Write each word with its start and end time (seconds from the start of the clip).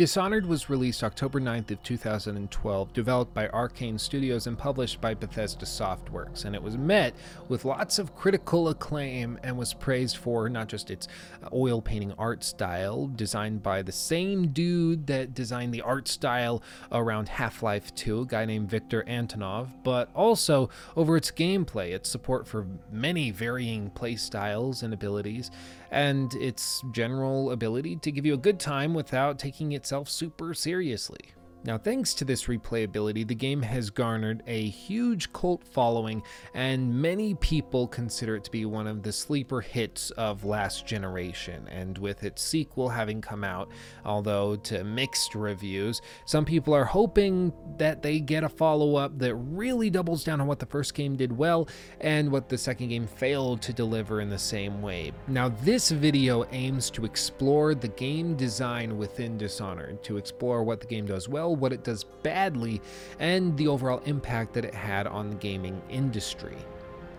Dishonored 0.00 0.46
was 0.46 0.70
released 0.70 1.04
October 1.04 1.42
9th 1.42 1.72
of 1.72 1.82
2012, 1.82 2.92
developed 2.94 3.34
by 3.34 3.48
Arkane 3.48 4.00
Studios 4.00 4.46
and 4.46 4.56
published 4.56 4.98
by 4.98 5.12
Bethesda 5.12 5.66
Softworks, 5.66 6.46
and 6.46 6.54
it 6.54 6.62
was 6.62 6.78
met 6.78 7.12
with 7.50 7.66
lots 7.66 7.98
of 7.98 8.16
critical 8.16 8.70
acclaim 8.70 9.38
and 9.42 9.58
was 9.58 9.74
praised 9.74 10.16
for 10.16 10.48
not 10.48 10.68
just 10.68 10.90
its 10.90 11.06
uh, 11.44 11.50
oil 11.52 11.82
painting 11.82 12.14
art 12.16 12.42
style, 12.42 13.08
designed 13.08 13.62
by 13.62 13.82
the 13.82 13.92
same 13.92 14.48
dude 14.52 15.06
that 15.06 15.34
designed 15.34 15.74
the 15.74 15.82
art 15.82 16.08
style 16.08 16.62
around 16.90 17.28
Half-Life 17.28 17.94
2, 17.94 18.22
a 18.22 18.24
guy 18.24 18.46
named 18.46 18.70
Viktor 18.70 19.04
Antonov, 19.06 19.68
but 19.84 20.08
also 20.14 20.70
over 20.96 21.14
its 21.14 21.30
gameplay, 21.30 21.90
its 21.90 22.08
support 22.08 22.48
for 22.48 22.66
many 22.90 23.30
varying 23.30 23.90
play 23.90 24.16
styles 24.16 24.82
and 24.82 24.94
abilities, 24.94 25.50
and 25.90 26.32
its 26.34 26.82
general 26.92 27.50
ability 27.50 27.96
to 27.96 28.10
give 28.10 28.24
you 28.24 28.32
a 28.32 28.38
good 28.38 28.58
time 28.58 28.94
without 28.94 29.38
taking 29.38 29.72
itself 29.90 30.08
super 30.08 30.54
seriously. 30.54 31.18
Now, 31.62 31.76
thanks 31.76 32.14
to 32.14 32.24
this 32.24 32.44
replayability, 32.44 33.28
the 33.28 33.34
game 33.34 33.60
has 33.60 33.90
garnered 33.90 34.42
a 34.46 34.68
huge 34.70 35.30
cult 35.34 35.62
following, 35.62 36.22
and 36.54 37.02
many 37.02 37.34
people 37.34 37.86
consider 37.86 38.36
it 38.36 38.44
to 38.44 38.50
be 38.50 38.64
one 38.64 38.86
of 38.86 39.02
the 39.02 39.12
sleeper 39.12 39.60
hits 39.60 40.10
of 40.12 40.44
last 40.46 40.86
generation. 40.86 41.68
And 41.68 41.98
with 41.98 42.24
its 42.24 42.40
sequel 42.40 42.88
having 42.88 43.20
come 43.20 43.44
out, 43.44 43.70
although 44.06 44.56
to 44.56 44.84
mixed 44.84 45.34
reviews, 45.34 46.00
some 46.24 46.46
people 46.46 46.72
are 46.72 46.86
hoping 46.86 47.52
that 47.76 48.02
they 48.02 48.20
get 48.20 48.42
a 48.42 48.48
follow 48.48 48.96
up 48.96 49.18
that 49.18 49.34
really 49.34 49.90
doubles 49.90 50.24
down 50.24 50.40
on 50.40 50.46
what 50.46 50.60
the 50.60 50.66
first 50.66 50.94
game 50.94 51.14
did 51.14 51.30
well 51.30 51.68
and 52.00 52.32
what 52.32 52.48
the 52.48 52.56
second 52.56 52.88
game 52.88 53.06
failed 53.06 53.60
to 53.60 53.74
deliver 53.74 54.22
in 54.22 54.30
the 54.30 54.38
same 54.38 54.80
way. 54.80 55.12
Now, 55.28 55.50
this 55.50 55.90
video 55.90 56.46
aims 56.52 56.88
to 56.92 57.04
explore 57.04 57.74
the 57.74 57.88
game 57.88 58.34
design 58.34 58.96
within 58.96 59.36
Dishonored, 59.36 60.02
to 60.04 60.16
explore 60.16 60.64
what 60.64 60.80
the 60.80 60.86
game 60.86 61.04
does 61.04 61.28
well 61.28 61.49
well, 61.50 61.60
what 61.60 61.72
it 61.72 61.84
does 61.84 62.04
badly, 62.04 62.80
and 63.18 63.56
the 63.56 63.68
overall 63.68 64.00
impact 64.04 64.54
that 64.54 64.64
it 64.64 64.74
had 64.74 65.06
on 65.06 65.30
the 65.30 65.36
gaming 65.36 65.80
industry. 65.88 66.56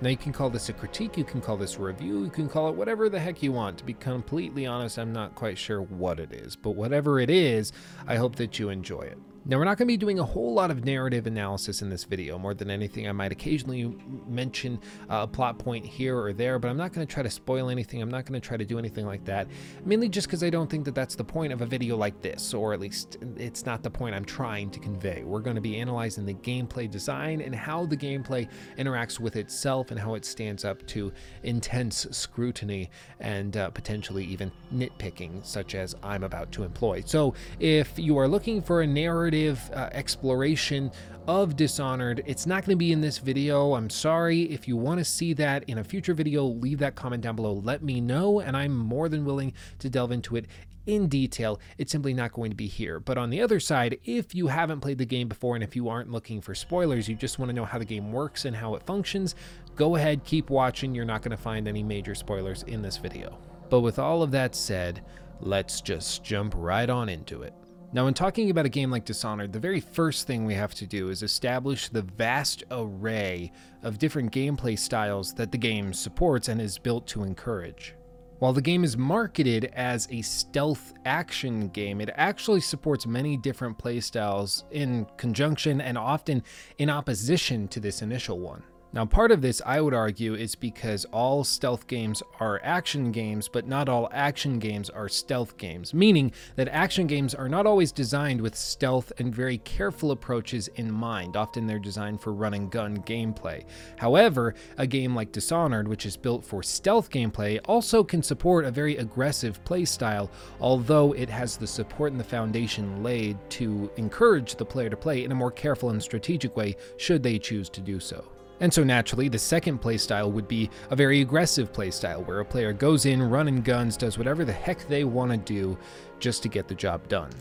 Now, 0.01 0.09
you 0.09 0.17
can 0.17 0.33
call 0.33 0.49
this 0.49 0.69
a 0.69 0.73
critique, 0.73 1.15
you 1.15 1.23
can 1.23 1.41
call 1.41 1.57
this 1.57 1.77
a 1.77 1.81
review, 1.81 2.23
you 2.23 2.31
can 2.31 2.49
call 2.49 2.69
it 2.69 2.75
whatever 2.75 3.07
the 3.07 3.19
heck 3.19 3.43
you 3.43 3.51
want. 3.51 3.77
To 3.77 3.83
be 3.83 3.93
completely 3.93 4.65
honest, 4.65 4.97
I'm 4.97 5.13
not 5.13 5.35
quite 5.35 5.59
sure 5.59 5.81
what 5.81 6.19
it 6.19 6.33
is, 6.33 6.55
but 6.55 6.71
whatever 6.71 7.19
it 7.19 7.29
is, 7.29 7.71
I 8.07 8.15
hope 8.15 8.37
that 8.37 8.57
you 8.57 8.69
enjoy 8.69 9.01
it. 9.01 9.19
Now, 9.43 9.57
we're 9.57 9.65
not 9.65 9.79
going 9.79 9.87
to 9.87 9.91
be 9.91 9.97
doing 9.97 10.19
a 10.19 10.23
whole 10.23 10.53
lot 10.53 10.69
of 10.69 10.85
narrative 10.85 11.25
analysis 11.25 11.81
in 11.81 11.89
this 11.89 12.03
video. 12.03 12.37
More 12.37 12.53
than 12.53 12.69
anything, 12.69 13.07
I 13.07 13.11
might 13.11 13.31
occasionally 13.31 13.97
mention 14.27 14.79
a 15.09 15.25
plot 15.25 15.57
point 15.57 15.83
here 15.83 16.15
or 16.15 16.31
there, 16.31 16.59
but 16.59 16.67
I'm 16.67 16.77
not 16.77 16.93
going 16.93 17.07
to 17.07 17.11
try 17.11 17.23
to 17.23 17.29
spoil 17.29 17.71
anything. 17.71 18.03
I'm 18.03 18.11
not 18.11 18.25
going 18.25 18.39
to 18.39 18.47
try 18.47 18.55
to 18.55 18.63
do 18.63 18.77
anything 18.77 19.07
like 19.07 19.25
that, 19.25 19.47
mainly 19.83 20.09
just 20.09 20.27
because 20.27 20.43
I 20.43 20.51
don't 20.51 20.69
think 20.69 20.85
that 20.85 20.93
that's 20.93 21.15
the 21.15 21.23
point 21.23 21.53
of 21.53 21.61
a 21.61 21.65
video 21.65 21.97
like 21.97 22.21
this, 22.21 22.53
or 22.53 22.71
at 22.71 22.79
least 22.79 23.17
it's 23.35 23.65
not 23.65 23.81
the 23.81 23.89
point 23.89 24.13
I'm 24.13 24.25
trying 24.25 24.69
to 24.69 24.79
convey. 24.79 25.23
We're 25.23 25.39
going 25.39 25.55
to 25.55 25.61
be 25.61 25.77
analyzing 25.77 26.23
the 26.23 26.35
gameplay 26.35 26.89
design 26.89 27.41
and 27.41 27.55
how 27.55 27.87
the 27.87 27.97
gameplay 27.97 28.47
interacts 28.77 29.19
with 29.19 29.37
itself 29.37 29.89
and 29.89 29.99
how 29.99 30.13
it 30.13 30.23
stands 30.23 30.65
up 30.65 30.85
to 30.87 31.11
intense 31.41 32.05
scrutiny 32.11 32.91
and 33.19 33.57
uh, 33.57 33.71
potentially 33.71 34.23
even 34.25 34.51
nitpicking, 34.71 35.43
such 35.43 35.73
as 35.73 35.95
I'm 36.03 36.23
about 36.23 36.51
to 36.51 36.63
employ. 36.63 37.01
So, 37.07 37.33
if 37.59 37.97
you 37.97 38.19
are 38.19 38.27
looking 38.27 38.61
for 38.61 38.81
a 38.81 38.87
narrative, 38.87 39.30
narrative 39.31 39.71
uh, 39.73 39.89
exploration 39.93 40.91
of 41.27 41.55
Dishonored. 41.55 42.23
It's 42.25 42.45
not 42.45 42.65
going 42.65 42.75
to 42.75 42.79
be 42.79 42.91
in 42.91 43.01
this 43.01 43.17
video. 43.17 43.73
I'm 43.75 43.89
sorry. 43.89 44.43
If 44.43 44.67
you 44.67 44.75
want 44.75 44.99
to 44.99 45.05
see 45.05 45.33
that 45.33 45.63
in 45.69 45.77
a 45.77 45.83
future 45.83 46.13
video, 46.13 46.43
leave 46.43 46.79
that 46.79 46.95
comment 46.95 47.23
down 47.23 47.35
below. 47.35 47.53
Let 47.53 47.83
me 47.83 48.01
know, 48.01 48.39
and 48.39 48.57
I'm 48.57 48.75
more 48.75 49.07
than 49.07 49.23
willing 49.23 49.53
to 49.79 49.89
delve 49.89 50.11
into 50.11 50.35
it 50.35 50.45
in 50.87 51.07
detail. 51.07 51.59
It's 51.77 51.91
simply 51.91 52.13
not 52.13 52.33
going 52.33 52.49
to 52.49 52.55
be 52.55 52.67
here. 52.67 52.99
But 52.99 53.17
on 53.17 53.29
the 53.29 53.41
other 53.41 53.59
side, 53.59 53.99
if 54.03 54.33
you 54.33 54.47
haven't 54.47 54.81
played 54.81 54.97
the 54.97 55.05
game 55.05 55.27
before 55.27 55.55
and 55.55 55.63
if 55.63 55.75
you 55.75 55.89
aren't 55.89 56.11
looking 56.11 56.41
for 56.41 56.55
spoilers, 56.55 57.07
you 57.07 57.15
just 57.15 57.37
want 57.39 57.49
to 57.49 57.55
know 57.55 57.65
how 57.65 57.77
the 57.77 57.85
game 57.85 58.11
works 58.11 58.45
and 58.45 58.55
how 58.55 58.75
it 58.75 58.83
functions, 58.83 59.35
go 59.75 59.95
ahead, 59.95 60.23
keep 60.23 60.49
watching. 60.49 60.95
You're 60.95 61.05
not 61.05 61.21
going 61.21 61.31
to 61.31 61.37
find 61.37 61.67
any 61.67 61.83
major 61.83 62.15
spoilers 62.15 62.63
in 62.63 62.81
this 62.81 62.97
video. 62.97 63.37
But 63.69 63.81
with 63.81 63.99
all 63.99 64.23
of 64.23 64.31
that 64.31 64.55
said, 64.55 65.05
let's 65.39 65.81
just 65.81 66.23
jump 66.23 66.53
right 66.57 66.89
on 66.89 67.09
into 67.09 67.43
it. 67.43 67.53
Now, 67.93 68.05
when 68.05 68.13
talking 68.13 68.49
about 68.49 68.65
a 68.65 68.69
game 68.69 68.89
like 68.89 69.03
Dishonored, 69.03 69.51
the 69.51 69.59
very 69.59 69.81
first 69.81 70.25
thing 70.25 70.45
we 70.45 70.53
have 70.53 70.73
to 70.75 70.87
do 70.87 71.09
is 71.09 71.23
establish 71.23 71.89
the 71.89 72.03
vast 72.03 72.63
array 72.71 73.51
of 73.83 73.99
different 73.99 74.31
gameplay 74.31 74.79
styles 74.79 75.33
that 75.33 75.51
the 75.51 75.57
game 75.57 75.93
supports 75.93 76.47
and 76.47 76.61
is 76.61 76.77
built 76.77 77.05
to 77.07 77.23
encourage. 77.23 77.95
While 78.39 78.53
the 78.53 78.61
game 78.61 78.85
is 78.85 78.95
marketed 78.95 79.65
as 79.73 80.07
a 80.09 80.21
stealth 80.21 80.93
action 81.03 81.67
game, 81.67 81.99
it 81.99 82.09
actually 82.15 82.61
supports 82.61 83.05
many 83.05 83.35
different 83.35 83.77
playstyles 83.77 84.63
in 84.71 85.05
conjunction 85.17 85.81
and 85.81 85.97
often 85.97 86.43
in 86.77 86.89
opposition 86.89 87.67
to 87.67 87.81
this 87.81 88.01
initial 88.01 88.39
one. 88.39 88.63
Now, 88.93 89.05
part 89.05 89.31
of 89.31 89.41
this, 89.41 89.61
I 89.65 89.79
would 89.79 89.93
argue, 89.93 90.35
is 90.35 90.53
because 90.55 91.05
all 91.13 91.45
stealth 91.45 91.87
games 91.87 92.21
are 92.41 92.59
action 92.61 93.13
games, 93.13 93.47
but 93.47 93.65
not 93.65 93.87
all 93.87 94.09
action 94.11 94.59
games 94.59 94.89
are 94.89 95.07
stealth 95.07 95.55
games, 95.55 95.93
meaning 95.93 96.33
that 96.57 96.67
action 96.67 97.07
games 97.07 97.33
are 97.33 97.47
not 97.47 97.65
always 97.65 97.93
designed 97.93 98.41
with 98.41 98.53
stealth 98.53 99.13
and 99.17 99.33
very 99.33 99.59
careful 99.59 100.11
approaches 100.11 100.67
in 100.75 100.91
mind. 100.91 101.37
Often 101.37 101.67
they're 101.67 101.79
designed 101.79 102.19
for 102.19 102.33
run 102.33 102.53
and 102.53 102.69
gun 102.69 102.97
gameplay. 103.03 103.63
However, 103.97 104.55
a 104.77 104.85
game 104.85 105.15
like 105.15 105.31
Dishonored, 105.31 105.87
which 105.87 106.05
is 106.05 106.17
built 106.17 106.43
for 106.43 106.61
stealth 106.61 107.09
gameplay, 107.09 107.61
also 107.69 108.03
can 108.03 108.21
support 108.21 108.65
a 108.65 108.71
very 108.71 108.97
aggressive 108.97 109.63
playstyle, 109.63 110.29
although 110.59 111.13
it 111.13 111.29
has 111.29 111.55
the 111.55 111.65
support 111.65 112.11
and 112.11 112.19
the 112.19 112.25
foundation 112.25 113.01
laid 113.01 113.37
to 113.51 113.89
encourage 113.95 114.55
the 114.55 114.65
player 114.65 114.89
to 114.89 114.97
play 114.97 115.23
in 115.23 115.31
a 115.31 115.35
more 115.35 115.51
careful 115.51 115.91
and 115.91 116.03
strategic 116.03 116.57
way 116.57 116.75
should 116.97 117.23
they 117.23 117.39
choose 117.39 117.69
to 117.69 117.79
do 117.79 117.97
so. 117.97 118.25
And 118.61 118.71
so 118.71 118.83
naturally, 118.83 119.27
the 119.27 119.39
second 119.39 119.81
playstyle 119.81 120.31
would 120.31 120.47
be 120.47 120.69
a 120.91 120.95
very 120.95 121.21
aggressive 121.21 121.73
playstyle 121.73 122.25
where 122.25 122.39
a 122.39 122.45
player 122.45 122.71
goes 122.71 123.07
in, 123.07 123.21
running 123.21 123.61
guns, 123.61 123.97
does 123.97 124.19
whatever 124.19 124.45
the 124.45 124.53
heck 124.53 124.87
they 124.87 125.03
want 125.03 125.31
to 125.31 125.37
do 125.37 125.77
just 126.19 126.43
to 126.43 126.49
get 126.49 126.67
the 126.67 126.75
job 126.75 127.07
done. 127.09 127.31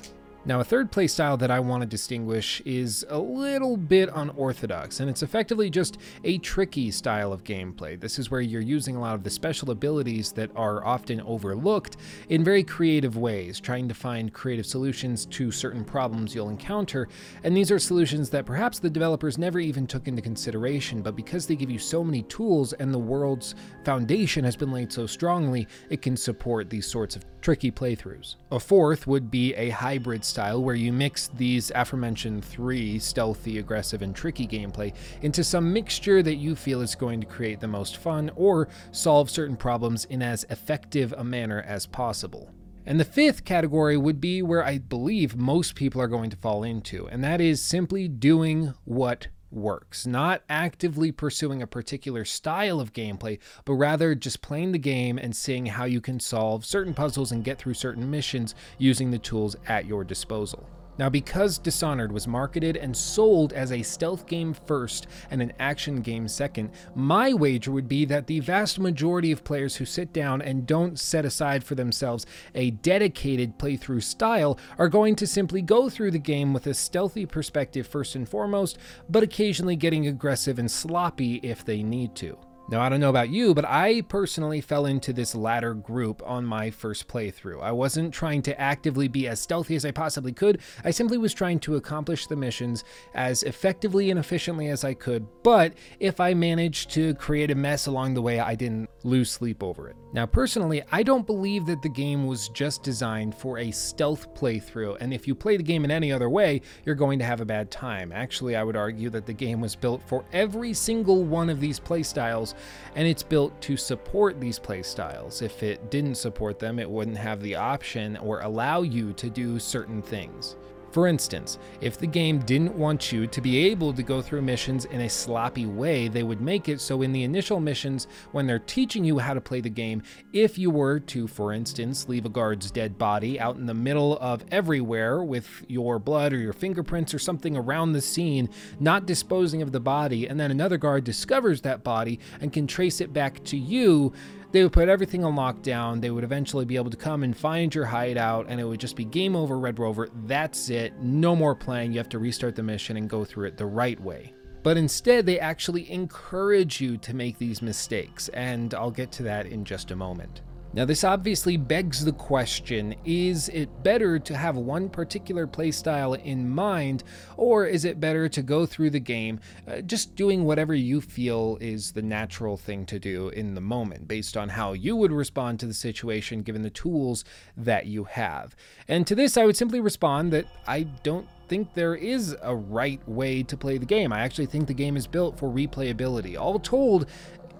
Now, 0.46 0.58
a 0.60 0.64
third 0.64 0.90
playstyle 0.90 1.38
that 1.40 1.50
I 1.50 1.60
want 1.60 1.82
to 1.82 1.86
distinguish 1.86 2.62
is 2.64 3.04
a 3.10 3.18
little 3.18 3.76
bit 3.76 4.08
unorthodox, 4.14 5.00
and 5.00 5.10
it's 5.10 5.22
effectively 5.22 5.68
just 5.68 5.98
a 6.24 6.38
tricky 6.38 6.90
style 6.90 7.30
of 7.30 7.44
gameplay. 7.44 8.00
This 8.00 8.18
is 8.18 8.30
where 8.30 8.40
you're 8.40 8.62
using 8.62 8.96
a 8.96 9.00
lot 9.00 9.14
of 9.14 9.22
the 9.22 9.28
special 9.28 9.70
abilities 9.70 10.32
that 10.32 10.50
are 10.56 10.82
often 10.82 11.20
overlooked 11.20 11.98
in 12.30 12.42
very 12.42 12.64
creative 12.64 13.18
ways, 13.18 13.60
trying 13.60 13.86
to 13.88 13.94
find 13.94 14.32
creative 14.32 14.64
solutions 14.64 15.26
to 15.26 15.52
certain 15.52 15.84
problems 15.84 16.34
you'll 16.34 16.48
encounter. 16.48 17.06
And 17.44 17.54
these 17.54 17.70
are 17.70 17.78
solutions 17.78 18.30
that 18.30 18.46
perhaps 18.46 18.78
the 18.78 18.88
developers 18.88 19.36
never 19.36 19.60
even 19.60 19.86
took 19.86 20.08
into 20.08 20.22
consideration, 20.22 21.02
but 21.02 21.16
because 21.16 21.46
they 21.46 21.54
give 21.54 21.70
you 21.70 21.78
so 21.78 22.02
many 22.02 22.22
tools 22.22 22.72
and 22.72 22.94
the 22.94 22.98
world's 22.98 23.54
foundation 23.84 24.42
has 24.44 24.56
been 24.56 24.72
laid 24.72 24.90
so 24.90 25.06
strongly, 25.06 25.68
it 25.90 26.00
can 26.00 26.16
support 26.16 26.70
these 26.70 26.86
sorts 26.86 27.14
of 27.14 27.26
tricky 27.42 27.70
playthroughs. 27.70 28.36
A 28.50 28.60
fourth 28.60 29.06
would 29.06 29.30
be 29.30 29.54
a 29.54 29.70
hybrid 29.70 30.24
style 30.30 30.62
where 30.62 30.74
you 30.74 30.92
mix 30.92 31.28
these 31.28 31.70
aforementioned 31.74 32.44
three 32.44 32.98
stealthy, 32.98 33.58
aggressive, 33.58 34.00
and 34.00 34.14
tricky 34.16 34.46
gameplay 34.46 34.94
into 35.22 35.44
some 35.44 35.72
mixture 35.72 36.22
that 36.22 36.36
you 36.36 36.56
feel 36.56 36.80
is 36.80 36.94
going 36.94 37.20
to 37.20 37.26
create 37.26 37.60
the 37.60 37.68
most 37.68 37.98
fun 37.98 38.30
or 38.36 38.68
solve 38.92 39.28
certain 39.28 39.56
problems 39.56 40.06
in 40.06 40.22
as 40.22 40.44
effective 40.48 41.12
a 41.18 41.24
manner 41.24 41.62
as 41.66 41.84
possible. 41.84 42.50
And 42.86 42.98
the 42.98 43.04
fifth 43.04 43.44
category 43.44 43.96
would 43.96 44.20
be 44.20 44.40
where 44.40 44.64
I 44.64 44.78
believe 44.78 45.36
most 45.36 45.74
people 45.74 46.00
are 46.00 46.08
going 46.08 46.30
to 46.30 46.36
fall 46.36 46.62
into, 46.62 47.06
and 47.08 47.22
that 47.22 47.40
is 47.40 47.60
simply 47.60 48.08
doing 48.08 48.72
what 48.84 49.28
works. 49.50 50.06
Not 50.06 50.42
actively 50.48 51.12
pursuing 51.12 51.62
a 51.62 51.66
particular 51.66 52.24
style 52.24 52.80
of 52.80 52.92
gameplay, 52.92 53.38
but 53.64 53.74
rather 53.74 54.14
just 54.14 54.42
playing 54.42 54.72
the 54.72 54.78
game 54.78 55.18
and 55.18 55.34
seeing 55.34 55.66
how 55.66 55.84
you 55.84 56.00
can 56.00 56.20
solve 56.20 56.64
certain 56.64 56.94
puzzles 56.94 57.32
and 57.32 57.44
get 57.44 57.58
through 57.58 57.74
certain 57.74 58.10
missions 58.10 58.54
using 58.78 59.10
the 59.10 59.18
tools 59.18 59.56
at 59.66 59.86
your 59.86 60.04
disposal. 60.04 60.66
Now, 60.98 61.08
because 61.08 61.58
Dishonored 61.58 62.12
was 62.12 62.26
marketed 62.26 62.76
and 62.76 62.96
sold 62.96 63.52
as 63.52 63.72
a 63.72 63.82
stealth 63.82 64.26
game 64.26 64.52
first 64.52 65.06
and 65.30 65.40
an 65.40 65.52
action 65.58 66.02
game 66.02 66.28
second, 66.28 66.70
my 66.94 67.32
wager 67.32 67.70
would 67.72 67.88
be 67.88 68.04
that 68.04 68.26
the 68.26 68.40
vast 68.40 68.78
majority 68.78 69.32
of 69.32 69.44
players 69.44 69.76
who 69.76 69.84
sit 69.84 70.12
down 70.12 70.42
and 70.42 70.66
don't 70.66 70.98
set 70.98 71.24
aside 71.24 71.64
for 71.64 71.74
themselves 71.74 72.26
a 72.54 72.70
dedicated 72.70 73.58
playthrough 73.58 74.02
style 74.02 74.58
are 74.78 74.88
going 74.88 75.16
to 75.16 75.26
simply 75.26 75.62
go 75.62 75.88
through 75.88 76.10
the 76.10 76.18
game 76.18 76.52
with 76.52 76.66
a 76.66 76.74
stealthy 76.74 77.24
perspective 77.24 77.86
first 77.86 78.14
and 78.14 78.28
foremost, 78.28 78.78
but 79.08 79.22
occasionally 79.22 79.76
getting 79.76 80.06
aggressive 80.06 80.58
and 80.58 80.70
sloppy 80.70 81.36
if 81.42 81.64
they 81.64 81.82
need 81.82 82.14
to. 82.16 82.36
Now, 82.70 82.82
I 82.82 82.88
don't 82.88 83.00
know 83.00 83.10
about 83.10 83.30
you, 83.30 83.52
but 83.52 83.64
I 83.64 84.02
personally 84.02 84.60
fell 84.60 84.86
into 84.86 85.12
this 85.12 85.34
latter 85.34 85.74
group 85.74 86.22
on 86.24 86.44
my 86.44 86.70
first 86.70 87.08
playthrough. 87.08 87.60
I 87.60 87.72
wasn't 87.72 88.14
trying 88.14 88.42
to 88.42 88.60
actively 88.60 89.08
be 89.08 89.26
as 89.26 89.40
stealthy 89.40 89.74
as 89.74 89.84
I 89.84 89.90
possibly 89.90 90.32
could, 90.32 90.60
I 90.84 90.92
simply 90.92 91.18
was 91.18 91.34
trying 91.34 91.58
to 91.60 91.74
accomplish 91.74 92.28
the 92.28 92.36
missions 92.36 92.84
as 93.12 93.42
effectively 93.42 94.10
and 94.10 94.20
efficiently 94.20 94.68
as 94.68 94.84
I 94.84 94.94
could, 94.94 95.26
but 95.42 95.74
if 95.98 96.20
I 96.20 96.32
managed 96.32 96.90
to 96.90 97.14
create 97.14 97.50
a 97.50 97.56
mess 97.56 97.88
along 97.88 98.14
the 98.14 98.22
way, 98.22 98.38
I 98.38 98.54
didn't 98.54 98.88
lose 99.02 99.32
sleep 99.32 99.64
over 99.64 99.88
it. 99.88 99.96
Now, 100.12 100.26
personally, 100.26 100.82
I 100.92 101.02
don't 101.02 101.26
believe 101.26 101.66
that 101.66 101.82
the 101.82 101.88
game 101.88 102.26
was 102.26 102.48
just 102.50 102.84
designed 102.84 103.34
for 103.34 103.58
a 103.58 103.72
stealth 103.72 104.32
playthrough, 104.34 104.96
and 105.00 105.12
if 105.12 105.26
you 105.26 105.34
play 105.34 105.56
the 105.56 105.62
game 105.64 105.84
in 105.84 105.90
any 105.90 106.12
other 106.12 106.30
way, 106.30 106.62
you're 106.84 106.94
going 106.94 107.18
to 107.18 107.24
have 107.24 107.40
a 107.40 107.44
bad 107.44 107.70
time. 107.70 108.12
Actually, 108.12 108.54
I 108.54 108.62
would 108.62 108.76
argue 108.76 109.10
that 109.10 109.26
the 109.26 109.32
game 109.32 109.60
was 109.60 109.74
built 109.74 110.02
for 110.06 110.24
every 110.32 110.72
single 110.72 111.24
one 111.24 111.50
of 111.50 111.60
these 111.60 111.80
playstyles 111.80 112.54
and 112.94 113.06
it's 113.06 113.22
built 113.22 113.58
to 113.62 113.76
support 113.76 114.40
these 114.40 114.58
playstyles. 114.58 115.42
If 115.42 115.62
it 115.62 115.90
didn't 115.90 116.16
support 116.16 116.58
them, 116.58 116.78
it 116.78 116.90
wouldn't 116.90 117.18
have 117.18 117.40
the 117.40 117.56
option 117.56 118.16
or 118.18 118.40
allow 118.40 118.82
you 118.82 119.12
to 119.14 119.30
do 119.30 119.58
certain 119.58 120.02
things. 120.02 120.56
For 120.90 121.06
instance, 121.06 121.58
if 121.80 121.98
the 121.98 122.06
game 122.06 122.40
didn't 122.40 122.74
want 122.74 123.12
you 123.12 123.28
to 123.28 123.40
be 123.40 123.58
able 123.70 123.92
to 123.92 124.02
go 124.02 124.20
through 124.20 124.42
missions 124.42 124.86
in 124.86 125.02
a 125.02 125.08
sloppy 125.08 125.64
way, 125.64 126.08
they 126.08 126.24
would 126.24 126.40
make 126.40 126.68
it 126.68 126.80
so 126.80 127.02
in 127.02 127.12
the 127.12 127.22
initial 127.22 127.60
missions, 127.60 128.08
when 128.32 128.46
they're 128.46 128.58
teaching 128.58 129.04
you 129.04 129.20
how 129.20 129.32
to 129.32 129.40
play 129.40 129.60
the 129.60 129.70
game, 129.70 130.02
if 130.32 130.58
you 130.58 130.68
were 130.68 130.98
to, 130.98 131.28
for 131.28 131.52
instance, 131.52 132.08
leave 132.08 132.26
a 132.26 132.28
guard's 132.28 132.72
dead 132.72 132.98
body 132.98 133.38
out 133.38 133.54
in 133.54 133.66
the 133.66 133.74
middle 133.74 134.18
of 134.18 134.44
everywhere 134.50 135.22
with 135.22 135.64
your 135.68 136.00
blood 136.00 136.32
or 136.32 136.38
your 136.38 136.52
fingerprints 136.52 137.14
or 137.14 137.20
something 137.20 137.56
around 137.56 137.92
the 137.92 138.00
scene, 138.00 138.48
not 138.80 139.06
disposing 139.06 139.62
of 139.62 139.70
the 139.70 139.80
body, 139.80 140.26
and 140.26 140.40
then 140.40 140.50
another 140.50 140.76
guard 140.76 141.04
discovers 141.04 141.60
that 141.60 141.84
body 141.84 142.18
and 142.40 142.52
can 142.52 142.66
trace 142.66 143.00
it 143.00 143.12
back 143.12 143.44
to 143.44 143.56
you, 143.56 144.12
they 144.52 144.62
would 144.62 144.72
put 144.72 144.88
everything 144.88 145.24
on 145.24 145.34
lockdown. 145.34 146.00
They 146.00 146.10
would 146.10 146.24
eventually 146.24 146.64
be 146.64 146.76
able 146.76 146.90
to 146.90 146.96
come 146.96 147.22
and 147.22 147.36
find 147.36 147.74
your 147.74 147.84
hideout, 147.84 148.46
and 148.48 148.60
it 148.60 148.64
would 148.64 148.80
just 148.80 148.96
be 148.96 149.04
game 149.04 149.36
over, 149.36 149.58
Red 149.58 149.78
Rover. 149.78 150.08
That's 150.26 150.70
it. 150.70 150.94
No 151.00 151.36
more 151.36 151.54
playing. 151.54 151.92
You 151.92 151.98
have 151.98 152.08
to 152.10 152.18
restart 152.18 152.56
the 152.56 152.62
mission 152.62 152.96
and 152.96 153.08
go 153.08 153.24
through 153.24 153.48
it 153.48 153.56
the 153.56 153.66
right 153.66 154.00
way. 154.00 154.34
But 154.62 154.76
instead, 154.76 155.24
they 155.24 155.40
actually 155.40 155.90
encourage 155.90 156.80
you 156.80 156.98
to 156.98 157.14
make 157.14 157.38
these 157.38 157.62
mistakes, 157.62 158.28
and 158.30 158.74
I'll 158.74 158.90
get 158.90 159.10
to 159.12 159.22
that 159.22 159.46
in 159.46 159.64
just 159.64 159.90
a 159.90 159.96
moment. 159.96 160.42
Now, 160.72 160.84
this 160.84 161.02
obviously 161.02 161.56
begs 161.56 162.04
the 162.04 162.12
question 162.12 162.94
is 163.04 163.48
it 163.48 163.82
better 163.82 164.20
to 164.20 164.36
have 164.36 164.56
one 164.56 164.88
particular 164.88 165.48
playstyle 165.48 166.22
in 166.22 166.48
mind, 166.48 167.02
or 167.36 167.66
is 167.66 167.84
it 167.84 167.98
better 167.98 168.28
to 168.28 168.40
go 168.40 168.66
through 168.66 168.90
the 168.90 169.00
game 169.00 169.40
uh, 169.66 169.80
just 169.80 170.14
doing 170.14 170.44
whatever 170.44 170.72
you 170.72 171.00
feel 171.00 171.58
is 171.60 171.90
the 171.90 172.02
natural 172.02 172.56
thing 172.56 172.86
to 172.86 173.00
do 173.00 173.30
in 173.30 173.54
the 173.54 173.60
moment, 173.60 174.06
based 174.06 174.36
on 174.36 174.48
how 174.48 174.72
you 174.72 174.94
would 174.94 175.10
respond 175.10 175.58
to 175.58 175.66
the 175.66 175.74
situation 175.74 176.42
given 176.42 176.62
the 176.62 176.70
tools 176.70 177.24
that 177.56 177.86
you 177.86 178.04
have? 178.04 178.54
And 178.86 179.04
to 179.08 179.16
this, 179.16 179.36
I 179.36 179.46
would 179.46 179.56
simply 179.56 179.80
respond 179.80 180.32
that 180.34 180.46
I 180.68 180.84
don't 181.02 181.26
think 181.48 181.74
there 181.74 181.96
is 181.96 182.36
a 182.42 182.54
right 182.54 183.00
way 183.08 183.42
to 183.42 183.56
play 183.56 183.76
the 183.76 183.84
game. 183.84 184.12
I 184.12 184.20
actually 184.20 184.46
think 184.46 184.68
the 184.68 184.72
game 184.72 184.96
is 184.96 185.08
built 185.08 185.36
for 185.36 185.48
replayability. 185.48 186.38
All 186.38 186.60
told, 186.60 187.06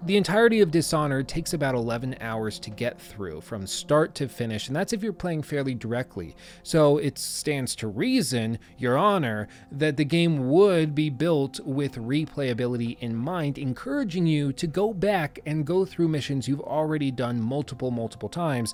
the 0.03 0.17
entirety 0.17 0.61
of 0.61 0.71
Dishonored 0.71 1.27
takes 1.27 1.53
about 1.53 1.75
11 1.75 2.15
hours 2.21 2.57
to 2.59 2.71
get 2.71 2.99
through 2.99 3.41
from 3.41 3.67
start 3.67 4.15
to 4.15 4.27
finish, 4.27 4.67
and 4.67 4.75
that's 4.75 4.93
if 4.93 5.03
you're 5.03 5.13
playing 5.13 5.43
fairly 5.43 5.75
directly. 5.75 6.35
So 6.63 6.97
it 6.97 7.19
stands 7.19 7.75
to 7.77 7.87
reason, 7.87 8.57
Your 8.79 8.97
Honor, 8.97 9.47
that 9.71 9.97
the 9.97 10.05
game 10.05 10.49
would 10.49 10.95
be 10.95 11.11
built 11.11 11.59
with 11.59 11.95
replayability 11.95 12.97
in 12.99 13.15
mind, 13.15 13.59
encouraging 13.59 14.25
you 14.25 14.51
to 14.53 14.65
go 14.65 14.91
back 14.91 15.39
and 15.45 15.65
go 15.65 15.85
through 15.85 16.07
missions 16.07 16.47
you've 16.47 16.61
already 16.61 17.11
done 17.11 17.39
multiple, 17.39 17.91
multiple 17.91 18.29
times, 18.29 18.73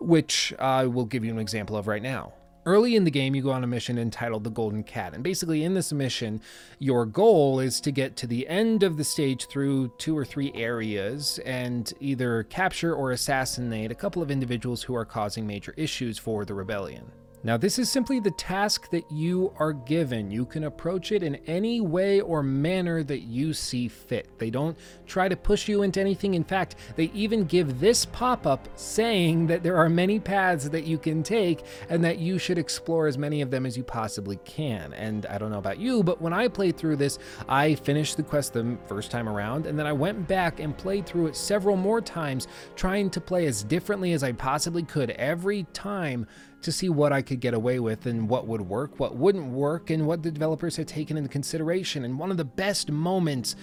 which 0.00 0.54
I 0.58 0.86
will 0.86 1.04
give 1.04 1.24
you 1.26 1.32
an 1.32 1.38
example 1.38 1.76
of 1.76 1.86
right 1.86 2.02
now. 2.02 2.32
Early 2.66 2.96
in 2.96 3.04
the 3.04 3.10
game, 3.10 3.34
you 3.34 3.42
go 3.42 3.50
on 3.50 3.62
a 3.62 3.66
mission 3.66 3.98
entitled 3.98 4.42
The 4.42 4.50
Golden 4.50 4.84
Cat. 4.84 5.12
And 5.12 5.22
basically, 5.22 5.64
in 5.64 5.74
this 5.74 5.92
mission, 5.92 6.40
your 6.78 7.04
goal 7.04 7.60
is 7.60 7.78
to 7.82 7.90
get 7.90 8.16
to 8.16 8.26
the 8.26 8.48
end 8.48 8.82
of 8.82 8.96
the 8.96 9.04
stage 9.04 9.46
through 9.48 9.88
two 9.98 10.16
or 10.16 10.24
three 10.24 10.50
areas 10.54 11.38
and 11.44 11.92
either 12.00 12.44
capture 12.44 12.94
or 12.94 13.10
assassinate 13.10 13.92
a 13.92 13.94
couple 13.94 14.22
of 14.22 14.30
individuals 14.30 14.82
who 14.82 14.94
are 14.94 15.04
causing 15.04 15.46
major 15.46 15.74
issues 15.76 16.18
for 16.18 16.46
the 16.46 16.54
rebellion. 16.54 17.12
Now, 17.44 17.58
this 17.58 17.78
is 17.78 17.90
simply 17.90 18.20
the 18.20 18.30
task 18.30 18.88
that 18.88 19.04
you 19.12 19.52
are 19.58 19.74
given. 19.74 20.30
You 20.30 20.46
can 20.46 20.64
approach 20.64 21.12
it 21.12 21.22
in 21.22 21.34
any 21.46 21.82
way 21.82 22.22
or 22.22 22.42
manner 22.42 23.02
that 23.02 23.20
you 23.20 23.52
see 23.52 23.86
fit. 23.86 24.38
They 24.38 24.48
don't 24.48 24.78
try 25.06 25.28
to 25.28 25.36
push 25.36 25.68
you 25.68 25.82
into 25.82 26.00
anything. 26.00 26.32
In 26.32 26.42
fact, 26.42 26.76
they 26.96 27.10
even 27.12 27.44
give 27.44 27.80
this 27.80 28.06
pop 28.06 28.46
up 28.46 28.66
saying 28.76 29.46
that 29.48 29.62
there 29.62 29.76
are 29.76 29.90
many 29.90 30.18
paths 30.18 30.70
that 30.70 30.84
you 30.84 30.96
can 30.96 31.22
take 31.22 31.66
and 31.90 32.02
that 32.02 32.18
you 32.18 32.38
should 32.38 32.56
explore 32.56 33.06
as 33.06 33.18
many 33.18 33.42
of 33.42 33.50
them 33.50 33.66
as 33.66 33.76
you 33.76 33.82
possibly 33.82 34.36
can. 34.46 34.94
And 34.94 35.26
I 35.26 35.36
don't 35.36 35.50
know 35.50 35.58
about 35.58 35.78
you, 35.78 36.02
but 36.02 36.22
when 36.22 36.32
I 36.32 36.48
played 36.48 36.78
through 36.78 36.96
this, 36.96 37.18
I 37.46 37.74
finished 37.74 38.16
the 38.16 38.22
quest 38.22 38.54
the 38.54 38.78
first 38.86 39.10
time 39.10 39.28
around, 39.28 39.66
and 39.66 39.78
then 39.78 39.86
I 39.86 39.92
went 39.92 40.26
back 40.26 40.60
and 40.60 40.74
played 40.74 41.04
through 41.04 41.26
it 41.26 41.36
several 41.36 41.76
more 41.76 42.00
times, 42.00 42.48
trying 42.74 43.10
to 43.10 43.20
play 43.20 43.44
as 43.44 43.62
differently 43.62 44.14
as 44.14 44.22
I 44.22 44.32
possibly 44.32 44.82
could 44.82 45.10
every 45.10 45.64
time 45.74 46.26
to 46.64 46.72
see 46.72 46.88
what 46.88 47.12
I 47.12 47.22
could 47.22 47.40
get 47.40 47.54
away 47.54 47.78
with 47.78 48.06
and 48.06 48.28
what 48.28 48.46
would 48.46 48.62
work, 48.62 48.98
what 48.98 49.16
wouldn't 49.16 49.46
work, 49.46 49.90
and 49.90 50.06
what 50.06 50.22
the 50.22 50.30
developers 50.30 50.76
had 50.76 50.88
taken 50.88 51.16
into 51.16 51.28
consideration. 51.28 52.04
And 52.04 52.18
one 52.18 52.30
of 52.30 52.36
the 52.36 52.44
best 52.44 52.90
moments 52.90 53.54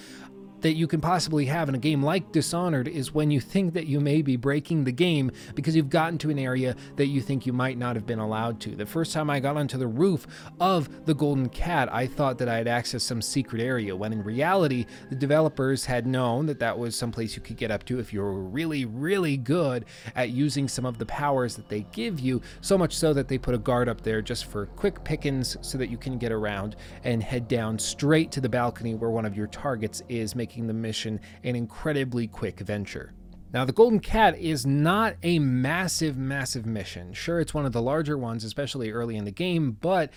that 0.62 0.74
you 0.74 0.88
can 0.88 1.02
possibly 1.02 1.46
have 1.46 1.70
in 1.70 1.76
a 1.76 1.80
game 1.80 2.04
like 2.04 2.32
Dishonored 2.32 2.88
is 2.88 3.14
when 3.14 3.32
you 3.32 3.40
think 3.40 3.74
that 3.74 3.88
you 3.88 4.00
may 4.00 4.22
be 4.22 4.36
breaking 4.36 4.84
the 4.84 4.92
game 4.92 5.32
because 5.56 5.76
you've 5.76 5.90
gotten 5.90 6.18
to 6.20 6.30
an 6.30 6.40
area 6.40 6.76
that 6.96 7.08
you 7.08 7.22
think 7.22 7.46
you 7.46 7.54
might 7.54 7.78
not 7.78 7.96
have 7.96 8.06
been 8.06 8.20
allowed 8.20 8.60
to. 8.62 8.76
The 8.76 8.86
first 8.86 9.14
time 9.14 9.30
I 9.30 9.40
got 9.40 9.58
onto 9.58 9.78
the 9.78 9.88
roof 9.88 10.28
of 10.60 11.06
the 11.06 11.14
Golden 11.14 11.50
Cat, 11.50 11.92
I 11.92 12.08
thought 12.08 12.38
that 12.38 12.50
I 12.50 12.58
had 12.58 12.68
accessed 12.68 13.02
some 13.02 13.22
secret 13.22 13.62
area, 13.62 13.96
when 13.96 14.14
in 14.14 14.24
reality, 14.24 14.86
the 15.10 15.16
developers 15.16 15.86
had 15.86 16.06
known 16.06 16.46
that 16.46 16.60
that 16.60 16.78
was 16.78 16.96
someplace 16.96 17.36
you 17.36 17.42
could 17.42 17.58
get 17.58 17.72
up 17.72 17.84
to 17.86 18.00
if 18.00 18.14
you 18.14 18.22
were 18.22 18.34
really, 18.34 18.86
really 18.86 19.38
good 19.38 19.86
at 20.16 20.30
using 20.30 20.68
some 20.68 20.86
of 20.86 20.98
the 20.98 21.06
powers 21.06 21.56
that 21.56 21.70
they 21.70 21.86
give 21.92 22.20
you, 22.20 22.42
so 22.62 22.78
much 22.78 22.96
so 22.96 23.14
that 23.14 23.28
they 23.28 23.38
put 23.38 23.56
a 23.56 23.58
guard 23.58 23.90
up 23.90 24.02
there 24.02 24.22
just 24.22 24.46
for 24.46 24.68
quick 24.68 25.04
pickings 25.04 25.58
so 25.62 25.78
that 25.78 25.90
you 25.90 25.98
can 25.98 26.18
get 26.18 26.32
around 26.32 26.76
and 27.04 27.24
head 27.24 27.48
down 27.48 27.80
straight 27.80 28.32
to 28.32 28.42
the 28.42 28.50
balcony 28.50 28.94
where 28.94 29.10
one 29.10 29.26
of 29.26 29.36
your 29.36 29.48
targets 29.48 30.04
is 30.08 30.36
making 30.36 30.51
making 30.52 30.68
the 30.68 30.74
mission 30.74 31.18
an 31.46 31.56
incredibly 31.56 32.28
quick 32.28 32.60
venture. 32.60 33.14
Now, 33.54 33.64
the 33.64 33.72
Golden 33.72 34.02
Cat 34.02 34.38
is 34.38 34.66
not 34.66 35.16
a 35.24 35.40
massive, 35.40 36.18
massive 36.18 36.66
mission. 36.66 37.14
Sure, 37.14 37.40
it's 37.40 37.54
one 37.54 37.66
of 37.66 37.72
the 37.72 37.82
larger 37.82 38.18
ones, 38.18 38.44
especially 38.44 38.92
early 38.92 39.16
in 39.16 39.24
the 39.24 39.32
game, 39.32 39.78
but 39.80 40.12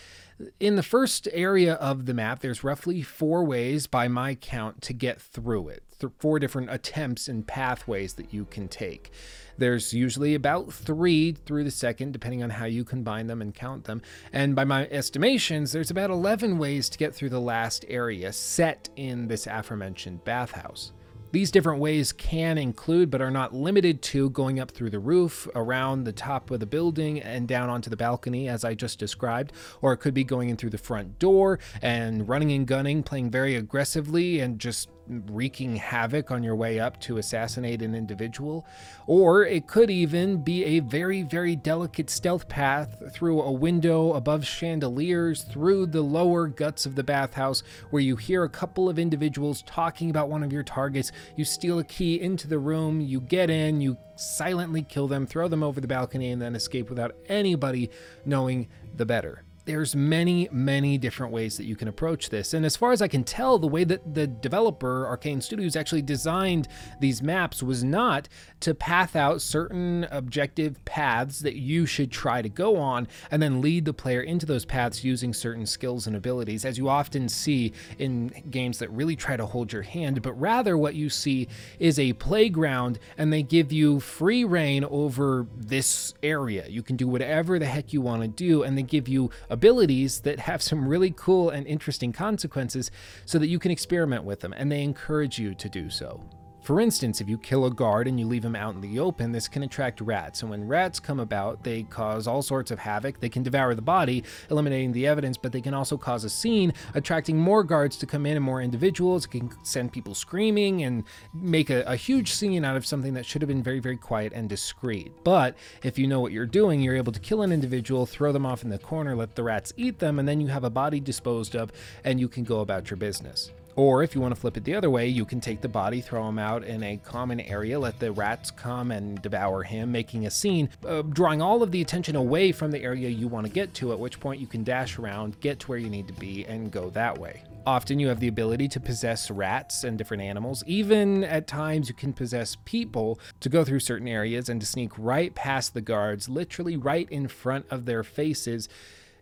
in 0.58 0.74
the 0.74 0.82
first 0.82 1.28
area 1.32 1.74
of 1.74 2.06
the 2.06 2.14
map, 2.14 2.40
there's 2.40 2.64
roughly 2.64 3.00
four 3.00 3.44
ways 3.44 3.86
by 3.86 4.08
my 4.08 4.34
count 4.34 4.82
to 4.82 4.92
get 4.92 5.20
through 5.20 5.68
it. 5.68 5.84
Th- 6.00 6.12
four 6.18 6.40
different 6.40 6.70
attempts 6.70 7.28
and 7.28 7.46
pathways 7.46 8.14
that 8.14 8.34
you 8.34 8.44
can 8.44 8.66
take. 8.66 9.12
There's 9.58 9.94
usually 9.94 10.34
about 10.34 10.72
three 10.72 11.32
through 11.32 11.64
the 11.64 11.70
second, 11.70 12.12
depending 12.12 12.42
on 12.42 12.50
how 12.50 12.66
you 12.66 12.84
combine 12.84 13.26
them 13.26 13.40
and 13.40 13.54
count 13.54 13.84
them. 13.84 14.02
And 14.32 14.54
by 14.54 14.64
my 14.64 14.86
estimations, 14.88 15.72
there's 15.72 15.90
about 15.90 16.10
11 16.10 16.58
ways 16.58 16.88
to 16.90 16.98
get 16.98 17.14
through 17.14 17.30
the 17.30 17.40
last 17.40 17.84
area 17.88 18.32
set 18.32 18.88
in 18.96 19.28
this 19.28 19.46
aforementioned 19.46 20.24
bathhouse. 20.24 20.92
These 21.34 21.50
different 21.50 21.80
ways 21.80 22.12
can 22.12 22.58
include, 22.58 23.10
but 23.10 23.20
are 23.20 23.28
not 23.28 23.52
limited 23.52 24.02
to, 24.02 24.30
going 24.30 24.60
up 24.60 24.70
through 24.70 24.90
the 24.90 25.00
roof, 25.00 25.48
around 25.56 26.04
the 26.04 26.12
top 26.12 26.52
of 26.52 26.60
the 26.60 26.66
building, 26.66 27.20
and 27.20 27.48
down 27.48 27.68
onto 27.68 27.90
the 27.90 27.96
balcony, 27.96 28.48
as 28.48 28.64
I 28.64 28.74
just 28.74 29.00
described. 29.00 29.52
Or 29.82 29.92
it 29.92 29.96
could 29.96 30.14
be 30.14 30.22
going 30.22 30.48
in 30.48 30.56
through 30.56 30.70
the 30.70 30.78
front 30.78 31.18
door 31.18 31.58
and 31.82 32.28
running 32.28 32.52
and 32.52 32.68
gunning, 32.68 33.02
playing 33.02 33.32
very 33.32 33.56
aggressively, 33.56 34.38
and 34.38 34.60
just 34.60 34.90
wreaking 35.06 35.76
havoc 35.76 36.30
on 36.30 36.42
your 36.42 36.56
way 36.56 36.80
up 36.80 36.98
to 37.00 37.18
assassinate 37.18 37.82
an 37.82 37.94
individual. 37.94 38.66
Or 39.06 39.44
it 39.44 39.66
could 39.66 39.90
even 39.90 40.42
be 40.42 40.64
a 40.64 40.80
very, 40.80 41.22
very 41.22 41.56
delicate 41.56 42.10
stealth 42.10 42.48
path 42.48 43.02
through 43.12 43.42
a 43.42 43.52
window 43.52 44.14
above 44.14 44.46
chandeliers, 44.46 45.42
through 45.42 45.86
the 45.86 46.02
lower 46.02 46.46
guts 46.46 46.86
of 46.86 46.94
the 46.94 47.04
bathhouse, 47.04 47.62
where 47.90 48.02
you 48.02 48.16
hear 48.16 48.44
a 48.44 48.48
couple 48.48 48.88
of 48.88 48.98
individuals 48.98 49.62
talking 49.62 50.10
about 50.10 50.28
one 50.28 50.42
of 50.42 50.52
your 50.52 50.62
targets. 50.62 51.12
You 51.36 51.44
steal 51.44 51.78
a 51.78 51.84
key 51.84 52.20
into 52.20 52.48
the 52.48 52.58
room, 52.58 53.00
you 53.00 53.20
get 53.20 53.50
in, 53.50 53.80
you 53.80 53.96
silently 54.16 54.82
kill 54.82 55.08
them, 55.08 55.26
throw 55.26 55.48
them 55.48 55.62
over 55.62 55.80
the 55.80 55.88
balcony, 55.88 56.30
and 56.30 56.40
then 56.40 56.56
escape 56.56 56.88
without 56.88 57.14
anybody 57.28 57.90
knowing 58.24 58.68
the 58.96 59.06
better. 59.06 59.43
There's 59.64 59.96
many, 59.96 60.48
many 60.52 60.98
different 60.98 61.32
ways 61.32 61.56
that 61.56 61.64
you 61.64 61.76
can 61.76 61.88
approach 61.88 62.30
this. 62.30 62.52
And 62.52 62.66
as 62.66 62.76
far 62.76 62.92
as 62.92 63.00
I 63.00 63.08
can 63.08 63.24
tell, 63.24 63.58
the 63.58 63.66
way 63.66 63.84
that 63.84 64.14
the 64.14 64.26
developer, 64.26 65.06
Arkane 65.06 65.42
Studios, 65.42 65.76
actually 65.76 66.02
designed 66.02 66.68
these 67.00 67.22
maps 67.22 67.62
was 67.62 67.82
not 67.82 68.28
to 68.60 68.74
path 68.74 69.16
out 69.16 69.40
certain 69.40 70.06
objective 70.10 70.84
paths 70.84 71.40
that 71.40 71.56
you 71.56 71.86
should 71.86 72.10
try 72.10 72.42
to 72.42 72.48
go 72.48 72.76
on 72.76 73.08
and 73.30 73.42
then 73.42 73.60
lead 73.60 73.84
the 73.84 73.94
player 73.94 74.20
into 74.20 74.44
those 74.44 74.64
paths 74.64 75.02
using 75.02 75.32
certain 75.32 75.66
skills 75.66 76.06
and 76.06 76.14
abilities, 76.14 76.64
as 76.64 76.76
you 76.76 76.88
often 76.88 77.28
see 77.28 77.72
in 77.98 78.28
games 78.50 78.78
that 78.78 78.90
really 78.90 79.16
try 79.16 79.36
to 79.36 79.46
hold 79.46 79.72
your 79.72 79.82
hand. 79.82 80.20
But 80.22 80.34
rather, 80.34 80.76
what 80.76 80.94
you 80.94 81.08
see 81.08 81.48
is 81.78 81.98
a 81.98 82.12
playground 82.14 82.98
and 83.16 83.32
they 83.32 83.42
give 83.42 83.72
you 83.72 84.00
free 84.00 84.44
reign 84.44 84.84
over 84.84 85.46
this 85.56 86.12
area. 86.22 86.66
You 86.68 86.82
can 86.82 86.96
do 86.96 87.08
whatever 87.08 87.58
the 87.58 87.66
heck 87.66 87.92
you 87.92 88.00
want 88.00 88.22
to 88.22 88.28
do, 88.28 88.62
and 88.62 88.76
they 88.76 88.82
give 88.82 89.08
you 89.08 89.30
abilities 89.54 90.20
that 90.20 90.38
have 90.40 90.60
some 90.60 90.86
really 90.86 91.12
cool 91.16 91.48
and 91.48 91.66
interesting 91.66 92.12
consequences 92.12 92.90
so 93.24 93.38
that 93.38 93.46
you 93.46 93.58
can 93.58 93.70
experiment 93.70 94.24
with 94.24 94.40
them, 94.40 94.52
and 94.52 94.70
they 94.70 94.82
encourage 94.82 95.38
you 95.38 95.54
to 95.54 95.68
do 95.68 95.88
so. 95.88 96.20
For 96.64 96.80
instance, 96.80 97.20
if 97.20 97.28
you 97.28 97.36
kill 97.36 97.66
a 97.66 97.70
guard 97.70 98.08
and 98.08 98.18
you 98.18 98.26
leave 98.26 98.42
him 98.42 98.56
out 98.56 98.74
in 98.74 98.80
the 98.80 98.98
open, 98.98 99.32
this 99.32 99.48
can 99.48 99.62
attract 99.62 100.00
rats. 100.00 100.40
And 100.40 100.50
when 100.50 100.66
rats 100.66 100.98
come 100.98 101.20
about, 101.20 101.62
they 101.62 101.82
cause 101.82 102.26
all 102.26 102.40
sorts 102.40 102.70
of 102.70 102.78
havoc. 102.78 103.20
They 103.20 103.28
can 103.28 103.42
devour 103.42 103.74
the 103.74 103.82
body, 103.82 104.24
eliminating 104.50 104.92
the 104.92 105.06
evidence, 105.06 105.36
but 105.36 105.52
they 105.52 105.60
can 105.60 105.74
also 105.74 105.98
cause 105.98 106.24
a 106.24 106.30
scene, 106.30 106.72
attracting 106.94 107.36
more 107.36 107.64
guards 107.64 107.98
to 107.98 108.06
come 108.06 108.24
in 108.24 108.36
and 108.36 108.44
more 108.44 108.62
individuals. 108.62 109.26
It 109.26 109.32
can 109.32 109.50
send 109.62 109.92
people 109.92 110.14
screaming 110.14 110.84
and 110.84 111.04
make 111.34 111.68
a, 111.68 111.82
a 111.82 111.96
huge 111.96 112.32
scene 112.32 112.64
out 112.64 112.78
of 112.78 112.86
something 112.86 113.12
that 113.12 113.26
should 113.26 113.42
have 113.42 113.48
been 113.48 113.62
very, 113.62 113.78
very 113.78 113.98
quiet 113.98 114.32
and 114.34 114.48
discreet. 114.48 115.12
But 115.22 115.58
if 115.82 115.98
you 115.98 116.06
know 116.06 116.20
what 116.20 116.32
you're 116.32 116.46
doing, 116.46 116.80
you're 116.80 116.96
able 116.96 117.12
to 117.12 117.20
kill 117.20 117.42
an 117.42 117.52
individual, 117.52 118.06
throw 118.06 118.32
them 118.32 118.46
off 118.46 118.62
in 118.62 118.70
the 118.70 118.78
corner, 118.78 119.14
let 119.14 119.34
the 119.34 119.42
rats 119.42 119.74
eat 119.76 119.98
them, 119.98 120.18
and 120.18 120.26
then 120.26 120.40
you 120.40 120.46
have 120.46 120.64
a 120.64 120.70
body 120.70 120.98
disposed 120.98 121.54
of 121.54 121.70
and 122.04 122.18
you 122.18 122.26
can 122.26 122.42
go 122.42 122.60
about 122.60 122.88
your 122.88 122.96
business. 122.96 123.50
Or 123.76 124.02
if 124.02 124.14
you 124.14 124.20
want 124.20 124.34
to 124.34 124.40
flip 124.40 124.56
it 124.56 124.64
the 124.64 124.74
other 124.74 124.90
way, 124.90 125.08
you 125.08 125.24
can 125.24 125.40
take 125.40 125.60
the 125.60 125.68
body, 125.68 126.00
throw 126.00 126.28
him 126.28 126.38
out 126.38 126.64
in 126.64 126.82
a 126.82 126.96
common 126.98 127.40
area, 127.40 127.78
let 127.78 127.98
the 127.98 128.12
rats 128.12 128.50
come 128.50 128.90
and 128.90 129.20
devour 129.20 129.62
him, 129.62 129.90
making 129.90 130.26
a 130.26 130.30
scene, 130.30 130.68
uh, 130.86 131.02
drawing 131.02 131.42
all 131.42 131.62
of 131.62 131.72
the 131.72 131.80
attention 131.80 132.16
away 132.16 132.52
from 132.52 132.70
the 132.70 132.82
area 132.82 133.08
you 133.08 133.26
want 133.26 133.46
to 133.46 133.52
get 133.52 133.74
to, 133.74 133.92
at 133.92 133.98
which 133.98 134.20
point 134.20 134.40
you 134.40 134.46
can 134.46 134.62
dash 134.62 134.98
around, 134.98 135.40
get 135.40 135.58
to 135.60 135.66
where 135.66 135.78
you 135.78 135.90
need 135.90 136.06
to 136.06 136.14
be, 136.14 136.44
and 136.46 136.70
go 136.70 136.90
that 136.90 137.18
way. 137.18 137.42
Often 137.66 137.98
you 137.98 138.08
have 138.08 138.20
the 138.20 138.28
ability 138.28 138.68
to 138.68 138.80
possess 138.80 139.30
rats 139.30 139.84
and 139.84 139.96
different 139.96 140.22
animals. 140.22 140.62
Even 140.66 141.24
at 141.24 141.46
times, 141.46 141.88
you 141.88 141.94
can 141.94 142.12
possess 142.12 142.58
people 142.66 143.18
to 143.40 143.48
go 143.48 143.64
through 143.64 143.80
certain 143.80 144.06
areas 144.06 144.50
and 144.50 144.60
to 144.60 144.66
sneak 144.66 144.92
right 144.98 145.34
past 145.34 145.72
the 145.72 145.80
guards, 145.80 146.28
literally 146.28 146.76
right 146.76 147.08
in 147.10 147.26
front 147.26 147.64
of 147.70 147.86
their 147.86 148.02
faces 148.02 148.68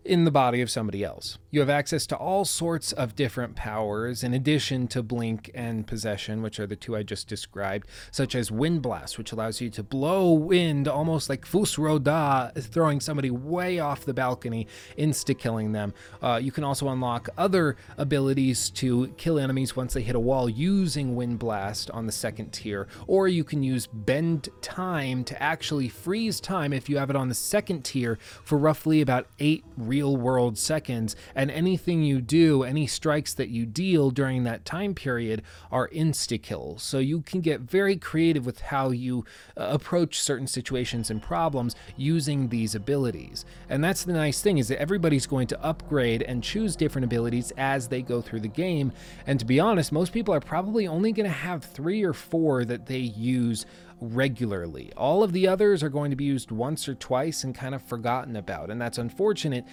in 0.05 0.25
the 0.25 0.31
body 0.31 0.61
of 0.61 0.69
somebody 0.69 1.03
else. 1.03 1.37
You 1.51 1.59
have 1.59 1.69
access 1.69 2.05
to 2.07 2.17
all 2.17 2.45
sorts 2.45 2.91
of 2.91 3.15
different 3.15 3.55
powers 3.55 4.23
in 4.23 4.33
addition 4.33 4.87
to 4.89 5.03
blink 5.03 5.51
and 5.53 5.85
possession, 5.85 6.41
which 6.41 6.59
are 6.59 6.67
the 6.67 6.75
two 6.75 6.95
I 6.95 7.03
just 7.03 7.27
described, 7.27 7.87
such 8.11 8.35
as 8.35 8.51
wind 8.51 8.81
blast, 8.81 9.17
which 9.17 9.31
allows 9.31 9.61
you 9.61 9.69
to 9.69 9.83
blow 9.83 10.31
wind 10.33 10.87
almost 10.87 11.29
like 11.29 11.45
Fus 11.45 11.77
Ro 11.77 11.99
Dah, 11.99 12.51
throwing 12.57 12.99
somebody 12.99 13.29
way 13.29 13.79
off 13.79 14.03
the 14.05 14.13
balcony, 14.13 14.67
insta 14.97 15.37
killing 15.37 15.71
them. 15.71 15.93
Uh, 16.21 16.39
you 16.41 16.51
can 16.51 16.63
also 16.63 16.89
unlock 16.89 17.29
other 17.37 17.77
abilities 17.97 18.69
to 18.71 19.07
kill 19.17 19.39
enemies 19.39 19.75
once 19.75 19.93
they 19.93 20.01
hit 20.01 20.15
a 20.15 20.19
wall 20.19 20.49
using 20.49 21.15
wind 21.15 21.39
blast 21.39 21.89
on 21.91 22.05
the 22.05 22.11
second 22.11 22.51
tier, 22.51 22.87
or 23.07 23.27
you 23.27 23.43
can 23.43 23.63
use 23.63 23.87
bend 23.87 24.49
time 24.61 25.23
to 25.23 25.41
actually 25.41 25.87
freeze 25.87 26.39
time 26.39 26.73
if 26.73 26.89
you 26.89 26.97
have 26.97 27.09
it 27.09 27.15
on 27.15 27.29
the 27.29 27.35
second 27.35 27.83
tier 27.83 28.17
for 28.43 28.57
roughly 28.57 29.01
about 29.01 29.27
eight 29.39 29.63
real 29.93 30.17
world 30.17 30.57
seconds, 30.57 31.15
and 31.35 31.51
anything 31.51 32.01
you 32.01 32.19
do, 32.19 32.63
any 32.63 32.87
strikes 32.87 33.31
that 33.35 33.49
you 33.49 33.63
deal 33.63 34.09
during 34.09 34.43
that 34.43 34.65
time 34.65 34.95
period 34.95 35.43
are 35.71 35.87
insta 35.89 36.41
kills. 36.41 36.81
So 36.81 36.97
you 36.97 37.21
can 37.21 37.41
get 37.41 37.61
very 37.61 37.95
creative 37.95 38.43
with 38.43 38.59
how 38.73 38.89
you 38.89 39.23
uh, 39.55 39.67
approach 39.77 40.19
certain 40.19 40.47
situations 40.47 41.11
and 41.11 41.21
problems 41.21 41.75
using 41.95 42.49
these 42.49 42.73
abilities. 42.73 43.45
And 43.69 43.83
that's 43.83 44.03
the 44.03 44.13
nice 44.13 44.41
thing 44.41 44.57
is 44.57 44.67
that 44.69 44.81
everybody's 44.81 45.27
going 45.27 45.47
to 45.47 45.63
upgrade 45.63 46.23
and 46.23 46.43
choose 46.43 46.75
different 46.75 47.05
abilities 47.05 47.53
as 47.57 47.87
they 47.87 48.01
go 48.01 48.19
through 48.19 48.41
the 48.41 48.47
game. 48.65 48.91
And 49.27 49.39
to 49.39 49.45
be 49.45 49.59
honest, 49.59 49.91
most 49.91 50.11
people 50.11 50.33
are 50.33 50.39
probably 50.39 50.87
only 50.87 51.11
going 51.11 51.29
to 51.29 51.39
have 51.49 51.63
three 51.63 52.03
or 52.03 52.13
four 52.13 52.65
that 52.65 52.87
they 52.87 52.97
use 52.97 53.67
regularly. 54.03 54.91
All 54.97 55.23
of 55.23 55.31
the 55.31 55.47
others 55.47 55.81
are 55.81 55.89
going 55.89 56.11
to 56.11 56.17
be 56.17 56.25
used 56.25 56.51
once 56.51 56.87
or 56.87 56.95
twice 56.95 57.43
and 57.43 57.55
kind 57.55 57.73
of 57.73 57.81
forgotten 57.81 58.35
about, 58.35 58.69
and 58.69 58.81
that's 58.81 58.97
unfortunate, 58.97 59.65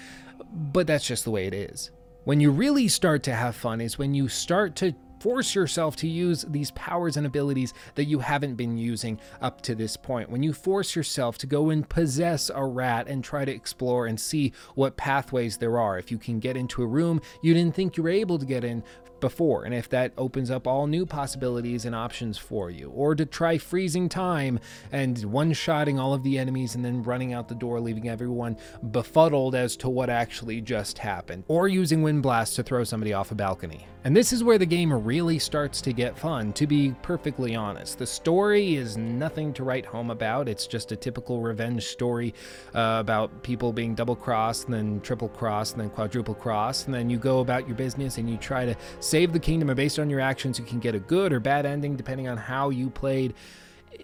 but 0.53 0.87
that's 0.87 1.07
just 1.07 1.25
the 1.25 1.31
way 1.31 1.47
it 1.47 1.55
is. 1.55 1.91
When 2.25 2.41
you 2.41 2.51
really 2.51 2.89
start 2.89 3.23
to 3.25 3.35
have 3.35 3.57
fun 3.57 3.81
is 3.81 3.99
when 3.99 4.15
you 4.15 4.29
start 4.29 4.77
to 4.77 4.95
force 5.21 5.55
yourself 5.55 5.97
to 5.97 6.09
use 6.09 6.45
these 6.49 6.71
powers 6.73 7.17
and 7.17 7.27
abilities 7.27 7.75
that 7.95 8.07
you 8.07 8.19
haven't 8.19 8.55
been 8.55 8.79
using 8.79 9.21
up 9.43 9.61
to 9.61 9.75
this 9.75 9.97
point. 9.97 10.31
When 10.31 10.43
you 10.43 10.53
force 10.53 10.97
yourself 10.97 11.37
to 11.39 11.47
go 11.47 11.71
and 11.71 11.87
possess 11.89 12.51
a 12.53 12.65
rat 12.65 13.07
and 13.07 13.23
try 13.23 13.45
to 13.45 13.53
explore 13.53 14.07
and 14.07 14.19
see 14.19 14.53
what 14.75 14.97
pathways 14.97 15.59
there 15.59 15.79
are. 15.79 15.99
If 15.99 16.11
you 16.11 16.19
can 16.19 16.41
get 16.41 16.57
into 16.57 16.83
a 16.83 16.87
room 16.87 17.21
you 17.43 17.53
didn't 17.55 17.75
think 17.75 17.97
you 17.97 18.03
were 18.03 18.09
able 18.09 18.39
to 18.39 18.47
get 18.47 18.65
in 18.65 18.83
before, 19.21 19.65
and 19.65 19.75
if 19.75 19.89
that 19.91 20.13
opens 20.17 20.51
up 20.51 20.67
all 20.67 20.87
new 20.87 21.07
possibilities 21.07 21.85
and 21.85 21.95
options 21.95 22.39
for 22.39 22.71
you, 22.71 22.91
or 22.91 23.15
to 23.15 23.27
try 23.27 23.59
freezing 23.59 24.09
time 24.09 24.59
and 24.93 25.25
one 25.25 25.53
shotting 25.53 25.99
all 25.99 26.15
of 26.15 26.23
the 26.23 26.39
enemies 26.39 26.75
and 26.75 26.85
then 26.85 27.03
running 27.03 27.33
out 27.33 27.49
the 27.49 27.55
door, 27.55 27.81
leaving 27.81 28.09
everyone 28.09 28.57
befuddled 28.91 29.55
as 29.55 29.77
to 29.77 29.89
what 29.89 30.11
actually 30.11 30.61
just 30.61 30.99
happened, 30.99 31.45
or 31.49 31.69
using 31.69 32.03
Wind 32.03 32.23
Blast 32.23 32.57
to 32.57 32.63
throw 32.63 32.85
somebody 32.85 33.13
off 33.13 33.31
a 33.31 33.35
balcony. 33.35 33.87
And 34.03 34.17
this 34.17 34.33
is 34.33 34.43
where 34.43 34.57
the 34.57 34.65
game 34.65 34.91
really 34.93 35.39
starts 35.39 35.83
to 35.83 35.93
get 35.93 36.19
fun, 36.19 36.55
to 36.55 36.67
be 36.67 36.95
perfectly 37.03 37.55
honest. 37.55 37.99
The 37.99 38.07
story 38.07 38.77
is 38.77 38.97
nothing 38.97 39.53
to 39.53 39.65
write 39.65 39.85
home 39.85 40.11
about, 40.11 40.49
it's 40.49 40.67
just 40.67 40.91
a 40.91 40.97
typical 40.97 41.43
revenge 41.43 41.85
story 41.85 42.33
uh, 42.75 42.97
about 42.99 43.43
people 43.43 43.75
being 43.75 43.95
double 43.95 44.17
crossed, 44.17 44.65
and 44.65 44.75
then 44.75 45.01
triple 45.03 45.29
crossed, 45.29 45.75
and 45.75 45.83
then 45.83 45.91
quadruple 45.91 46.35
crossed, 46.35 46.87
and 46.87 46.95
then 46.95 47.11
you 47.11 47.19
go 47.19 47.41
about 47.41 47.67
your 47.67 47.77
business 47.77 48.17
and 48.17 48.31
you 48.31 48.39
try 48.39 48.65
to 48.65 48.75
save 49.11 49.33
the 49.33 49.41
kingdom, 49.41 49.69
and 49.69 49.77
based 49.77 49.99
on 49.99 50.09
your 50.09 50.21
actions, 50.21 50.59
you 50.59 50.65
can 50.65 50.79
get 50.79 50.95
a 50.95 51.01
good 51.01 51.33
or 51.33 51.41
bad 51.41 51.67
ending 51.67 51.97
depending 51.97 52.29
on 52.29 52.37
how 52.37 52.71
you 52.71 52.89
played. 52.89 53.35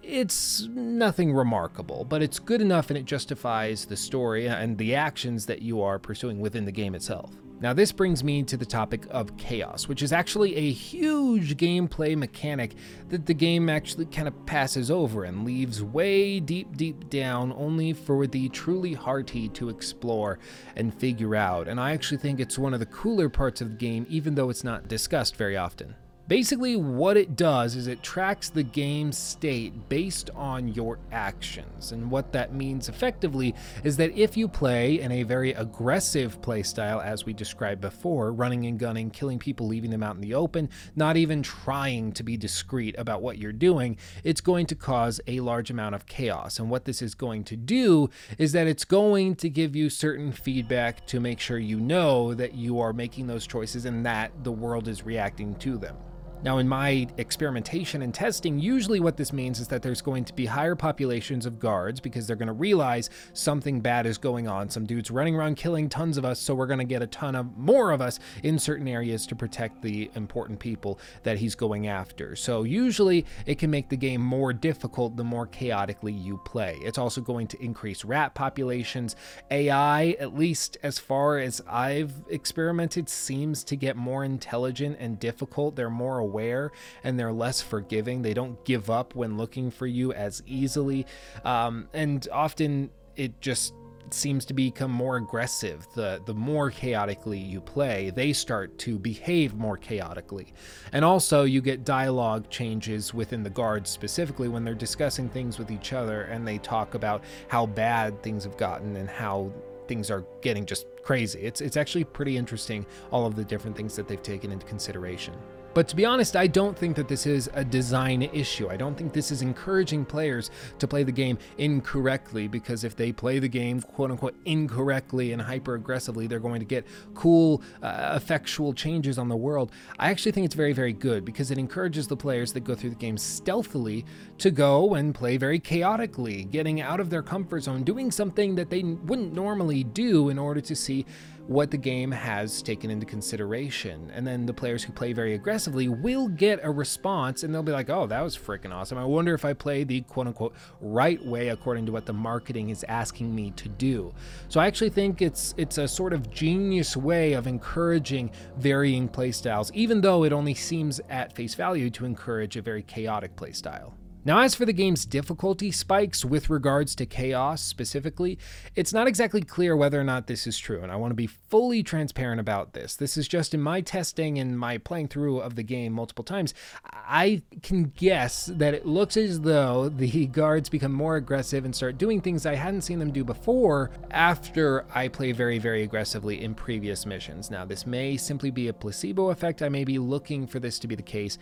It's 0.03 0.67
nothing 0.67 1.33
remarkable, 1.33 2.03
but 2.03 2.21
it's 2.21 2.39
good 2.39 2.61
enough 2.61 2.89
and 2.89 2.97
it 2.97 3.05
justifies 3.05 3.85
the 3.85 3.95
story 3.95 4.47
and 4.47 4.77
the 4.77 4.95
actions 4.95 5.45
that 5.45 5.61
you 5.61 5.81
are 5.81 5.97
pursuing 5.97 6.41
within 6.41 6.65
the 6.65 6.73
game 6.73 6.93
itself. 6.93 7.31
Now, 7.59 7.73
this 7.73 7.91
brings 7.91 8.23
me 8.23 8.43
to 8.43 8.55
the 8.55 8.67
topic 8.67 9.07
of 9.09 9.35
chaos, 9.35 9.87
which 9.87 10.03
is 10.03 10.13
actually 10.13 10.55
a 10.55 10.71
huge 10.71 11.57
gameplay 11.57 12.15
mechanic 12.15 12.75
that 13.09 13.25
the 13.25 13.33
game 13.33 13.67
actually 13.67 14.05
kind 14.05 14.27
of 14.27 14.45
passes 14.45 14.91
over 14.91 15.23
and 15.23 15.43
leaves 15.43 15.81
way 15.81 16.39
deep, 16.39 16.77
deep 16.77 17.09
down, 17.09 17.51
only 17.53 17.93
for 17.93 18.27
the 18.27 18.49
truly 18.49 18.93
hearty 18.93 19.49
to 19.49 19.69
explore 19.69 20.37
and 20.75 20.93
figure 20.93 21.35
out. 21.35 21.67
And 21.67 21.79
I 21.79 21.93
actually 21.93 22.19
think 22.19 22.39
it's 22.39 22.59
one 22.59 22.75
of 22.75 22.79
the 22.79 22.85
cooler 22.85 23.27
parts 23.27 23.59
of 23.59 23.71
the 23.71 23.77
game, 23.77 24.05
even 24.07 24.35
though 24.35 24.51
it's 24.51 24.63
not 24.63 24.87
discussed 24.87 25.35
very 25.35 25.57
often. 25.57 25.95
Basically, 26.27 26.75
what 26.75 27.15
it 27.15 27.37
does 27.37 27.77
is 27.77 27.87
it 27.87 28.03
tracks 28.03 28.49
the 28.49 28.63
game 28.63 29.13
state 29.13 29.87
based 29.87 30.29
on 30.35 30.67
your 30.67 30.99
actions. 31.13 31.93
And 31.93 32.11
what 32.11 32.33
that 32.33 32.53
means 32.53 32.89
effectively 32.89 33.55
is 33.85 33.95
that 33.95 34.11
if 34.11 34.35
you 34.35 34.49
play 34.49 34.99
in 34.99 35.13
a 35.13 35.23
very 35.23 35.53
aggressive 35.53 36.41
playstyle, 36.41 37.01
as 37.01 37.25
we 37.25 37.31
described 37.31 37.79
before, 37.79 38.33
running 38.33 38.65
and 38.65 38.77
gunning, 38.77 39.09
killing 39.09 39.39
people, 39.39 39.67
leaving 39.67 39.89
them 39.89 40.03
out 40.03 40.15
in 40.15 40.21
the 40.21 40.33
open, 40.33 40.69
not 40.97 41.15
even 41.15 41.41
trying 41.41 42.11
to 42.11 42.23
be 42.23 42.35
discreet 42.35 42.95
about 42.97 43.21
what 43.21 43.37
you're 43.37 43.53
doing, 43.53 43.95
it's 44.25 44.41
going 44.41 44.65
to 44.65 44.75
cause 44.75 45.21
a 45.27 45.39
large 45.39 45.71
amount 45.71 45.95
of 45.95 46.07
chaos. 46.07 46.59
And 46.59 46.69
what 46.69 46.83
this 46.83 47.01
is 47.01 47.15
going 47.15 47.45
to 47.45 47.55
do 47.55 48.09
is 48.37 48.51
that 48.51 48.67
it's 48.67 48.83
going 48.83 49.37
to 49.37 49.49
give 49.49 49.77
you 49.77 49.89
certain 49.89 50.33
feedback 50.33 51.07
to 51.07 51.21
make 51.21 51.39
sure 51.39 51.57
you 51.57 51.79
know 51.79 52.33
that 52.33 52.53
you 52.53 52.81
are 52.81 52.91
making 52.91 53.27
those 53.27 53.47
choices 53.47 53.85
and 53.85 54.05
that 54.05 54.43
the 54.43 54.51
world 54.51 54.89
is 54.89 55.05
reacting 55.05 55.55
to 55.55 55.77
them. 55.77 55.95
Now, 56.43 56.59
in 56.59 56.67
my 56.67 57.07
experimentation 57.17 58.03
and 58.03 58.13
testing, 58.13 58.59
usually 58.59 58.99
what 58.99 59.17
this 59.17 59.33
means 59.33 59.59
is 59.59 59.67
that 59.69 59.81
there's 59.81 60.03
going 60.03 60.23
to 60.25 60.33
be 60.33 60.45
higher 60.45 60.75
populations 60.75 61.47
of 61.47 61.59
guards 61.59 61.99
because 61.99 62.27
they're 62.27 62.35
going 62.35 62.47
to 62.47 62.53
realize 62.53 63.09
something 63.33 63.81
bad 63.81 64.05
is 64.05 64.19
going 64.19 64.47
on. 64.47 64.69
Some 64.69 64.85
dude's 64.85 65.09
running 65.09 65.35
around 65.35 65.55
killing 65.57 65.89
tons 65.89 66.15
of 66.15 66.25
us, 66.25 66.39
so 66.39 66.53
we're 66.53 66.67
going 66.67 66.77
to 66.77 66.85
get 66.85 67.01
a 67.01 67.07
ton 67.07 67.35
of 67.35 67.57
more 67.57 67.89
of 67.91 68.01
us 68.01 68.19
in 68.43 68.59
certain 68.59 68.87
areas 68.87 69.25
to 69.27 69.35
protect 69.35 69.81
the 69.81 70.11
important 70.13 70.59
people 70.59 70.99
that 71.23 71.39
he's 71.39 71.55
going 71.55 71.87
after. 71.87 72.35
So, 72.35 72.63
usually 72.63 73.25
it 73.47 73.57
can 73.57 73.71
make 73.71 73.89
the 73.89 73.97
game 73.97 74.21
more 74.21 74.53
difficult 74.53 75.17
the 75.17 75.23
more 75.23 75.47
chaotically 75.47 76.13
you 76.13 76.39
play. 76.45 76.77
It's 76.81 76.99
also 76.99 77.19
going 77.19 77.47
to 77.47 77.63
increase 77.63 78.05
rat 78.05 78.35
populations. 78.35 79.15
AI, 79.49 80.15
at 80.19 80.35
least 80.35 80.77
as 80.83 80.99
far 80.99 81.39
as 81.39 81.61
I've 81.67 82.13
experimented, 82.29 83.09
seems 83.09 83.63
to 83.63 83.75
get 83.75 83.95
more 83.95 84.23
intelligent 84.23 84.97
and 84.99 85.19
difficult. 85.19 85.75
They're 85.75 85.89
more 85.89 86.26
aware 86.27 86.71
and 87.03 87.19
they're 87.19 87.33
less 87.33 87.61
forgiving. 87.61 88.21
They 88.21 88.33
don't 88.33 88.63
give 88.65 88.89
up 88.89 89.15
when 89.15 89.37
looking 89.37 89.71
for 89.71 89.87
you 89.87 90.13
as 90.13 90.43
easily. 90.45 91.05
Um, 91.43 91.87
and 91.93 92.27
often 92.31 92.89
it 93.15 93.41
just 93.41 93.73
seems 94.13 94.45
to 94.45 94.53
become 94.53 94.91
more 94.91 95.17
aggressive. 95.17 95.85
The 95.93 96.21
the 96.25 96.33
more 96.33 96.71
chaotically 96.71 97.39
you 97.39 97.61
play, 97.61 98.09
they 98.09 98.33
start 98.33 98.77
to 98.79 98.97
behave 98.97 99.53
more 99.55 99.77
chaotically. 99.77 100.53
And 100.93 101.03
also 101.03 101.43
you 101.43 101.61
get 101.61 101.83
dialogue 101.83 102.49
changes 102.49 103.13
within 103.13 103.43
the 103.43 103.49
guards 103.49 103.89
specifically 103.89 104.47
when 104.47 104.63
they're 104.63 104.75
discussing 104.75 105.29
things 105.29 105.59
with 105.59 105.71
each 105.71 105.93
other 105.93 106.23
and 106.23 106.47
they 106.47 106.57
talk 106.59 106.93
about 106.93 107.23
how 107.47 107.65
bad 107.65 108.21
things 108.23 108.43
have 108.43 108.57
gotten 108.57 108.95
and 108.95 109.09
how 109.09 109.51
things 109.87 110.11
are 110.11 110.25
getting 110.41 110.65
just 110.65 110.85
crazy. 111.03 111.39
It's 111.39 111.61
it's 111.61 111.77
actually 111.77 112.03
pretty 112.03 112.37
interesting 112.37 112.85
all 113.11 113.25
of 113.25 113.35
the 113.35 113.43
different 113.43 113.75
things 113.75 113.95
that 113.95 114.07
they've 114.07 114.21
taken 114.21 114.51
into 114.51 114.65
consideration. 114.65 115.33
But 115.77 115.87
to 115.89 115.95
be 115.95 116.05
honest, 116.05 116.35
I 116.35 116.47
don't 116.47 116.75
think 116.75 116.95
that 116.95 117.07
this 117.07 117.27
is 117.27 117.51
a 117.53 117.63
design 117.63 118.23
issue. 118.23 118.67
I 118.67 118.77
don't 118.77 118.97
think 118.97 119.13
this 119.13 119.29
is 119.29 119.43
encouraging 119.43 120.05
players 120.05 120.49
to 120.79 120.87
play 120.87 121.03
the 121.03 121.11
game 121.11 121.37
incorrectly 121.59 122.47
because 122.47 122.83
if 122.83 122.95
they 122.95 123.11
play 123.11 123.37
the 123.37 123.47
game 123.47 123.83
quote 123.83 124.09
unquote 124.09 124.35
incorrectly 124.45 125.33
and 125.33 125.39
hyper 125.39 125.75
aggressively, 125.75 126.25
they're 126.25 126.39
going 126.39 126.61
to 126.61 126.65
get 126.65 126.87
cool, 127.13 127.61
uh, 127.83 128.13
effectual 128.15 128.73
changes 128.73 129.19
on 129.19 129.29
the 129.29 129.35
world. 129.35 129.71
I 129.99 130.09
actually 130.09 130.31
think 130.31 130.45
it's 130.45 130.55
very, 130.55 130.73
very 130.73 130.93
good 130.93 131.23
because 131.23 131.51
it 131.51 131.59
encourages 131.59 132.07
the 132.07 132.17
players 132.17 132.53
that 132.53 132.61
go 132.61 132.73
through 132.73 132.89
the 132.89 132.95
game 132.95 133.15
stealthily 133.15 134.03
to 134.39 134.49
go 134.49 134.95
and 134.95 135.13
play 135.13 135.37
very 135.37 135.59
chaotically, 135.59 136.45
getting 136.45 136.81
out 136.81 136.99
of 136.99 137.11
their 137.11 137.21
comfort 137.21 137.59
zone, 137.61 137.83
doing 137.83 138.09
something 138.09 138.55
that 138.55 138.71
they 138.71 138.81
wouldn't 138.81 139.31
normally 139.31 139.83
do 139.83 140.29
in 140.29 140.39
order 140.39 140.59
to 140.59 140.75
see 140.75 141.05
what 141.47 141.71
the 141.71 141.77
game 141.77 142.11
has 142.11 142.61
taken 142.61 142.91
into 142.91 143.05
consideration. 143.05 144.11
And 144.13 144.27
then 144.27 144.45
the 144.45 144.53
players 144.53 144.83
who 144.83 144.91
play 144.91 145.13
very 145.13 145.33
aggressively 145.33 145.87
will 145.87 146.27
get 146.27 146.59
a 146.61 146.69
response 146.69 147.43
and 147.43 147.53
they'll 147.53 147.63
be 147.63 147.71
like, 147.71 147.89
oh, 147.89 148.05
that 148.07 148.21
was 148.21 148.37
freaking 148.37 148.73
awesome. 148.73 148.97
I 148.97 149.05
wonder 149.05 149.33
if 149.33 149.45
I 149.45 149.53
play 149.53 149.83
the 149.83 150.01
quote 150.01 150.27
unquote 150.27 150.53
right 150.81 151.23
way 151.25 151.49
according 151.49 151.85
to 151.85 151.91
what 151.91 152.05
the 152.05 152.13
marketing 152.13 152.69
is 152.69 152.83
asking 152.89 153.33
me 153.33 153.51
to 153.51 153.69
do. 153.69 154.13
So 154.49 154.59
I 154.59 154.67
actually 154.67 154.89
think 154.89 155.21
it's 155.21 155.53
it's 155.57 155.77
a 155.77 155.87
sort 155.87 156.13
of 156.13 156.29
genius 156.29 156.97
way 156.97 157.33
of 157.33 157.47
encouraging 157.47 158.31
varying 158.57 159.07
playstyles, 159.07 159.71
even 159.73 160.01
though 160.01 160.23
it 160.25 160.33
only 160.33 160.53
seems 160.53 160.99
at 161.09 161.33
face 161.33 161.55
value 161.55 161.89
to 161.91 162.05
encourage 162.05 162.57
a 162.57 162.61
very 162.61 162.83
chaotic 162.83 163.35
playstyle. 163.35 163.93
Now, 164.27 164.39
as 164.39 164.55
for 164.55 164.65
the 164.65 164.73
game's 164.73 165.05
difficulty 165.05 165.71
spikes 165.71 166.25
with 166.25 166.49
regards 166.49 166.95
to 166.95 167.05
chaos 167.05 167.61
specifically, 167.61 168.37
it's 168.75 168.91
not 168.91 169.07
exactly 169.07 169.41
clear 169.41 169.73
whether 169.73 169.97
or 169.97 170.03
not 170.03 170.27
this 170.27 170.45
is 170.45 170.57
true, 170.57 170.83
and 170.83 170.91
I 170.91 170.97
want 170.97 171.11
to 171.11 171.15
be 171.15 171.27
fully 171.27 171.81
transparent 171.81 172.41
about 172.41 172.73
this. 172.73 172.97
This 172.97 173.15
is 173.15 173.25
just 173.25 173.53
in 173.53 173.61
my 173.61 173.79
testing 173.79 174.37
and 174.37 174.59
my 174.59 174.79
playing 174.79 175.07
through 175.07 175.39
of 175.39 175.55
the 175.55 175.63
game 175.63 175.93
multiple 175.93 176.25
times. 176.25 176.53
I 176.91 177.41
can 177.63 177.93
guess 177.95 178.47
that 178.47 178.73
it 178.73 178.85
looks 178.85 179.15
as 179.15 179.39
though 179.39 179.87
the 179.87 180.25
guards 180.25 180.67
become 180.67 180.91
more 180.91 181.15
aggressive 181.15 181.63
and 181.63 181.73
start 181.73 181.97
doing 181.97 182.19
things 182.19 182.45
I 182.45 182.55
hadn't 182.55 182.81
seen 182.81 182.99
them 182.99 183.13
do 183.13 183.23
before 183.23 183.91
after 184.11 184.83
I 184.93 185.07
play 185.07 185.31
very, 185.31 185.57
very 185.57 185.83
aggressively 185.83 186.43
in 186.43 186.53
previous 186.53 187.05
missions. 187.05 187.49
Now, 187.49 187.63
this 187.63 187.87
may 187.87 188.17
simply 188.17 188.51
be 188.51 188.67
a 188.67 188.73
placebo 188.73 189.29
effect. 189.29 189.61
I 189.61 189.69
may 189.69 189.85
be 189.85 189.99
looking 189.99 190.47
for 190.47 190.59
this 190.59 190.79
to 190.79 190.87
be 190.87 190.95
the 190.95 191.01
case 191.01 191.37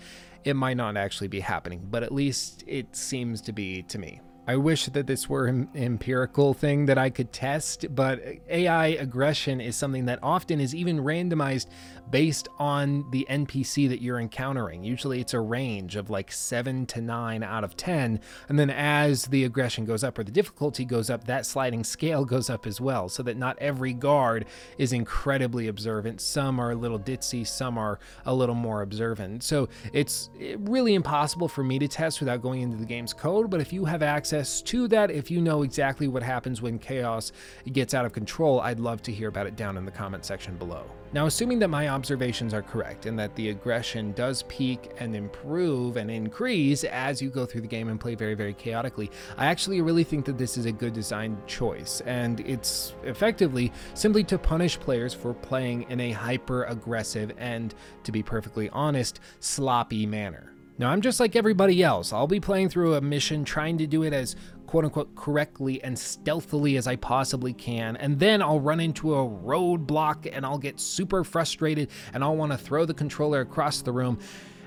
it 0.46 0.56
might 0.56 0.78
not 0.78 0.96
actually 0.96 1.28
be 1.28 1.42
happening, 1.42 1.86
but 1.90 2.04
at 2.04 2.14
least 2.14 2.64
it 2.68 2.96
seems 2.96 3.42
to 3.42 3.52
be 3.52 3.82
to 3.84 3.98
me. 3.98 4.22
I 4.48 4.58
wish 4.58 4.86
that 4.86 5.08
this 5.08 5.28
were 5.28 5.48
an 5.48 5.70
empirical 5.74 6.54
thing 6.54 6.86
that 6.86 7.00
I 7.00 7.10
could 7.10 7.34
test, 7.34 7.88
but 7.96 8.22
AI 8.48 8.88
aggression 8.90 9.60
is 9.60 9.76
something 9.76 10.06
that 10.06 10.20
often 10.22 10.60
is 10.60 10.76
even 10.76 11.00
randomized 11.00 11.66
based 12.10 12.48
on 12.60 13.06
the 13.12 13.26
NPC 13.30 13.88
that 13.90 14.02
you're 14.02 14.20
encountering. 14.20 14.84
Usually 14.84 15.22
it's 15.22 15.34
a 15.34 15.40
range 15.40 15.96
of 15.96 16.10
like 16.10 16.32
7 16.32 16.86
to 16.88 17.02
9 17.02 17.44
out 17.44 17.64
of 17.64 17.78
10, 17.78 18.20
and 18.50 18.60
then 18.60 18.70
as 18.70 19.26
the 19.26 19.44
aggression 19.44 19.86
goes 19.86 20.04
up 20.04 20.18
or 20.18 20.24
the 20.24 20.32
difficulty 20.32 20.86
goes 20.86 21.10
up, 21.10 21.26
that 21.26 21.46
sliding 21.46 21.84
scale 21.84 22.26
goes 22.36 22.50
up 22.50 22.66
as 22.66 22.82
well, 22.82 23.10
so 23.10 23.24
that 23.24 23.38
not 23.38 23.58
every 23.60 23.94
guard 23.94 24.46
is 24.78 24.94
incredibly 24.94 25.68
observant. 25.68 26.22
Some 26.22 26.60
are 26.60 26.72
a 26.72 26.76
little 26.76 27.00
ditzy, 27.00 27.46
some 27.46 27.78
are 27.78 28.00
a 28.26 28.34
little 28.34 28.56
more 28.56 28.82
observant. 28.82 29.44
So 29.44 29.70
it's 29.94 30.30
eh, 30.40 30.56
really 30.60 30.96
impossible 30.96 31.48
for 31.48 31.64
me 31.64 31.80
to 31.80 31.88
test 31.88 32.20
without 32.20 32.42
going 32.42 32.62
into 32.62 32.78
the 32.78 32.86
game's 32.86 33.14
code, 33.14 33.50
but 33.50 33.62
if 33.62 33.72
you 33.72 33.86
have 33.86 34.02
access 34.04 34.62
to 34.62 34.88
that. 34.90 35.12
If 35.12 35.32
you 35.32 35.42
know 35.42 35.64
exactly 35.64 36.08
what 36.08 36.24
happens 36.24 36.62
when 36.62 36.80
chaos 36.80 37.32
gets 37.72 37.94
out 37.94 38.06
of 38.06 38.14
control, 38.14 38.60
I'd 38.60 38.80
love 38.80 39.02
to 39.04 39.12
hear 39.12 39.30
about 39.30 39.48
it 39.48 39.56
down 39.56 39.78
in 39.78 39.86
the 39.86 39.92
comment 39.92 40.26
section 40.26 40.56
below. 40.58 40.86
Now, 41.14 41.28
assuming 41.28 41.60
that 41.60 41.70
my 41.70 41.88
observations 41.88 42.54
are 42.54 42.62
correct 42.62 43.06
and 43.06 43.18
that 43.18 43.36
the 43.36 43.50
aggression 43.50 44.12
does 44.14 44.44
peak 44.44 44.92
and 44.98 45.16
improve 45.16 45.96
and 45.96 46.12
increase 46.12 46.84
as 46.84 47.22
you 47.22 47.30
go 47.30 47.46
through 47.46 47.62
the 47.62 47.68
game 47.68 47.88
and 47.88 48.00
play 48.00 48.16
very, 48.16 48.34
very 48.34 48.54
chaotically, 48.54 49.10
I 49.38 49.46
actually 49.46 49.82
really 49.82 50.04
think 50.04 50.26
that 50.26 50.38
this 50.38 50.58
is 50.58 50.66
a 50.66 50.72
good 50.72 50.94
design 50.94 51.38
choice. 51.48 52.02
And 52.02 52.42
it's 52.42 52.96
effectively 53.04 53.72
simply 53.94 54.24
to 54.26 54.38
punish 54.38 54.78
players 54.80 55.14
for 55.14 55.34
playing 55.34 55.86
in 55.90 56.02
a 56.02 56.12
hyper 56.12 56.64
aggressive 56.66 57.32
and, 57.38 57.74
to 58.04 58.12
be 58.12 58.22
perfectly 58.22 58.70
honest, 58.72 59.22
sloppy 59.40 60.06
manner. 60.06 60.52
Now, 60.78 60.90
I'm 60.90 61.00
just 61.00 61.22
like 61.22 61.38
everybody 61.38 61.82
else. 61.82 62.12
I'll 62.12 62.28
be 62.28 62.42
playing 62.42 62.68
through 62.68 62.96
a 62.96 63.02
mission 63.02 63.46
trying 63.46 63.78
to 63.78 63.88
do 63.88 64.04
it 64.04 64.12
as 64.12 64.36
quote 64.76 64.84
unquote 64.84 65.16
correctly 65.16 65.82
and 65.84 65.98
stealthily 65.98 66.76
as 66.76 66.86
I 66.86 66.98
possibly 66.98 67.54
can, 67.54 67.96
and 67.96 68.20
then 68.20 68.42
I'll 68.42 68.60
run 68.60 68.82
into 68.82 69.16
a 69.16 69.26
roadblock 69.26 70.30
and 70.30 70.46
I'll 70.46 70.58
get 70.58 70.82
super 70.82 71.24
frustrated 71.24 71.90
and 72.14 72.22
I'll 72.22 72.36
want 72.36 72.52
to 72.52 72.58
throw 72.58 72.84
the 72.84 72.94
controller 72.94 73.40
across 73.40 73.82
the 73.82 73.94
room. 73.94 74.20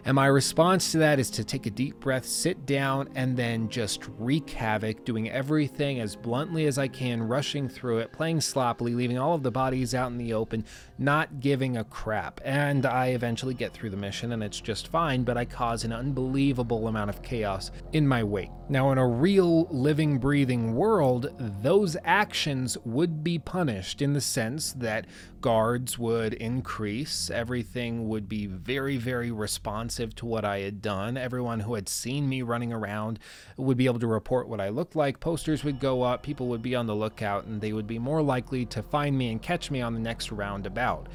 And 0.04 0.14
my 0.14 0.26
response 0.26 0.92
to 0.92 0.98
that 0.98 1.18
is 1.18 1.30
to 1.30 1.44
take 1.44 1.66
a 1.66 1.70
deep 1.70 2.00
breath, 2.00 2.24
sit 2.24 2.66
down, 2.66 3.08
and 3.14 3.36
then 3.36 3.68
just 3.68 4.08
wreak 4.18 4.50
havoc, 4.50 5.04
doing 5.04 5.28
everything 5.30 6.00
as 6.00 6.16
bluntly 6.16 6.66
as 6.66 6.78
I 6.78 6.88
can, 6.88 7.22
rushing 7.22 7.68
through 7.68 7.98
it, 7.98 8.12
playing 8.12 8.40
sloppily, 8.40 8.94
leaving 8.94 9.18
all 9.18 9.34
of 9.34 9.42
the 9.42 9.50
bodies 9.50 9.94
out 9.94 10.10
in 10.10 10.18
the 10.18 10.32
open, 10.32 10.64
not 10.98 11.40
giving 11.40 11.76
a 11.76 11.84
crap. 11.84 12.40
And 12.44 12.86
I 12.86 13.08
eventually 13.08 13.54
get 13.54 13.72
through 13.72 13.90
the 13.90 13.96
mission 13.96 14.32
and 14.32 14.42
it's 14.42 14.60
just 14.60 14.88
fine, 14.88 15.24
but 15.24 15.36
I 15.36 15.44
cause 15.44 15.84
an 15.84 15.92
unbelievable 15.92 16.88
amount 16.88 17.10
of 17.10 17.22
chaos 17.22 17.70
in 17.92 18.06
my 18.06 18.22
wake. 18.22 18.50
Now, 18.70 18.92
in 18.92 18.98
a 18.98 19.06
real 19.06 19.64
living, 19.70 20.18
breathing 20.18 20.74
world, 20.74 21.30
those 21.38 21.96
actions 22.04 22.76
would 22.84 23.24
be 23.24 23.38
punished 23.38 24.02
in 24.02 24.12
the 24.12 24.20
sense 24.20 24.72
that 24.74 25.06
guards 25.40 25.98
would 25.98 26.34
increase, 26.34 27.30
everything 27.30 28.08
would 28.08 28.28
be 28.28 28.46
very, 28.46 28.96
very 28.96 29.30
responsive 29.30 29.87
responsive 29.88 30.14
to 30.14 30.26
what 30.26 30.44
I 30.44 30.58
had 30.58 30.82
done. 30.82 31.16
Everyone 31.16 31.60
who 31.60 31.74
had 31.74 31.88
seen 31.88 32.28
me 32.28 32.42
running 32.42 32.74
around 32.74 33.18
would 33.56 33.78
be 33.78 33.86
able 33.86 34.00
to 34.00 34.06
report 34.06 34.46
what 34.46 34.60
I 34.60 34.68
looked 34.68 34.94
like. 34.94 35.18
Posters 35.18 35.64
would 35.64 35.80
go 35.80 36.02
up, 36.02 36.22
people 36.22 36.48
would 36.48 36.60
be 36.60 36.74
on 36.74 36.86
the 36.86 36.94
lookout, 36.94 37.46
and 37.46 37.58
they 37.58 37.72
would 37.72 37.86
be 37.86 37.98
more 37.98 38.20
likely 38.20 38.66
to 38.66 38.82
find 38.82 39.16
me 39.16 39.30
and 39.30 39.40
catch 39.40 39.70
me 39.70 39.80
on 39.80 39.94
the 39.94 40.00
next 40.00 40.30
roundabout. 40.30 41.08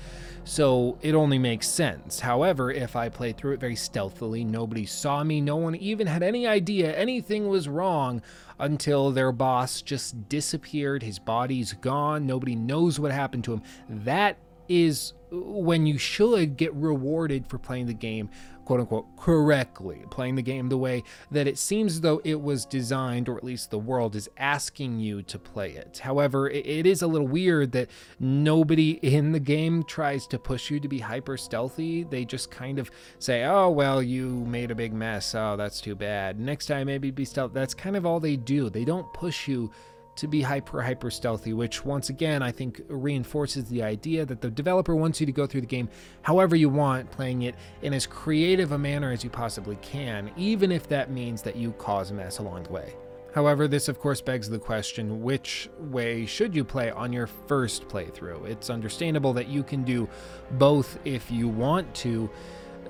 So 0.43 0.97
it 1.03 1.13
only 1.13 1.37
makes 1.37 1.67
sense. 1.67 2.19
However, 2.19 2.71
if 2.71 2.95
I 2.95 3.09
played 3.09 3.37
through 3.37 3.53
it 3.53 3.59
very 3.59 3.75
stealthily, 3.75 4.43
nobody 4.43 4.87
saw 4.87 5.23
me, 5.23 5.39
no 5.39 5.57
one 5.57 5.75
even 5.75 6.07
had 6.07 6.23
any 6.23 6.47
idea 6.47 6.95
anything 6.95 7.47
was 7.47 7.69
wrong 7.69 8.23
until 8.57 9.11
their 9.11 9.31
boss 9.31 9.83
just 9.83 10.27
disappeared, 10.29 11.03
his 11.03 11.19
body's 11.19 11.73
gone, 11.73 12.25
nobody 12.25 12.55
knows 12.55 12.99
what 12.99 13.11
happened 13.11 13.43
to 13.43 13.53
him. 13.53 13.61
That 13.87 14.37
is 14.73 15.13
when 15.31 15.85
you 15.85 15.97
should 15.97 16.57
get 16.57 16.73
rewarded 16.75 17.47
for 17.47 17.57
playing 17.57 17.87
the 17.87 17.93
game 17.93 18.29
quote 18.65 18.79
unquote 18.79 19.05
correctly, 19.17 20.03
playing 20.09 20.35
the 20.35 20.41
game 20.41 20.69
the 20.69 20.77
way 20.77 21.03
that 21.31 21.47
it 21.47 21.57
seems 21.57 22.01
though 22.01 22.21
it 22.23 22.41
was 22.41 22.65
designed, 22.65 23.27
or 23.27 23.37
at 23.37 23.43
least 23.43 23.71
the 23.71 23.79
world 23.79 24.15
is 24.15 24.29
asking 24.37 24.99
you 24.99 25.21
to 25.23 25.37
play 25.37 25.71
it. 25.71 25.99
However, 26.03 26.49
it 26.49 26.85
is 26.85 27.01
a 27.01 27.07
little 27.07 27.27
weird 27.27 27.71
that 27.73 27.89
nobody 28.19 28.91
in 29.01 29.31
the 29.31 29.39
game 29.39 29.83
tries 29.83 30.27
to 30.27 30.39
push 30.39 30.71
you 30.71 30.79
to 30.79 30.87
be 30.87 30.99
hyper 30.99 31.37
stealthy. 31.37 32.03
They 32.03 32.25
just 32.25 32.51
kind 32.51 32.79
of 32.79 32.89
say, 33.19 33.43
oh, 33.43 33.69
well, 33.69 34.01
you 34.01 34.45
made 34.45 34.71
a 34.71 34.75
big 34.75 34.93
mess. 34.93 35.35
Oh, 35.35 35.55
that's 35.57 35.81
too 35.81 35.95
bad. 35.95 36.39
Next 36.39 36.67
time, 36.67 36.87
maybe 36.87 37.11
be 37.11 37.25
stealth. 37.25 37.53
That's 37.53 37.73
kind 37.73 37.95
of 37.95 38.05
all 38.05 38.19
they 38.19 38.35
do. 38.35 38.69
They 38.69 38.85
don't 38.85 39.11
push 39.13 39.47
you 39.47 39.71
to 40.15 40.27
be 40.27 40.41
hyper 40.41 40.81
hyper 40.81 41.09
stealthy, 41.09 41.53
which 41.53 41.85
once 41.85 42.09
again 42.09 42.41
I 42.41 42.51
think 42.51 42.81
reinforces 42.87 43.65
the 43.65 43.83
idea 43.83 44.25
that 44.25 44.41
the 44.41 44.49
developer 44.49 44.95
wants 44.95 45.19
you 45.19 45.25
to 45.25 45.31
go 45.31 45.47
through 45.47 45.61
the 45.61 45.67
game 45.67 45.89
however 46.21 46.55
you 46.55 46.69
want, 46.69 47.09
playing 47.11 47.43
it 47.43 47.55
in 47.81 47.93
as 47.93 48.05
creative 48.05 48.71
a 48.71 48.77
manner 48.77 49.11
as 49.11 49.23
you 49.23 49.29
possibly 49.29 49.77
can, 49.81 50.31
even 50.37 50.71
if 50.71 50.87
that 50.89 51.11
means 51.11 51.41
that 51.41 51.55
you 51.55 51.71
cause 51.73 52.11
a 52.11 52.13
mess 52.13 52.39
along 52.39 52.63
the 52.63 52.71
way. 52.71 52.93
However, 53.33 53.67
this 53.67 53.87
of 53.87 53.99
course 53.99 54.21
begs 54.21 54.47
the 54.47 54.59
question 54.59 55.23
which 55.23 55.67
way 55.79 56.25
should 56.27 56.55
you 56.55 56.63
play 56.63 56.91
on 56.91 57.11
your 57.11 57.25
first 57.25 57.87
playthrough? 57.87 58.45
It's 58.47 58.69
understandable 58.69 59.33
that 59.33 59.47
you 59.47 59.63
can 59.63 59.83
do 59.83 60.07
both 60.51 60.99
if 61.03 61.31
you 61.31 61.47
want 61.47 61.93
to 61.95 62.29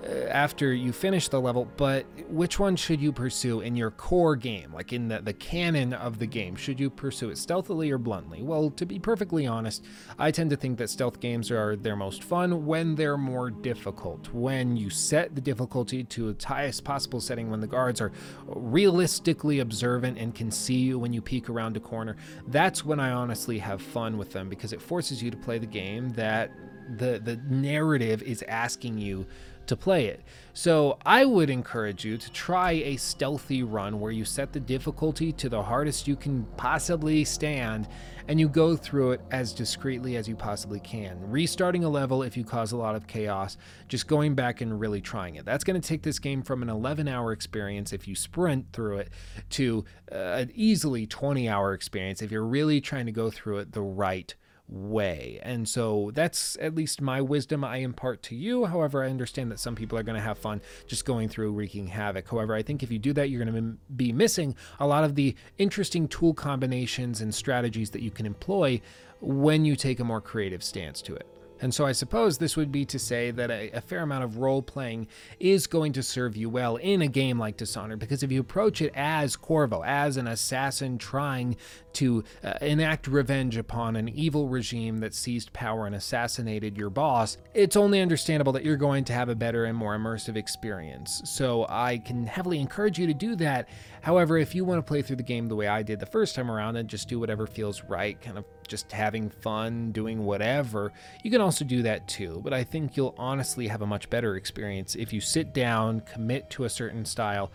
Uh, 0.03 0.27
after 0.29 0.73
you 0.73 0.91
finish 0.91 1.27
the 1.29 1.39
level, 1.39 1.67
but 1.77 2.05
which 2.27 2.59
one 2.59 2.75
should 2.75 2.99
you 2.99 3.11
pursue 3.11 3.61
in 3.61 3.75
your 3.75 3.91
core 3.91 4.35
game, 4.35 4.73
like 4.73 4.91
in 4.91 5.07
the, 5.07 5.21
the 5.21 5.33
canon 5.33 5.93
of 5.93 6.19
the 6.19 6.25
game? 6.25 6.55
Should 6.55 6.79
you 6.79 6.89
pursue 6.89 7.29
it 7.29 7.37
stealthily 7.37 7.89
or 7.91 7.97
bluntly? 7.97 8.41
Well, 8.41 8.71
to 8.71 8.85
be 8.85 8.99
perfectly 8.99 9.47
honest, 9.47 9.85
I 10.19 10.31
tend 10.31 10.49
to 10.49 10.57
think 10.57 10.77
that 10.79 10.89
stealth 10.89 11.19
games 11.19 11.51
are 11.51 11.75
their 11.75 11.95
most 11.95 12.23
fun 12.23 12.65
when 12.65 12.95
they're 12.95 13.17
more 13.17 13.49
difficult. 13.49 14.33
When 14.33 14.75
you 14.75 14.89
set 14.89 15.35
the 15.35 15.41
difficulty 15.41 16.03
to 16.05 16.29
its 16.29 16.43
highest 16.43 16.83
possible 16.83 17.21
setting, 17.21 17.49
when 17.49 17.61
the 17.61 17.67
guards 17.67 18.01
are 18.01 18.11
realistically 18.45 19.59
observant 19.59 20.17
and 20.17 20.35
can 20.35 20.51
see 20.51 20.79
you 20.79 20.99
when 20.99 21.13
you 21.13 21.21
peek 21.21 21.49
around 21.49 21.77
a 21.77 21.79
corner, 21.79 22.17
that's 22.47 22.83
when 22.83 22.99
I 22.99 23.11
honestly 23.11 23.59
have 23.59 23.81
fun 23.81 24.17
with 24.17 24.33
them 24.33 24.49
because 24.49 24.73
it 24.73 24.81
forces 24.81 25.23
you 25.23 25.31
to 25.31 25.37
play 25.37 25.59
the 25.59 25.65
game 25.65 26.09
that 26.11 26.51
the 26.97 27.19
the 27.23 27.37
narrative 27.49 28.21
is 28.23 28.43
asking 28.47 28.97
you 28.97 29.25
to 29.67 29.75
play 29.75 30.07
it. 30.07 30.21
So 30.53 30.99
I 31.05 31.25
would 31.25 31.49
encourage 31.49 32.05
you 32.05 32.17
to 32.17 32.31
try 32.31 32.71
a 32.71 32.97
stealthy 32.97 33.63
run 33.63 33.99
where 33.99 34.11
you 34.11 34.23
set 34.23 34.53
the 34.53 34.59
difficulty 34.59 35.31
to 35.33 35.49
the 35.49 35.63
hardest 35.63 36.07
you 36.07 36.15
can 36.15 36.45
possibly 36.57 37.23
stand 37.23 37.87
and 38.27 38.39
you 38.39 38.47
go 38.47 38.75
through 38.75 39.13
it 39.13 39.21
as 39.31 39.51
discreetly 39.51 40.15
as 40.15 40.27
you 40.27 40.35
possibly 40.35 40.79
can. 40.79 41.17
Restarting 41.29 41.83
a 41.83 41.89
level 41.89 42.23
if 42.23 42.37
you 42.37 42.43
cause 42.43 42.71
a 42.71 42.77
lot 42.77 42.95
of 42.95 43.07
chaos, 43.07 43.57
just 43.87 44.07
going 44.07 44.35
back 44.35 44.61
and 44.61 44.79
really 44.79 45.01
trying 45.01 45.35
it. 45.35 45.45
That's 45.45 45.63
going 45.63 45.79
to 45.79 45.85
take 45.85 46.03
this 46.03 46.19
game 46.19 46.43
from 46.43 46.61
an 46.61 46.69
11 46.69 47.07
hour 47.07 47.31
experience 47.31 47.91
if 47.91 48.07
you 48.07 48.15
sprint 48.15 48.71
through 48.71 48.99
it 48.99 49.09
to 49.51 49.83
uh, 50.11 50.15
an 50.15 50.51
easily 50.53 51.07
20 51.07 51.49
hour 51.49 51.73
experience 51.73 52.21
if 52.21 52.31
you're 52.31 52.45
really 52.45 52.79
trying 52.79 53.07
to 53.07 53.11
go 53.11 53.29
through 53.29 53.57
it 53.57 53.71
the 53.71 53.81
right 53.81 54.35
way. 54.73 55.39
And 55.43 55.69
so 55.69 56.11
that's 56.13 56.57
at 56.59 56.73
least 56.73 56.99
my 56.99 57.21
wisdom 57.21 57.63
I 57.63 57.77
impart 57.77 58.23
to 58.23 58.35
you. 58.35 58.65
However, 58.65 59.03
I 59.03 59.09
understand 59.09 59.51
that 59.51 59.59
some 59.59 59.75
people 59.75 59.97
are 59.97 60.03
going 60.03 60.15
to 60.15 60.21
have 60.21 60.37
fun 60.37 60.61
just 60.87 61.05
going 61.05 61.29
through 61.29 61.51
wreaking 61.51 61.87
havoc. 61.87 62.27
However, 62.29 62.55
I 62.55 62.63
think 62.63 62.81
if 62.81 62.91
you 62.91 62.99
do 62.99 63.13
that, 63.13 63.29
you're 63.29 63.43
going 63.43 63.55
to 63.55 63.77
be 63.95 64.11
missing 64.11 64.55
a 64.79 64.87
lot 64.87 65.03
of 65.03 65.15
the 65.15 65.35
interesting 65.57 66.07
tool 66.07 66.33
combinations 66.33 67.21
and 67.21 67.33
strategies 67.33 67.91
that 67.91 68.01
you 68.01 68.11
can 68.11 68.25
employ 68.25 68.81
when 69.21 69.63
you 69.63 69.75
take 69.75 69.99
a 69.99 70.03
more 70.03 70.19
creative 70.19 70.63
stance 70.63 71.01
to 71.03 71.15
it. 71.15 71.27
And 71.63 71.73
so 71.73 71.85
I 71.85 71.93
suppose 71.93 72.39
this 72.39 72.57
would 72.57 72.73
be 72.73 72.83
to 72.83 72.99
say 72.99 73.31
that 73.31 73.49
a, 73.49 73.71
a, 73.71 73.79
fair 73.79 74.01
amount 74.01 74.25
of 74.25 74.35
role 74.35 74.61
playing 74.61 75.07
is 75.39 75.65
going 75.65 75.93
to 75.93 76.03
serve 76.03 76.35
you 76.35 76.49
well 76.49 76.75
in 76.75 77.01
a 77.01 77.07
game 77.07 77.39
like 77.39 77.55
Dishonored, 77.55 77.99
because 77.99 78.21
if 78.21 78.33
you 78.33 78.41
approach 78.41 78.81
it 78.81 78.91
as 78.93 79.37
Corvo, 79.37 79.81
as 79.81 80.17
an 80.17 80.27
assassin 80.27 80.97
trying 80.97 81.55
to 81.93 82.25
uh, 82.43 82.55
enact 82.59 83.07
revenge 83.07 83.55
upon 83.55 83.95
an 83.95 84.09
evil 84.09 84.49
regime 84.49 84.97
that 84.97 85.13
seized 85.13 85.53
power 85.53 85.85
and 85.85 85.95
assassinated 85.95 86.77
your 86.77 86.89
boss, 86.89 87.37
it's 87.53 87.77
only 87.77 88.01
understandable 88.01 88.51
that 88.51 88.65
you're 88.65 88.75
going 88.75 89.05
to 89.05 89.13
have 89.13 89.29
a 89.29 89.35
better 89.35 89.63
and 89.63 89.77
more 89.77 89.97
immersive 89.97 90.35
experience. 90.35 91.21
So 91.23 91.65
I 91.69 91.99
can 91.99 92.25
heavily 92.25 92.59
encourage 92.59 92.99
you 92.99 93.07
to 93.07 93.13
do 93.13 93.37
that. 93.37 93.69
However, 94.03 94.37
if 94.37 94.53
you 94.53 94.65
want 94.65 94.79
to 94.79 94.83
play 94.87 95.01
through 95.01 95.15
the 95.15 95.23
game 95.23 95.47
the 95.47 95.55
way 95.55 95.67
I 95.67 95.81
did 95.81 96.01
the 96.01 96.05
first 96.05 96.35
time 96.35 96.51
around 96.51 96.75
and 96.75 96.89
just 96.89 97.07
do 97.07 97.21
whatever 97.21 97.47
feels 97.47 97.83
right, 97.85 98.19
kind 98.21 98.37
of 98.37 98.43
just 98.67 98.91
having 98.91 99.29
fun, 99.29 99.93
doing 99.93 100.25
whatever, 100.25 100.91
you 101.23 101.31
can 101.31 101.39
also 101.39 101.63
do 101.63 101.83
that 101.83 102.05
too. 102.09 102.41
But 102.43 102.53
I 102.53 102.65
think 102.65 102.97
you'll 102.97 103.15
honestly 103.17 103.65
have 103.69 103.81
a 103.81 103.87
much 103.87 104.09
better 104.09 104.35
experience 104.35 104.95
if 104.95 105.13
you 105.13 105.21
sit 105.21 105.53
down, 105.53 106.01
commit 106.01 106.49
to 106.49 106.65
a 106.65 106.69
certain 106.69 107.05
style, 107.05 107.49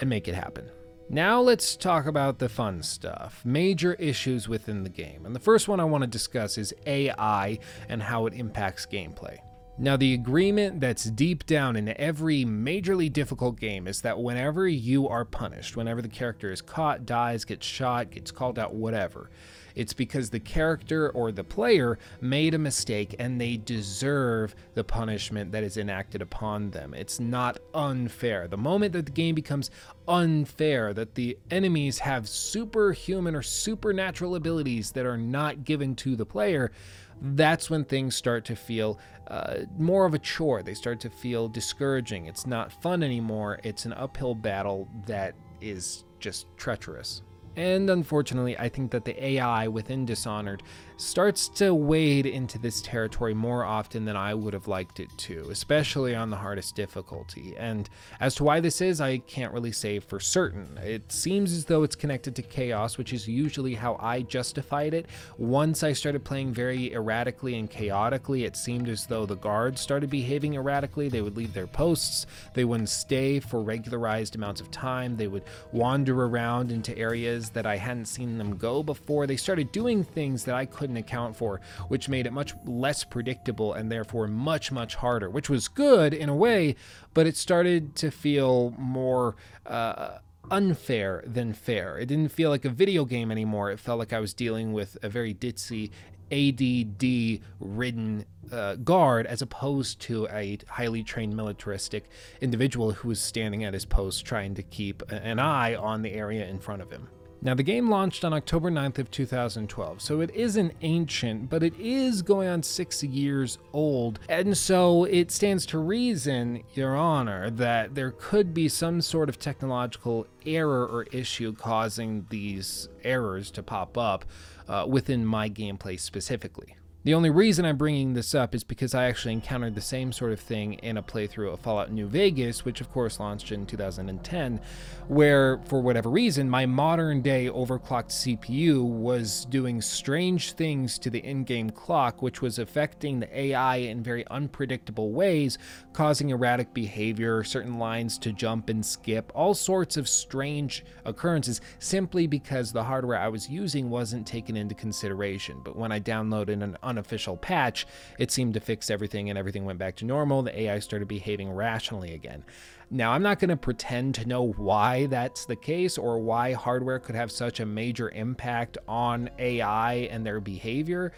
and 0.00 0.10
make 0.10 0.26
it 0.26 0.34
happen. 0.34 0.68
Now 1.08 1.40
let's 1.40 1.76
talk 1.76 2.06
about 2.06 2.40
the 2.40 2.48
fun 2.48 2.82
stuff, 2.82 3.40
major 3.44 3.94
issues 3.94 4.48
within 4.48 4.82
the 4.82 4.90
game. 4.90 5.24
And 5.24 5.34
the 5.34 5.40
first 5.40 5.68
one 5.68 5.78
I 5.78 5.84
want 5.84 6.02
to 6.02 6.08
discuss 6.08 6.58
is 6.58 6.74
AI 6.86 7.60
and 7.88 8.02
how 8.02 8.26
it 8.26 8.34
impacts 8.34 8.84
gameplay. 8.84 9.38
Now, 9.80 9.96
the 9.96 10.12
agreement 10.12 10.80
that's 10.80 11.04
deep 11.04 11.46
down 11.46 11.76
in 11.76 11.96
every 12.00 12.44
majorly 12.44 13.12
difficult 13.12 13.60
game 13.60 13.86
is 13.86 14.02
that 14.02 14.18
whenever 14.18 14.66
you 14.66 15.06
are 15.06 15.24
punished, 15.24 15.76
whenever 15.76 16.02
the 16.02 16.08
character 16.08 16.50
is 16.50 16.60
caught, 16.60 17.06
dies, 17.06 17.44
gets 17.44 17.64
shot, 17.64 18.10
gets 18.10 18.32
called 18.32 18.58
out, 18.58 18.74
whatever, 18.74 19.30
it's 19.76 19.92
because 19.92 20.30
the 20.30 20.40
character 20.40 21.10
or 21.10 21.30
the 21.30 21.44
player 21.44 21.96
made 22.20 22.54
a 22.54 22.58
mistake 22.58 23.14
and 23.20 23.40
they 23.40 23.56
deserve 23.56 24.56
the 24.74 24.82
punishment 24.82 25.52
that 25.52 25.62
is 25.62 25.76
enacted 25.76 26.22
upon 26.22 26.70
them. 26.70 26.92
It's 26.92 27.20
not 27.20 27.60
unfair. 27.72 28.48
The 28.48 28.56
moment 28.56 28.94
that 28.94 29.06
the 29.06 29.12
game 29.12 29.36
becomes 29.36 29.70
unfair, 30.08 30.92
that 30.94 31.14
the 31.14 31.38
enemies 31.52 32.00
have 32.00 32.28
superhuman 32.28 33.36
or 33.36 33.42
supernatural 33.42 34.34
abilities 34.34 34.90
that 34.90 35.06
are 35.06 35.18
not 35.18 35.62
given 35.62 35.94
to 35.96 36.16
the 36.16 36.26
player, 36.26 36.72
that's 37.20 37.68
when 37.70 37.84
things 37.84 38.14
start 38.16 38.44
to 38.46 38.56
feel 38.56 38.98
uh, 39.28 39.60
more 39.76 40.06
of 40.06 40.14
a 40.14 40.18
chore. 40.18 40.62
They 40.62 40.74
start 40.74 41.00
to 41.00 41.10
feel 41.10 41.48
discouraging. 41.48 42.26
It's 42.26 42.46
not 42.46 42.72
fun 42.72 43.02
anymore. 43.02 43.60
It's 43.64 43.84
an 43.84 43.92
uphill 43.92 44.34
battle 44.34 44.88
that 45.06 45.34
is 45.60 46.04
just 46.20 46.46
treacherous. 46.56 47.22
And 47.56 47.90
unfortunately, 47.90 48.56
I 48.56 48.68
think 48.68 48.92
that 48.92 49.04
the 49.04 49.22
AI 49.24 49.66
within 49.66 50.06
Dishonored 50.06 50.62
starts 50.98 51.46
to 51.46 51.72
wade 51.72 52.26
into 52.26 52.58
this 52.58 52.82
territory 52.82 53.32
more 53.32 53.64
often 53.64 54.04
than 54.04 54.16
I 54.16 54.34
would 54.34 54.52
have 54.52 54.66
liked 54.66 54.98
it 54.98 55.08
to, 55.18 55.48
especially 55.48 56.12
on 56.12 56.28
the 56.28 56.36
hardest 56.36 56.74
difficulty. 56.74 57.54
And 57.56 57.88
as 58.18 58.34
to 58.36 58.44
why 58.44 58.58
this 58.58 58.80
is, 58.80 59.00
I 59.00 59.18
can't 59.18 59.52
really 59.52 59.70
say 59.70 60.00
for 60.00 60.18
certain. 60.18 60.76
It 60.82 61.12
seems 61.12 61.52
as 61.52 61.64
though 61.64 61.84
it's 61.84 61.94
connected 61.94 62.34
to 62.36 62.42
chaos, 62.42 62.98
which 62.98 63.12
is 63.12 63.28
usually 63.28 63.74
how 63.74 63.96
I 64.00 64.22
justified 64.22 64.92
it. 64.92 65.06
Once 65.38 65.84
I 65.84 65.92
started 65.92 66.24
playing 66.24 66.52
very 66.52 66.92
erratically 66.92 67.56
and 67.56 67.70
chaotically, 67.70 68.44
it 68.44 68.56
seemed 68.56 68.88
as 68.88 69.06
though 69.06 69.24
the 69.24 69.36
guards 69.36 69.80
started 69.80 70.10
behaving 70.10 70.54
erratically. 70.54 71.08
They 71.08 71.22
would 71.22 71.36
leave 71.36 71.54
their 71.54 71.68
posts, 71.68 72.26
they 72.54 72.64
wouldn't 72.64 72.88
stay 72.88 73.38
for 73.38 73.62
regularized 73.62 74.34
amounts 74.34 74.60
of 74.60 74.72
time, 74.72 75.16
they 75.16 75.28
would 75.28 75.44
wander 75.70 76.24
around 76.24 76.72
into 76.72 76.96
areas 76.98 77.50
that 77.50 77.66
I 77.66 77.76
hadn't 77.76 78.06
seen 78.06 78.36
them 78.36 78.56
go 78.56 78.82
before. 78.82 79.28
They 79.28 79.36
started 79.36 79.70
doing 79.70 80.02
things 80.02 80.42
that 80.44 80.56
I 80.56 80.66
couldn't 80.66 80.87
couldn't 80.88 80.96
account 80.96 81.36
for, 81.36 81.60
which 81.88 82.08
made 82.08 82.26
it 82.26 82.32
much 82.32 82.54
less 82.64 83.04
predictable 83.04 83.74
and 83.74 83.92
therefore 83.92 84.26
much, 84.26 84.72
much 84.72 84.94
harder, 84.94 85.28
which 85.28 85.50
was 85.50 85.68
good 85.68 86.14
in 86.14 86.30
a 86.30 86.34
way, 86.34 86.74
but 87.12 87.26
it 87.26 87.36
started 87.36 87.94
to 87.96 88.10
feel 88.10 88.74
more. 88.78 89.36
Uh, 89.66 90.18
unfair 90.50 91.22
than 91.26 91.52
fair. 91.52 91.98
It 91.98 92.06
didn't 92.06 92.30
feel 92.30 92.48
like 92.48 92.64
a 92.64 92.70
video 92.70 93.04
game 93.04 93.30
anymore. 93.30 93.70
It 93.70 93.78
felt 93.78 93.98
like 93.98 94.14
I 94.14 94.20
was 94.20 94.32
dealing 94.32 94.72
with 94.72 94.96
a 95.02 95.08
very 95.10 95.34
ditzy 95.34 95.90
ADD 96.32 97.42
ridden 97.60 98.24
uh, 98.50 98.76
guard 98.76 99.26
as 99.26 99.42
opposed 99.42 100.00
to 100.02 100.26
a 100.28 100.56
highly 100.66 101.02
trained 101.02 101.36
militaristic 101.36 102.08
individual 102.40 102.92
who 102.92 103.08
was 103.08 103.20
standing 103.20 103.64
at 103.64 103.74
his 103.74 103.84
post 103.84 104.24
trying 104.24 104.54
to 104.54 104.62
keep 104.62 105.02
an 105.12 105.38
eye 105.38 105.74
on 105.74 106.00
the 106.00 106.12
area 106.12 106.46
in 106.46 106.58
front 106.58 106.80
of 106.80 106.90
him. 106.90 107.10
Now, 107.40 107.54
the 107.54 107.62
game 107.62 107.88
launched 107.88 108.24
on 108.24 108.32
October 108.32 108.68
9th 108.68 108.98
of 108.98 109.10
2012, 109.12 110.00
so 110.00 110.20
it 110.20 110.34
isn't 110.34 110.74
ancient, 110.82 111.48
but 111.48 111.62
it 111.62 111.78
is 111.78 112.20
going 112.22 112.48
on 112.48 112.64
six 112.64 113.04
years 113.04 113.58
old, 113.72 114.18
and 114.28 114.56
so 114.56 115.04
it 115.04 115.30
stands 115.30 115.64
to 115.66 115.78
reason, 115.78 116.64
Your 116.74 116.96
Honor, 116.96 117.48
that 117.50 117.94
there 117.94 118.10
could 118.10 118.52
be 118.52 118.68
some 118.68 119.00
sort 119.00 119.28
of 119.28 119.38
technological 119.38 120.26
error 120.44 120.84
or 120.84 121.04
issue 121.12 121.52
causing 121.54 122.26
these 122.28 122.88
errors 123.04 123.52
to 123.52 123.62
pop 123.62 123.96
up 123.96 124.24
uh, 124.68 124.84
within 124.88 125.24
my 125.24 125.48
gameplay 125.48 125.98
specifically. 125.98 126.77
The 127.04 127.14
only 127.14 127.30
reason 127.30 127.64
I'm 127.64 127.76
bringing 127.76 128.14
this 128.14 128.34
up 128.34 128.56
is 128.56 128.64
because 128.64 128.92
I 128.92 129.04
actually 129.04 129.32
encountered 129.32 129.76
the 129.76 129.80
same 129.80 130.10
sort 130.10 130.32
of 130.32 130.40
thing 130.40 130.74
in 130.74 130.96
a 130.96 131.02
playthrough 131.02 131.52
of 131.52 131.60
Fallout 131.60 131.92
New 131.92 132.08
Vegas, 132.08 132.64
which 132.64 132.80
of 132.80 132.90
course 132.90 133.20
launched 133.20 133.52
in 133.52 133.66
2010, 133.66 134.60
where, 135.06 135.60
for 135.66 135.80
whatever 135.80 136.10
reason, 136.10 136.50
my 136.50 136.66
modern 136.66 137.22
day 137.22 137.46
overclocked 137.46 138.10
CPU 138.10 138.82
was 138.82 139.44
doing 139.44 139.80
strange 139.80 140.52
things 140.52 140.98
to 140.98 141.08
the 141.08 141.20
in 141.20 141.44
game 141.44 141.70
clock, 141.70 142.20
which 142.20 142.42
was 142.42 142.58
affecting 142.58 143.20
the 143.20 143.40
AI 143.40 143.76
in 143.76 144.02
very 144.02 144.26
unpredictable 144.26 145.12
ways, 145.12 145.56
causing 145.92 146.30
erratic 146.30 146.74
behavior, 146.74 147.44
certain 147.44 147.78
lines 147.78 148.18
to 148.18 148.32
jump 148.32 148.68
and 148.68 148.84
skip, 148.84 149.30
all 149.36 149.54
sorts 149.54 149.96
of 149.96 150.08
strange 150.08 150.84
occurrences, 151.04 151.60
simply 151.78 152.26
because 152.26 152.72
the 152.72 152.82
hardware 152.82 153.20
I 153.20 153.28
was 153.28 153.48
using 153.48 153.88
wasn't 153.88 154.26
taken 154.26 154.56
into 154.56 154.74
consideration. 154.74 155.60
But 155.62 155.76
when 155.76 155.92
I 155.92 156.00
downloaded 156.00 156.60
an 156.60 156.76
unofficial 156.88 157.36
patch, 157.36 157.86
it 158.18 158.30
seemed 158.30 158.54
to 158.54 158.60
fix 158.60 158.90
everything 158.90 159.28
and 159.28 159.38
everything 159.38 159.64
went 159.64 159.78
back 159.78 159.96
to 159.96 160.04
normal. 160.04 160.42
The 160.42 160.60
AI 160.60 160.78
started 160.78 161.06
behaving 161.08 161.50
rationally 161.50 162.14
again. 162.14 162.44
Now, 162.90 163.12
I'm 163.12 163.22
not 163.22 163.38
going 163.38 163.50
to 163.50 163.56
pretend 163.56 164.14
to 164.14 164.26
know 164.26 164.52
why 164.52 165.06
that's 165.06 165.44
the 165.44 165.56
case 165.56 165.98
or 165.98 166.18
why 166.18 166.54
hardware 166.54 166.98
could 166.98 167.14
have 167.14 167.30
such 167.30 167.60
a 167.60 167.66
major 167.66 168.08
impact 168.10 168.78
on 168.88 169.28
AI 169.38 169.94
and 170.10 170.24
their 170.24 170.40
behavior. 170.40 171.12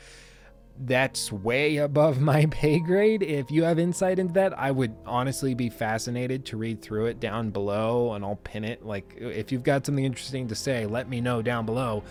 That's 0.81 1.31
way 1.31 1.77
above 1.77 2.21
my 2.33 2.47
pay 2.47 2.81
grade. 2.81 3.23
If 3.23 3.53
you 3.53 3.63
have 3.63 3.79
insight 3.79 4.19
into 4.19 4.35
that, 4.35 4.59
I 4.59 4.73
would 4.73 4.97
honestly 5.07 5.55
be 5.55 5.69
fascinated 5.69 6.45
to 6.47 6.57
read 6.57 6.83
through 6.83 7.07
it 7.07 7.21
down 7.21 7.51
below 7.51 8.15
and 8.15 8.25
I'll 8.25 8.37
pin 8.37 8.65
it. 8.65 8.85
Like, 8.85 9.15
if 9.19 9.53
you've 9.53 9.63
got 9.63 9.87
something 9.87 10.05
interesting 10.05 10.49
to 10.49 10.57
say, 10.57 10.87
let 10.87 11.09
me 11.09 11.21
know 11.21 11.41
down 11.41 11.67
below. 11.67 12.03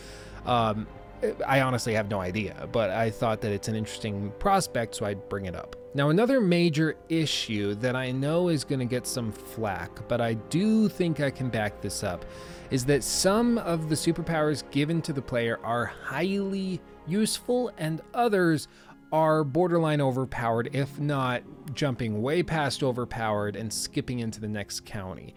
Um, 0.45 0.87
I 1.45 1.61
honestly 1.61 1.93
have 1.93 2.09
no 2.09 2.21
idea, 2.21 2.67
but 2.71 2.89
I 2.89 3.09
thought 3.09 3.41
that 3.41 3.51
it's 3.51 3.67
an 3.67 3.75
interesting 3.75 4.31
prospect, 4.39 4.95
so 4.95 5.05
I'd 5.05 5.27
bring 5.29 5.45
it 5.45 5.55
up. 5.55 5.75
Now, 5.93 6.09
another 6.09 6.39
major 6.39 6.95
issue 7.09 7.73
that 7.75 7.95
I 7.95 8.11
know 8.11 8.49
is 8.49 8.63
going 8.63 8.79
to 8.79 8.85
get 8.85 9.07
some 9.07 9.31
flack, 9.31 10.07
but 10.07 10.21
I 10.21 10.35
do 10.35 10.87
think 10.87 11.19
I 11.19 11.31
can 11.31 11.49
back 11.49 11.81
this 11.81 12.03
up, 12.03 12.25
is 12.69 12.85
that 12.85 13.03
some 13.03 13.57
of 13.57 13.89
the 13.89 13.95
superpowers 13.95 14.63
given 14.71 15.01
to 15.01 15.13
the 15.13 15.21
player 15.21 15.59
are 15.63 15.85
highly 15.85 16.79
useful 17.07 17.71
and 17.77 18.01
others 18.13 18.67
are 19.11 19.43
borderline 19.43 20.01
overpowered, 20.01 20.69
if 20.73 20.99
not 20.99 21.41
jumping 21.73 22.21
way 22.21 22.43
past 22.43 22.83
overpowered 22.83 23.55
and 23.55 23.73
skipping 23.73 24.19
into 24.19 24.39
the 24.39 24.47
next 24.47 24.85
county. 24.85 25.33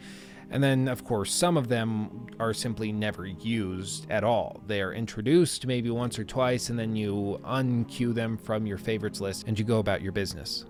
And 0.53 0.63
then, 0.63 0.87
of 0.87 1.03
course, 1.03 1.33
some 1.33 1.57
of 1.57 1.69
them 1.69 2.27
are 2.39 2.53
simply 2.53 2.93
never 2.93 3.27
used 3.27 4.09
at 4.11 4.23
all. 4.23 4.61
They 4.67 4.83
are 4.83 4.93
introduced 4.93 5.67
maybe 5.67 5.91
once 5.91 6.19
or 6.19 6.25
twice, 6.25 6.69
and 6.69 6.79
then 6.79 6.95
you 6.95 7.41
unqueue 7.43 8.13
them 8.15 8.37
from 8.37 8.67
your 8.67 8.77
favorites 8.77 9.21
list 9.21 9.45
and 9.49 9.59
you 9.59 9.65
go 9.65 9.79
about 9.79 10.03
your 10.03 10.13
business. 10.13 10.67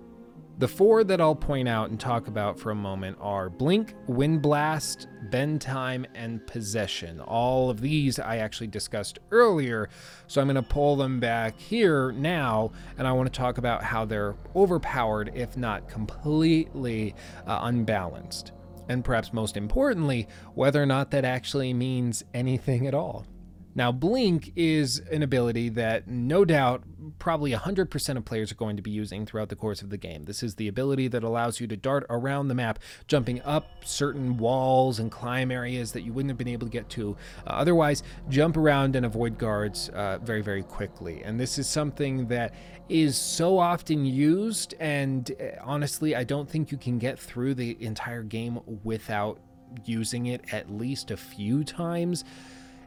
The 0.58 0.68
four 0.68 1.02
that 1.02 1.20
I'll 1.20 1.34
point 1.34 1.68
out 1.68 1.90
and 1.90 1.98
talk 1.98 2.28
about 2.28 2.60
for 2.60 2.70
a 2.70 2.74
moment 2.76 3.16
are 3.20 3.50
Blink, 3.50 3.94
Wind 4.06 4.42
Blast, 4.42 5.08
Bend 5.30 5.60
Time, 5.60 6.06
and 6.14 6.46
Possession. 6.46 7.18
All 7.18 7.68
of 7.68 7.80
these 7.80 8.20
I 8.20 8.36
actually 8.36 8.68
discussed 8.68 9.18
earlier, 9.32 9.88
so 10.28 10.40
I'm 10.40 10.46
going 10.46 10.54
to 10.54 10.62
pull 10.62 10.94
them 10.94 11.18
back 11.18 11.58
here 11.58 12.12
now, 12.12 12.70
and 12.98 13.08
I 13.08 13.12
want 13.12 13.32
to 13.32 13.36
talk 13.36 13.58
about 13.58 13.82
how 13.82 14.04
they're 14.04 14.36
overpowered, 14.54 15.32
if 15.34 15.56
not 15.56 15.88
completely 15.88 17.16
uh, 17.46 17.60
unbalanced 17.62 18.52
and 18.88 19.04
perhaps 19.04 19.32
most 19.32 19.56
importantly, 19.56 20.28
whether 20.54 20.82
or 20.82 20.86
not 20.86 21.10
that 21.10 21.24
actually 21.24 21.72
means 21.74 22.24
anything 22.34 22.86
at 22.86 22.94
all. 22.94 23.26
Now, 23.74 23.90
Blink 23.90 24.52
is 24.54 24.98
an 25.10 25.22
ability 25.22 25.70
that 25.70 26.06
no 26.06 26.44
doubt 26.44 26.82
probably 27.18 27.52
100% 27.52 28.16
of 28.16 28.24
players 28.24 28.52
are 28.52 28.56
going 28.56 28.76
to 28.76 28.82
be 28.82 28.90
using 28.90 29.24
throughout 29.24 29.48
the 29.48 29.56
course 29.56 29.80
of 29.80 29.90
the 29.90 29.96
game. 29.96 30.24
This 30.24 30.42
is 30.42 30.56
the 30.56 30.68
ability 30.68 31.08
that 31.08 31.22
allows 31.22 31.60
you 31.60 31.66
to 31.68 31.76
dart 31.76 32.04
around 32.10 32.48
the 32.48 32.54
map, 32.54 32.78
jumping 33.06 33.40
up 33.42 33.66
certain 33.84 34.36
walls 34.36 34.98
and 34.98 35.10
climb 35.10 35.50
areas 35.50 35.92
that 35.92 36.02
you 36.02 36.12
wouldn't 36.12 36.30
have 36.30 36.38
been 36.38 36.48
able 36.48 36.66
to 36.66 36.72
get 36.72 36.88
to 36.90 37.16
uh, 37.46 37.50
otherwise, 37.50 38.02
jump 38.28 38.56
around 38.56 38.94
and 38.94 39.06
avoid 39.06 39.38
guards 39.38 39.88
uh, 39.90 40.18
very, 40.22 40.42
very 40.42 40.62
quickly. 40.62 41.22
And 41.22 41.40
this 41.40 41.58
is 41.58 41.66
something 41.66 42.26
that 42.28 42.54
is 42.88 43.16
so 43.16 43.58
often 43.58 44.04
used, 44.04 44.74
and 44.80 45.30
uh, 45.40 45.62
honestly, 45.62 46.14
I 46.14 46.24
don't 46.24 46.48
think 46.48 46.70
you 46.70 46.78
can 46.78 46.98
get 46.98 47.18
through 47.18 47.54
the 47.54 47.82
entire 47.82 48.22
game 48.22 48.60
without 48.84 49.38
using 49.84 50.26
it 50.26 50.52
at 50.52 50.70
least 50.70 51.10
a 51.10 51.16
few 51.16 51.64
times 51.64 52.24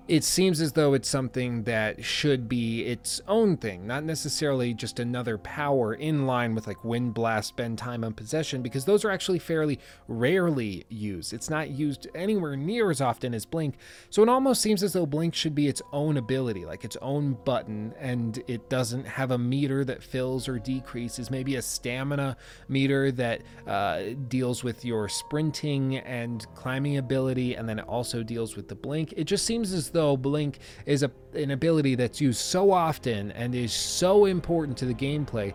it 0.08 0.24
seems 0.24 0.62
as 0.62 0.74
though 0.74 0.94
it's 0.94 1.10
something 1.10 1.64
that 1.64 2.04
should 2.04 2.48
be 2.48 2.84
its 2.86 3.22
own 3.28 3.58
thing, 3.58 3.88
not 3.88 4.04
necessarily 4.04 4.74
just 4.74 5.00
another 5.00 5.38
power 5.40 5.96
in 5.96 6.28
line 6.28 6.54
with 6.54 6.68
like 6.68 6.84
Wind 6.84 7.16
Blast, 7.16 7.56
Bend 7.56 7.80
Time, 7.80 8.04
and 8.04 8.16
Possession, 8.16 8.62
because 8.62 8.86
those 8.86 9.04
are 9.04 9.10
actually 9.10 9.40
fairly 9.40 9.80
rarely 10.08 10.86
used. 10.90 11.34
It's 11.34 11.50
not 11.50 11.72
used 11.72 12.08
anywhere 12.14 12.56
near 12.56 12.92
as 12.92 13.02
often 13.02 13.34
as 13.34 13.46
Blink, 13.46 13.78
so 14.12 14.22
it 14.22 14.30
almost 14.30 14.62
seems 14.62 14.84
as 14.84 14.94
though 14.94 15.08
Blink 15.08 15.34
should 15.34 15.56
be 15.56 15.68
its 15.68 15.82
own 15.92 16.18
ability, 16.18 16.66
like 16.66 16.86
its 16.86 16.98
own 17.02 17.38
button, 17.44 17.94
and 18.00 18.44
it 18.48 18.70
doesn't 18.70 19.06
have 19.06 19.32
a 19.32 19.38
meter 19.38 19.84
that 19.86 20.04
fills 20.04 20.48
or 20.48 20.60
decreases, 20.60 21.32
maybe 21.32 21.56
a 21.56 21.62
stamina 21.62 22.38
meter 22.68 23.12
that 23.12 23.42
uh, 23.66 24.02
deals 24.28 24.64
with 24.64 24.86
your 24.86 25.10
sprinting 25.10 25.98
and 25.98 26.46
climbing 26.54 26.98
ability, 26.98 27.56
and 27.56 27.68
then 27.68 27.80
it 27.80 27.88
also 27.88 28.22
deals 28.22 28.56
with 28.56 28.68
the 28.68 28.76
blink. 28.76 29.14
It 29.18 29.24
just 29.24 29.46
seems 29.46 29.74
as 29.74 29.95
though 29.96 30.18
Blink 30.18 30.60
is 30.86 31.04
a, 31.04 31.12
an 31.34 31.52
ability 31.52 31.96
that's 31.96 32.20
used 32.20 32.42
so 32.42 32.72
often 32.72 33.32
and 33.32 33.56
is 33.56 33.72
so 33.72 34.26
important 34.26 34.78
to 34.80 34.86
the 34.86 34.94
gameplay 34.94 35.54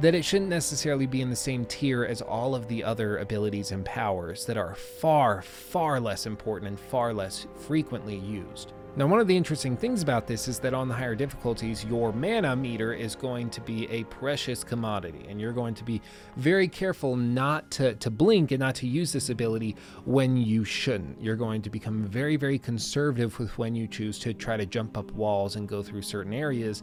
that 0.00 0.14
it 0.14 0.24
shouldn't 0.24 0.48
necessarily 0.48 1.06
be 1.06 1.20
in 1.20 1.28
the 1.28 1.36
same 1.36 1.66
tier 1.66 2.04
as 2.04 2.22
all 2.22 2.54
of 2.54 2.66
the 2.68 2.82
other 2.82 3.18
abilities 3.18 3.70
and 3.70 3.84
powers 3.84 4.46
that 4.46 4.56
are 4.56 4.74
far, 4.74 5.42
far 5.42 6.00
less 6.00 6.24
important 6.24 6.70
and 6.70 6.80
far 6.80 7.12
less 7.12 7.46
frequently 7.66 8.16
used. 8.16 8.72
Now, 8.94 9.06
one 9.06 9.20
of 9.20 9.26
the 9.26 9.38
interesting 9.38 9.74
things 9.74 10.02
about 10.02 10.26
this 10.26 10.48
is 10.48 10.58
that 10.58 10.74
on 10.74 10.86
the 10.86 10.92
higher 10.92 11.14
difficulties, 11.14 11.82
your 11.82 12.12
mana 12.12 12.54
meter 12.54 12.92
is 12.92 13.16
going 13.16 13.48
to 13.48 13.62
be 13.62 13.88
a 13.88 14.04
precious 14.04 14.62
commodity, 14.62 15.24
and 15.30 15.40
you're 15.40 15.54
going 15.54 15.72
to 15.76 15.84
be 15.84 16.02
very 16.36 16.68
careful 16.68 17.16
not 17.16 17.70
to, 17.70 17.94
to 17.94 18.10
blink 18.10 18.50
and 18.50 18.60
not 18.60 18.74
to 18.74 18.86
use 18.86 19.10
this 19.10 19.30
ability 19.30 19.76
when 20.04 20.36
you 20.36 20.62
shouldn't. 20.66 21.18
You're 21.22 21.36
going 21.36 21.62
to 21.62 21.70
become 21.70 22.04
very, 22.04 22.36
very 22.36 22.58
conservative 22.58 23.38
with 23.38 23.56
when 23.56 23.74
you 23.74 23.88
choose 23.88 24.18
to 24.18 24.34
try 24.34 24.58
to 24.58 24.66
jump 24.66 24.98
up 24.98 25.10
walls 25.12 25.56
and 25.56 25.66
go 25.66 25.82
through 25.82 26.02
certain 26.02 26.34
areas 26.34 26.82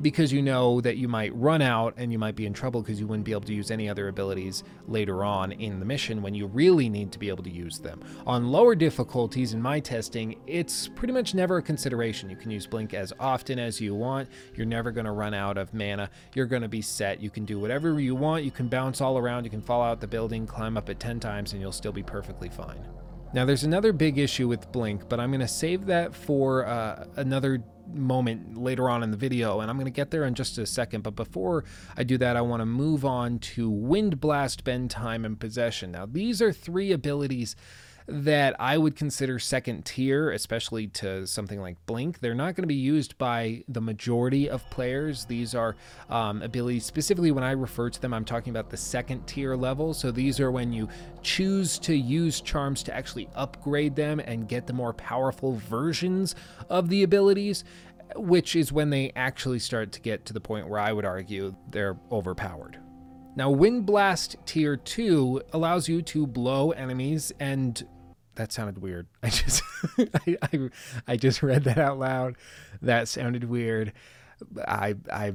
because 0.00 0.32
you 0.32 0.42
know 0.42 0.80
that 0.80 0.96
you 0.96 1.08
might 1.08 1.34
run 1.34 1.60
out 1.60 1.94
and 1.96 2.12
you 2.12 2.18
might 2.18 2.36
be 2.36 2.46
in 2.46 2.52
trouble 2.52 2.82
because 2.82 3.00
you 3.00 3.06
wouldn't 3.06 3.24
be 3.24 3.32
able 3.32 3.42
to 3.42 3.54
use 3.54 3.70
any 3.70 3.88
other 3.88 4.08
abilities 4.08 4.62
later 4.86 5.24
on 5.24 5.52
in 5.52 5.80
the 5.80 5.86
mission 5.86 6.22
when 6.22 6.34
you 6.34 6.46
really 6.46 6.88
need 6.88 7.10
to 7.12 7.18
be 7.18 7.28
able 7.28 7.42
to 7.42 7.50
use 7.50 7.78
them. 7.78 8.00
On 8.26 8.50
lower 8.50 8.74
difficulties 8.74 9.54
in 9.54 9.62
my 9.62 9.80
testing, 9.80 10.38
it's 10.46 10.88
pretty 10.88 11.12
much 11.12 11.34
never 11.34 11.58
a 11.58 11.62
consideration. 11.62 12.30
You 12.30 12.36
can 12.36 12.50
use 12.50 12.66
Blink 12.66 12.94
as 12.94 13.12
often 13.18 13.58
as 13.58 13.80
you 13.80 13.94
want. 13.94 14.28
You're 14.54 14.66
never 14.66 14.90
going 14.90 15.06
to 15.06 15.12
run 15.12 15.34
out 15.34 15.58
of 15.58 15.74
mana. 15.74 16.10
You're 16.34 16.46
going 16.46 16.62
to 16.62 16.68
be 16.68 16.82
set. 16.82 17.20
You 17.20 17.30
can 17.30 17.44
do 17.44 17.58
whatever 17.58 17.98
you 18.00 18.14
want. 18.14 18.44
You 18.44 18.50
can 18.50 18.68
bounce 18.68 19.00
all 19.00 19.18
around. 19.18 19.44
You 19.44 19.50
can 19.50 19.62
fall 19.62 19.82
out 19.82 20.00
the 20.00 20.06
building, 20.06 20.46
climb 20.46 20.76
up 20.76 20.88
it 20.88 21.00
10 21.00 21.20
times, 21.20 21.52
and 21.52 21.60
you'll 21.60 21.72
still 21.72 21.92
be 21.92 22.02
perfectly 22.02 22.48
fine. 22.48 22.86
Now, 23.34 23.44
there's 23.44 23.64
another 23.64 23.92
big 23.92 24.16
issue 24.16 24.48
with 24.48 24.72
Blink, 24.72 25.08
but 25.08 25.20
I'm 25.20 25.30
going 25.30 25.40
to 25.40 25.48
save 25.48 25.84
that 25.86 26.14
for 26.14 26.66
uh, 26.66 27.04
another 27.16 27.62
moment 27.94 28.56
later 28.56 28.88
on 28.88 29.02
in 29.02 29.10
the 29.10 29.16
video, 29.16 29.60
and 29.60 29.70
I'm 29.70 29.76
going 29.76 29.86
to 29.86 29.90
get 29.90 30.10
there 30.10 30.24
in 30.24 30.34
just 30.34 30.58
a 30.58 30.66
second. 30.66 31.02
But 31.02 31.16
before 31.16 31.64
I 31.96 32.04
do 32.04 32.18
that, 32.18 32.36
I 32.36 32.40
want 32.40 32.60
to 32.60 32.66
move 32.66 33.04
on 33.04 33.38
to 33.40 33.70
Wind 33.70 34.20
Blast, 34.20 34.64
Bend 34.64 34.90
Time, 34.90 35.24
and 35.24 35.38
Possession. 35.38 35.92
Now, 35.92 36.06
these 36.06 36.42
are 36.42 36.52
three 36.52 36.92
abilities 36.92 37.56
that 38.08 38.56
I 38.58 38.78
would 38.78 38.96
consider 38.96 39.38
second 39.38 39.84
tier, 39.84 40.30
especially 40.30 40.86
to 40.88 41.26
something 41.26 41.60
like 41.60 41.76
Blink. 41.84 42.20
They're 42.20 42.34
not 42.34 42.54
going 42.54 42.62
to 42.62 42.68
be 42.68 42.74
used 42.74 43.18
by 43.18 43.64
the 43.68 43.82
majority 43.82 44.48
of 44.48 44.68
players. 44.70 45.26
These 45.26 45.54
are 45.54 45.76
um, 46.08 46.42
abilities, 46.42 46.86
specifically 46.86 47.30
when 47.32 47.44
I 47.44 47.50
refer 47.52 47.90
to 47.90 48.00
them, 48.00 48.14
I'm 48.14 48.24
talking 48.24 48.50
about 48.50 48.70
the 48.70 48.78
second 48.78 49.26
tier 49.26 49.56
level. 49.56 49.92
So 49.92 50.10
these 50.10 50.40
are 50.40 50.50
when 50.50 50.72
you 50.72 50.88
choose 51.22 51.78
to 51.80 51.94
use 51.94 52.40
charms 52.40 52.82
to 52.84 52.96
actually 52.96 53.28
upgrade 53.34 53.94
them 53.94 54.20
and 54.20 54.48
get 54.48 54.66
the 54.66 54.72
more 54.72 54.94
powerful 54.94 55.56
versions 55.56 56.34
of 56.70 56.88
the 56.88 57.02
abilities 57.02 57.64
which 58.16 58.56
is 58.56 58.72
when 58.72 58.88
they 58.88 59.12
actually 59.16 59.58
start 59.58 59.92
to 59.92 60.00
get 60.00 60.24
to 60.24 60.32
the 60.32 60.40
point 60.40 60.66
where 60.66 60.80
I 60.80 60.94
would 60.94 61.04
argue 61.04 61.54
they're 61.70 61.98
overpowered. 62.10 62.78
Now, 63.36 63.50
Wind 63.50 63.86
Blast 63.86 64.36
Tier 64.46 64.76
2 64.76 65.42
allows 65.52 65.88
you 65.88 66.02
to 66.02 66.26
blow 66.26 66.72
enemies 66.72 67.32
and 67.38 67.86
that 68.38 68.52
sounded 68.52 68.78
weird. 68.78 69.06
I 69.22 69.28
just 69.28 69.62
I, 69.98 70.36
I, 70.42 70.70
I 71.06 71.16
just 71.16 71.42
read 71.42 71.64
that 71.64 71.78
out 71.78 71.98
loud. 71.98 72.36
That 72.80 73.08
sounded 73.08 73.44
weird. 73.44 73.92
I 74.66 74.94
I 75.12 75.34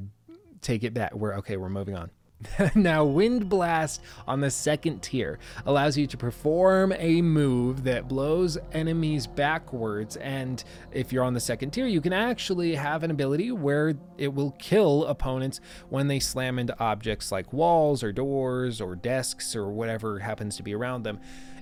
take 0.61 0.83
it 0.83 0.93
back. 0.93 1.13
We're 1.13 1.35
okay. 1.35 1.57
We're 1.57 1.69
moving 1.69 1.95
on. 1.95 2.09
now, 2.75 3.03
Wind 3.03 3.49
Blast 3.49 4.01
on 4.27 4.41
the 4.41 4.51
second 4.51 5.01
tier 5.01 5.39
allows 5.65 5.97
you 5.97 6.07
to 6.07 6.17
perform 6.17 6.93
a 6.97 7.21
move 7.21 7.83
that 7.83 8.07
blows 8.07 8.57
enemies 8.71 9.27
backwards. 9.27 10.17
And 10.17 10.63
if 10.91 11.11
you're 11.11 11.23
on 11.23 11.33
the 11.33 11.39
second 11.39 11.71
tier, 11.71 11.87
you 11.87 12.01
can 12.01 12.13
actually 12.13 12.75
have 12.75 13.03
an 13.03 13.11
ability 13.11 13.51
where 13.51 13.95
it 14.17 14.33
will 14.33 14.51
kill 14.59 15.05
opponents 15.05 15.59
when 15.89 16.07
they 16.07 16.19
slam 16.19 16.59
into 16.59 16.77
objects 16.79 17.31
like 17.31 17.51
walls 17.53 18.03
or 18.03 18.11
doors 18.11 18.81
or 18.81 18.95
desks 18.95 19.55
or 19.55 19.69
whatever 19.69 20.19
happens 20.19 20.57
to 20.57 20.63
be 20.63 20.73
around 20.73 21.03
them 21.03 21.19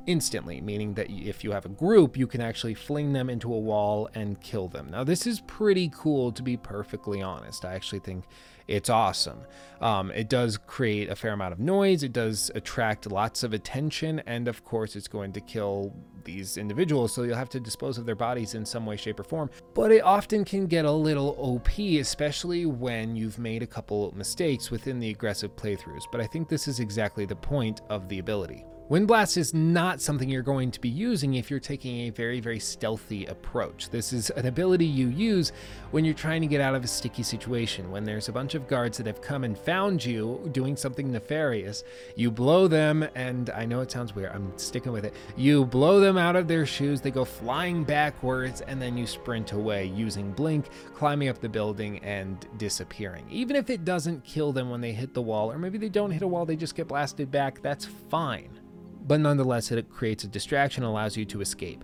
instantly, 0.07 0.61
meaning 0.61 0.93
that 0.95 1.09
if 1.09 1.43
you 1.43 1.51
have 1.51 1.65
a 1.65 1.69
group, 1.69 2.17
you 2.17 2.27
can 2.27 2.41
actually 2.41 2.73
fling 2.73 3.13
them 3.13 3.29
into 3.29 3.53
a 3.53 3.59
wall 3.59 4.09
and 4.15 4.39
kill 4.41 4.67
them. 4.67 4.89
Now, 4.89 5.03
this 5.03 5.27
is 5.27 5.41
pretty 5.41 5.91
cool 5.93 6.31
to 6.31 6.41
be 6.43 6.57
perfectly 6.57 7.21
honest. 7.21 7.65
I 7.65 7.73
actually 7.73 7.99
think 7.99 8.25
it's 8.67 8.89
awesome. 8.89 9.41
Um, 9.81 10.11
it 10.11 10.29
does 10.29 10.57
create 10.57 11.09
a 11.09 11.15
fair 11.15 11.33
amount 11.33 11.53
of 11.53 11.59
noise, 11.59 12.03
it 12.03 12.13
does 12.13 12.51
attract 12.53 13.11
lots 13.11 13.43
of 13.43 13.53
attention, 13.53 14.21
and 14.25 14.47
of 14.47 14.63
course, 14.63 14.95
it's 14.95 15.07
going 15.07 15.33
to 15.33 15.41
kill 15.41 15.95
these 16.23 16.57
individuals, 16.57 17.13
so 17.13 17.23
you'll 17.23 17.35
have 17.35 17.49
to 17.49 17.59
dispose 17.59 17.97
of 17.97 18.05
their 18.05 18.15
bodies 18.15 18.53
in 18.53 18.65
some 18.65 18.85
way, 18.85 18.95
shape, 18.95 19.19
or 19.19 19.23
form. 19.23 19.49
But 19.73 19.91
it 19.91 20.03
often 20.03 20.45
can 20.45 20.67
get 20.67 20.85
a 20.85 20.91
little 20.91 21.35
OP, 21.39 21.79
especially 21.79 22.65
when 22.65 23.15
you've 23.15 23.39
made 23.39 23.63
a 23.63 23.67
couple 23.67 24.13
mistakes 24.15 24.69
within 24.69 24.99
the 24.99 25.09
aggressive 25.09 25.55
playthroughs. 25.55 26.03
But 26.11 26.21
I 26.21 26.27
think 26.27 26.47
this 26.47 26.67
is 26.67 26.79
exactly 26.79 27.25
the 27.25 27.35
point 27.35 27.81
of 27.89 28.07
the 28.07 28.19
ability. 28.19 28.65
Wind 28.91 29.07
Blast 29.07 29.37
is 29.37 29.53
not 29.53 30.01
something 30.01 30.27
you're 30.27 30.41
going 30.41 30.69
to 30.69 30.81
be 30.81 30.89
using 30.89 31.35
if 31.35 31.49
you're 31.49 31.61
taking 31.61 32.01
a 32.01 32.09
very, 32.09 32.41
very 32.41 32.59
stealthy 32.59 33.25
approach. 33.27 33.89
This 33.89 34.11
is 34.11 34.31
an 34.31 34.47
ability 34.47 34.85
you 34.85 35.07
use 35.07 35.53
when 35.91 36.03
you're 36.03 36.13
trying 36.13 36.41
to 36.41 36.47
get 36.47 36.59
out 36.59 36.75
of 36.75 36.83
a 36.83 36.87
sticky 36.87 37.23
situation. 37.23 37.89
When 37.89 38.03
there's 38.03 38.27
a 38.27 38.33
bunch 38.33 38.53
of 38.53 38.67
guards 38.67 38.97
that 38.97 39.07
have 39.07 39.21
come 39.21 39.45
and 39.45 39.57
found 39.57 40.03
you 40.03 40.45
doing 40.51 40.75
something 40.75 41.09
nefarious, 41.09 41.85
you 42.17 42.31
blow 42.31 42.67
them, 42.67 43.07
and 43.15 43.49
I 43.51 43.63
know 43.63 43.79
it 43.79 43.89
sounds 43.89 44.13
weird, 44.13 44.33
I'm 44.33 44.51
sticking 44.57 44.91
with 44.91 45.05
it. 45.05 45.13
You 45.37 45.63
blow 45.63 46.01
them 46.01 46.17
out 46.17 46.35
of 46.35 46.49
their 46.49 46.65
shoes, 46.65 46.99
they 46.99 47.11
go 47.11 47.23
flying 47.23 47.85
backwards, 47.85 48.59
and 48.59 48.81
then 48.81 48.97
you 48.97 49.07
sprint 49.07 49.53
away 49.53 49.85
using 49.85 50.33
Blink, 50.33 50.65
climbing 50.93 51.29
up 51.29 51.39
the 51.39 51.47
building, 51.47 51.99
and 51.99 52.45
disappearing. 52.57 53.25
Even 53.29 53.55
if 53.55 53.69
it 53.69 53.85
doesn't 53.85 54.25
kill 54.25 54.51
them 54.51 54.69
when 54.69 54.81
they 54.81 54.91
hit 54.91 55.13
the 55.13 55.21
wall, 55.21 55.49
or 55.49 55.57
maybe 55.57 55.77
they 55.77 55.87
don't 55.87 56.11
hit 56.11 56.23
a 56.23 56.27
wall, 56.27 56.45
they 56.45 56.57
just 56.57 56.75
get 56.75 56.89
blasted 56.89 57.31
back, 57.31 57.61
that's 57.61 57.85
fine 57.85 58.60
but 59.05 59.19
nonetheless, 59.19 59.71
it 59.71 59.89
creates 59.89 60.23
a 60.23 60.27
distraction, 60.27 60.83
allows 60.83 61.17
you 61.17 61.25
to 61.25 61.41
escape. 61.41 61.83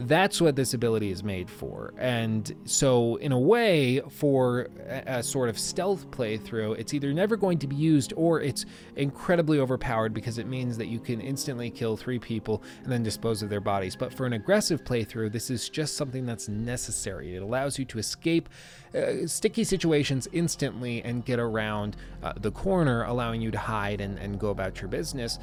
That's 0.00 0.40
what 0.40 0.54
this 0.54 0.74
ability 0.74 1.10
is 1.10 1.24
made 1.24 1.50
for. 1.50 1.92
And 1.98 2.54
so, 2.64 3.16
in 3.16 3.32
a 3.32 3.38
way, 3.38 4.00
for 4.08 4.68
a, 4.86 5.24
sort 5.24 5.48
of 5.48 5.58
stealth 5.58 6.08
playthrough, 6.12 6.78
it's 6.78 6.94
either 6.94 7.12
never 7.12 7.36
going 7.36 7.58
to 7.58 7.66
be 7.66 7.74
used 7.74 8.12
or 8.16 8.40
it's 8.40 8.64
incredibly 8.94 9.58
overpowered 9.58 10.14
because 10.14 10.38
it 10.38 10.46
means 10.46 10.78
that 10.78 10.86
you 10.86 11.00
can 11.00 11.20
instantly 11.20 11.68
kill 11.68 11.96
three 11.96 12.20
people 12.20 12.62
and 12.84 12.92
then 12.92 13.02
dispose 13.02 13.42
of 13.42 13.50
their 13.50 13.60
bodies. 13.60 13.96
But 13.96 14.14
for 14.14 14.24
an 14.24 14.34
aggressive 14.34 14.84
playthrough, 14.84 15.32
this 15.32 15.50
is 15.50 15.68
just 15.68 15.96
something 15.96 16.24
that's 16.24 16.48
necessary. 16.48 17.34
It 17.34 17.42
allows 17.42 17.76
you 17.76 17.84
to 17.86 17.98
escape 17.98 18.48
uh, 18.94 19.26
sticky 19.26 19.64
situations 19.64 20.28
instantly 20.32 21.02
and 21.02 21.24
get 21.24 21.40
around 21.40 21.96
uh, 22.22 22.34
the 22.36 22.52
corner, 22.52 23.02
allowing 23.02 23.40
you 23.40 23.50
to 23.50 23.58
hide 23.58 24.00
and, 24.00 24.16
and 24.18 24.38
go 24.38 24.50
about 24.50 24.80
your 24.80 24.88
business. 24.88 25.40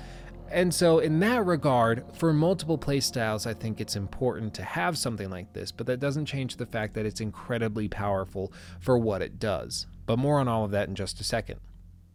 And 0.51 0.73
so, 0.73 0.99
in 0.99 1.19
that 1.19 1.45
regard, 1.45 2.03
for 2.13 2.31
multiple 2.31 2.77
playstyles, 2.77 3.47
I 3.47 3.53
think 3.53 3.81
it's 3.81 3.95
important 3.95 4.53
to 4.55 4.63
have 4.63 4.97
something 4.97 5.29
like 5.29 5.53
this, 5.53 5.71
but 5.71 5.87
that 5.87 5.99
doesn't 5.99 6.27
change 6.27 6.55
the 6.55 6.65
fact 6.65 6.93
that 6.93 7.05
it's 7.05 7.19
incredibly 7.19 7.87
powerful 7.87 8.53
for 8.79 8.97
what 8.97 9.21
it 9.21 9.39
does. 9.39 9.87
But 10.05 10.19
more 10.19 10.39
on 10.39 10.47
all 10.47 10.63
of 10.63 10.71
that 10.71 10.87
in 10.87 10.95
just 10.95 11.19
a 11.19 11.23
second 11.23 11.59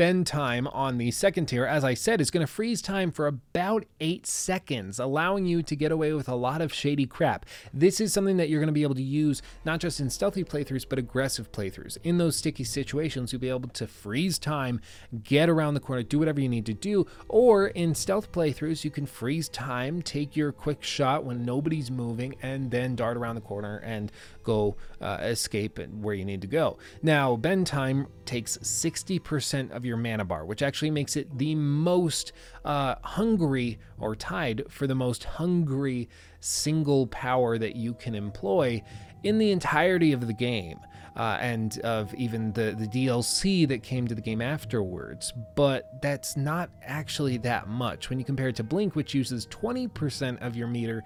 Bend 0.00 0.26
time 0.26 0.66
on 0.68 0.96
the 0.96 1.10
second 1.10 1.44
tier, 1.44 1.66
as 1.66 1.84
I 1.84 1.92
said, 1.92 2.22
is 2.22 2.30
going 2.30 2.40
to 2.40 2.50
freeze 2.50 2.80
time 2.80 3.10
for 3.10 3.26
about 3.26 3.84
eight 4.00 4.26
seconds, 4.26 4.98
allowing 4.98 5.44
you 5.44 5.62
to 5.64 5.76
get 5.76 5.92
away 5.92 6.14
with 6.14 6.26
a 6.26 6.34
lot 6.34 6.62
of 6.62 6.72
shady 6.72 7.04
crap. 7.04 7.44
This 7.74 8.00
is 8.00 8.10
something 8.10 8.38
that 8.38 8.48
you're 8.48 8.60
going 8.60 8.68
to 8.68 8.72
be 8.72 8.82
able 8.82 8.94
to 8.94 9.02
use 9.02 9.42
not 9.66 9.78
just 9.78 10.00
in 10.00 10.08
stealthy 10.08 10.42
playthroughs, 10.42 10.86
but 10.88 10.98
aggressive 10.98 11.52
playthroughs. 11.52 11.98
In 12.02 12.16
those 12.16 12.34
sticky 12.34 12.64
situations, 12.64 13.30
you'll 13.30 13.42
be 13.42 13.50
able 13.50 13.68
to 13.68 13.86
freeze 13.86 14.38
time, 14.38 14.80
get 15.22 15.50
around 15.50 15.74
the 15.74 15.80
corner, 15.80 16.02
do 16.02 16.18
whatever 16.18 16.40
you 16.40 16.48
need 16.48 16.64
to 16.64 16.72
do. 16.72 17.06
Or 17.28 17.66
in 17.66 17.94
stealth 17.94 18.32
playthroughs, 18.32 18.84
you 18.84 18.90
can 18.90 19.04
freeze 19.04 19.50
time, 19.50 20.00
take 20.00 20.34
your 20.34 20.50
quick 20.50 20.82
shot 20.82 21.24
when 21.24 21.44
nobody's 21.44 21.90
moving, 21.90 22.36
and 22.40 22.70
then 22.70 22.96
dart 22.96 23.18
around 23.18 23.34
the 23.34 23.42
corner 23.42 23.76
and 23.84 24.10
go 24.50 24.76
uh, 25.00 25.18
escape 25.20 25.78
where 25.78 26.14
you 26.14 26.24
need 26.24 26.40
to 26.40 26.48
go. 26.48 26.78
Now, 27.02 27.36
bend 27.36 27.66
time 27.66 28.08
takes 28.24 28.58
60% 28.58 29.70
of 29.70 29.84
your 29.84 29.96
mana 29.96 30.24
bar, 30.24 30.44
which 30.44 30.62
actually 30.62 30.90
makes 30.90 31.16
it 31.16 31.38
the 31.38 31.54
most 31.54 32.32
uh, 32.64 32.96
hungry 33.02 33.78
or 33.98 34.16
tied 34.16 34.64
for 34.68 34.86
the 34.88 34.94
most 34.94 35.24
hungry 35.24 36.08
single 36.40 37.06
power 37.06 37.58
that 37.58 37.76
you 37.76 37.94
can 37.94 38.14
employ 38.14 38.82
in 39.22 39.38
the 39.38 39.52
entirety 39.52 40.12
of 40.12 40.26
the 40.26 40.32
game. 40.32 40.80
Uh, 41.16 41.36
and 41.40 41.80
of 41.80 42.14
even 42.14 42.52
the, 42.52 42.74
the 42.78 42.86
DLC 42.86 43.66
that 43.66 43.82
came 43.82 44.06
to 44.06 44.14
the 44.14 44.20
game 44.20 44.40
afterwards. 44.40 45.32
But 45.56 46.00
that's 46.00 46.36
not 46.36 46.70
actually 46.82 47.36
that 47.38 47.66
much. 47.66 48.08
When 48.08 48.20
you 48.20 48.24
compare 48.24 48.48
it 48.48 48.56
to 48.56 48.62
Blink, 48.62 48.94
which 48.94 49.12
uses 49.12 49.44
20% 49.48 50.40
of 50.40 50.54
your 50.54 50.68
meter, 50.68 51.02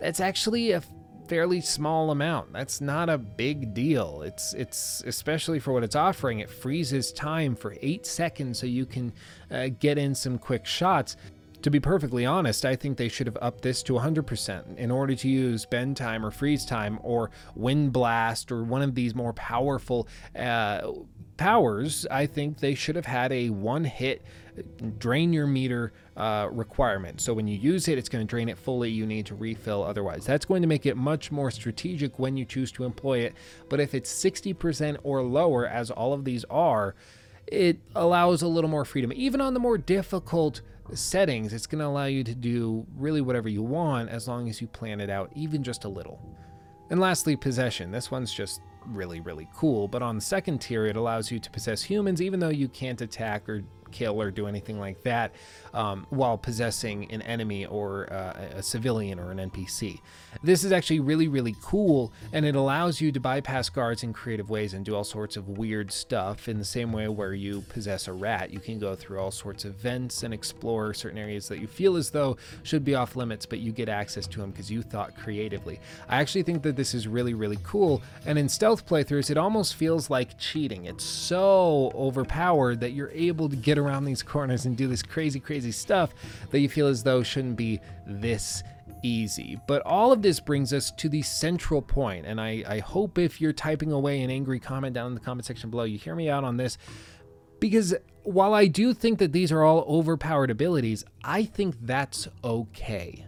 that's 0.00 0.20
actually 0.20 0.72
a 0.72 0.82
fairly 1.28 1.60
small 1.60 2.10
amount. 2.10 2.52
That's 2.52 2.80
not 2.80 3.08
a 3.08 3.18
big 3.18 3.74
deal. 3.74 4.22
It's 4.22 4.54
it's 4.54 5.02
especially 5.06 5.58
for 5.58 5.72
what 5.72 5.84
it's 5.84 5.96
offering. 5.96 6.40
It 6.40 6.50
freezes 6.50 7.12
time 7.12 7.54
for 7.56 7.76
eight 7.82 8.06
seconds 8.06 8.58
so 8.58 8.66
you 8.66 8.86
can 8.86 9.12
uh, 9.50 9.68
get 9.78 9.98
in 9.98 10.14
some 10.14 10.38
quick 10.38 10.66
shots. 10.66 11.16
To 11.66 11.70
be 11.72 11.80
perfectly 11.80 12.24
honest, 12.24 12.64
I 12.64 12.76
think 12.76 12.96
they 12.96 13.08
should 13.08 13.26
have 13.26 13.36
upped 13.42 13.62
this 13.62 13.82
to 13.82 13.94
100% 13.94 14.76
in 14.76 14.92
order 14.92 15.16
to 15.16 15.28
use 15.28 15.66
bend 15.66 15.96
time 15.96 16.24
or 16.24 16.30
freeze 16.30 16.64
time 16.64 17.00
or 17.02 17.32
wind 17.56 17.92
blast 17.92 18.52
or 18.52 18.62
one 18.62 18.82
of 18.82 18.94
these 18.94 19.16
more 19.16 19.32
powerful 19.32 20.06
uh, 20.38 20.92
powers. 21.36 22.06
I 22.08 22.26
think 22.26 22.60
they 22.60 22.76
should 22.76 22.94
have 22.94 23.06
had 23.06 23.32
a 23.32 23.50
one 23.50 23.82
hit 23.82 24.22
drain 25.00 25.32
your 25.32 25.48
meter 25.48 25.92
uh, 26.16 26.46
requirement. 26.52 27.20
So 27.20 27.34
when 27.34 27.48
you 27.48 27.58
use 27.58 27.88
it, 27.88 27.98
it's 27.98 28.08
going 28.08 28.24
to 28.24 28.30
drain 28.30 28.48
it 28.48 28.58
fully. 28.58 28.90
You 28.90 29.04
need 29.04 29.26
to 29.26 29.34
refill 29.34 29.82
otherwise. 29.82 30.24
That's 30.24 30.44
going 30.44 30.62
to 30.62 30.68
make 30.68 30.86
it 30.86 30.96
much 30.96 31.32
more 31.32 31.50
strategic 31.50 32.16
when 32.20 32.36
you 32.36 32.44
choose 32.44 32.70
to 32.70 32.84
employ 32.84 33.18
it. 33.22 33.34
But 33.68 33.80
if 33.80 33.92
it's 33.92 34.24
60% 34.24 34.98
or 35.02 35.20
lower, 35.20 35.66
as 35.66 35.90
all 35.90 36.12
of 36.12 36.24
these 36.24 36.44
are, 36.44 36.94
it 37.48 37.78
allows 37.96 38.42
a 38.42 38.48
little 38.48 38.70
more 38.70 38.84
freedom. 38.84 39.12
Even 39.16 39.40
on 39.40 39.52
the 39.52 39.60
more 39.60 39.78
difficult 39.78 40.60
settings, 40.94 41.52
it's 41.52 41.66
going 41.66 41.80
to 41.80 41.86
allow 41.86 42.06
you 42.06 42.22
to 42.24 42.34
do 42.34 42.86
really 42.96 43.20
whatever 43.20 43.48
you 43.48 43.62
want 43.62 44.08
as 44.10 44.28
long 44.28 44.48
as 44.48 44.60
you 44.60 44.66
plan 44.66 45.00
it 45.00 45.10
out, 45.10 45.30
even 45.34 45.62
just 45.62 45.84
a 45.84 45.88
little. 45.88 46.20
And 46.90 47.00
lastly, 47.00 47.36
possession. 47.36 47.90
This 47.90 48.10
one's 48.10 48.32
just 48.32 48.60
really, 48.86 49.20
really 49.20 49.48
cool, 49.54 49.88
but 49.88 50.02
on 50.02 50.14
the 50.14 50.20
second 50.20 50.60
tier, 50.60 50.86
it 50.86 50.96
allows 50.96 51.30
you 51.30 51.38
to 51.40 51.50
possess 51.50 51.82
humans 51.82 52.22
even 52.22 52.38
though 52.38 52.48
you 52.48 52.68
can't 52.68 53.00
attack 53.00 53.48
or 53.48 53.62
kill 53.90 54.20
or 54.20 54.30
do 54.30 54.46
anything 54.46 54.78
like 54.78 55.02
that 55.02 55.32
um, 55.74 56.06
while 56.10 56.38
possessing 56.38 57.10
an 57.10 57.22
enemy 57.22 57.66
or 57.66 58.12
uh, 58.12 58.56
a 58.56 58.62
civilian 58.62 59.18
or 59.18 59.30
an 59.30 59.38
NPC. 59.38 60.00
This 60.42 60.64
is 60.64 60.72
actually 60.72 61.00
really, 61.00 61.28
really 61.28 61.56
cool, 61.62 62.12
and 62.32 62.44
it 62.44 62.54
allows 62.54 63.00
you 63.00 63.10
to 63.12 63.20
bypass 63.20 63.68
guards 63.68 64.02
in 64.02 64.12
creative 64.12 64.50
ways 64.50 64.74
and 64.74 64.84
do 64.84 64.94
all 64.94 65.04
sorts 65.04 65.36
of 65.36 65.48
weird 65.48 65.90
stuff 65.92 66.48
in 66.48 66.58
the 66.58 66.64
same 66.64 66.92
way 66.92 67.08
where 67.08 67.34
you 67.34 67.62
possess 67.62 68.06
a 68.06 68.12
rat. 68.12 68.50
You 68.50 68.60
can 68.60 68.78
go 68.78 68.94
through 68.94 69.18
all 69.18 69.30
sorts 69.30 69.64
of 69.64 69.74
vents 69.74 70.22
and 70.22 70.34
explore 70.34 70.92
certain 70.94 71.18
areas 71.18 71.48
that 71.48 71.58
you 71.58 71.66
feel 71.66 71.96
as 71.96 72.10
though 72.10 72.36
should 72.62 72.84
be 72.84 72.94
off 72.94 73.16
limits, 73.16 73.46
but 73.46 73.60
you 73.60 73.72
get 73.72 73.88
access 73.88 74.26
to 74.28 74.40
them 74.40 74.50
because 74.50 74.70
you 74.70 74.82
thought 74.82 75.16
creatively. 75.16 75.80
I 76.08 76.20
actually 76.20 76.42
think 76.42 76.62
that 76.62 76.76
this 76.76 76.94
is 76.94 77.08
really, 77.08 77.34
really 77.34 77.58
cool, 77.62 78.02
and 78.24 78.38
in 78.38 78.48
stealth 78.48 78.86
playthroughs, 78.86 79.30
it 79.30 79.38
almost 79.38 79.74
feels 79.74 80.10
like 80.10 80.38
cheating. 80.38 80.84
It's 80.84 81.04
so 81.04 81.92
overpowered 81.94 82.80
that 82.80 82.92
you're 82.92 83.10
able 83.10 83.48
to 83.48 83.56
get 83.56 83.75
around 83.78 84.04
these 84.04 84.22
corners 84.22 84.66
and 84.66 84.76
do 84.76 84.88
this 84.88 85.02
crazy, 85.02 85.40
crazy 85.40 85.72
stuff 85.72 86.14
that 86.50 86.60
you 86.60 86.68
feel 86.68 86.86
as 86.86 87.02
though 87.02 87.22
shouldn't 87.22 87.56
be 87.56 87.80
this 88.06 88.62
easy. 89.02 89.58
But 89.66 89.82
all 89.82 90.12
of 90.12 90.22
this 90.22 90.40
brings 90.40 90.72
us 90.72 90.90
to 90.92 91.08
the 91.08 91.22
central 91.22 91.82
point, 91.82 92.26
and 92.26 92.40
I, 92.40 92.64
I 92.66 92.78
hope 92.80 93.18
if 93.18 93.40
you're 93.40 93.52
typing 93.52 93.92
away 93.92 94.22
an 94.22 94.30
angry 94.30 94.60
comment 94.60 94.94
down 94.94 95.08
in 95.08 95.14
the 95.14 95.20
comment 95.20 95.46
section 95.46 95.70
below, 95.70 95.84
you 95.84 95.98
hear 95.98 96.14
me 96.14 96.28
out 96.28 96.44
on 96.44 96.56
this. 96.56 96.78
Because 97.60 97.94
while 98.22 98.54
I 98.54 98.66
do 98.66 98.92
think 98.92 99.18
that 99.18 99.32
these 99.32 99.52
are 99.52 99.62
all 99.62 99.84
overpowered 99.88 100.50
abilities, 100.50 101.04
I 101.24 101.44
think 101.44 101.76
that's 101.80 102.28
okay. 102.44 103.26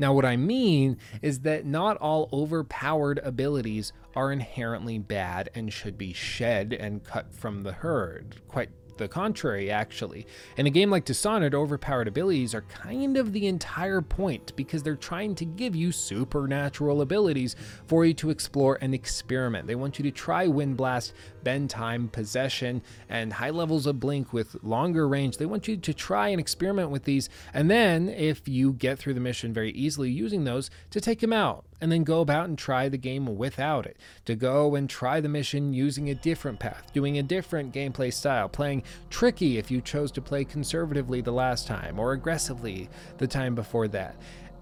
Now, 0.00 0.12
what 0.12 0.24
I 0.24 0.36
mean 0.36 0.98
is 1.22 1.40
that 1.40 1.66
not 1.66 1.96
all 1.96 2.28
overpowered 2.32 3.18
abilities 3.24 3.92
are 4.14 4.30
inherently 4.30 4.98
bad 4.98 5.50
and 5.54 5.72
should 5.72 5.98
be 5.98 6.12
shed 6.12 6.72
and 6.72 7.02
cut 7.02 7.34
from 7.34 7.64
the 7.64 7.72
herd. 7.72 8.36
Quite 8.46 8.70
the 8.98 9.08
contrary, 9.08 9.70
actually. 9.70 10.26
In 10.56 10.66
a 10.66 10.70
game 10.70 10.90
like 10.90 11.04
Dishonored, 11.04 11.54
overpowered 11.54 12.08
abilities 12.08 12.54
are 12.54 12.62
kind 12.62 13.16
of 13.16 13.32
the 13.32 13.46
entire 13.46 14.02
point 14.02 14.54
because 14.56 14.82
they're 14.82 14.96
trying 14.96 15.34
to 15.36 15.44
give 15.44 15.74
you 15.74 15.92
supernatural 15.92 17.00
abilities 17.00 17.56
for 17.86 18.04
you 18.04 18.14
to 18.14 18.30
explore 18.30 18.78
and 18.80 18.94
experiment. 18.94 19.66
They 19.66 19.74
want 19.74 19.98
you 19.98 20.02
to 20.02 20.10
try 20.10 20.46
Wind 20.46 20.76
Blast, 20.76 21.14
Bend 21.48 21.70
Time, 21.70 22.08
Possession, 22.08 22.82
and 23.08 23.32
high 23.32 23.48
levels 23.48 23.86
of 23.86 23.98
Blink 23.98 24.34
with 24.34 24.62
longer 24.62 25.08
range. 25.08 25.38
They 25.38 25.46
want 25.46 25.66
you 25.66 25.78
to 25.78 25.94
try 25.94 26.28
and 26.28 26.38
experiment 26.38 26.90
with 26.90 27.04
these, 27.04 27.30
and 27.54 27.70
then, 27.70 28.10
if 28.10 28.46
you 28.46 28.74
get 28.74 28.98
through 28.98 29.14
the 29.14 29.20
mission 29.20 29.54
very 29.54 29.70
easily 29.70 30.10
using 30.10 30.44
those, 30.44 30.68
to 30.90 31.00
take 31.00 31.20
them 31.20 31.32
out 31.32 31.64
and 31.80 31.90
then 31.90 32.04
go 32.04 32.20
about 32.20 32.50
and 32.50 32.58
try 32.58 32.90
the 32.90 32.98
game 32.98 33.24
without 33.38 33.86
it. 33.86 33.96
To 34.26 34.36
go 34.36 34.74
and 34.74 34.90
try 34.90 35.22
the 35.22 35.30
mission 35.30 35.72
using 35.72 36.10
a 36.10 36.14
different 36.14 36.60
path, 36.60 36.92
doing 36.92 37.16
a 37.16 37.22
different 37.22 37.72
gameplay 37.72 38.12
style, 38.12 38.50
playing 38.50 38.82
tricky 39.08 39.56
if 39.56 39.70
you 39.70 39.80
chose 39.80 40.12
to 40.12 40.20
play 40.20 40.44
conservatively 40.44 41.22
the 41.22 41.32
last 41.32 41.66
time 41.66 41.98
or 41.98 42.12
aggressively 42.12 42.90
the 43.16 43.26
time 43.26 43.54
before 43.54 43.88
that. 43.88 44.16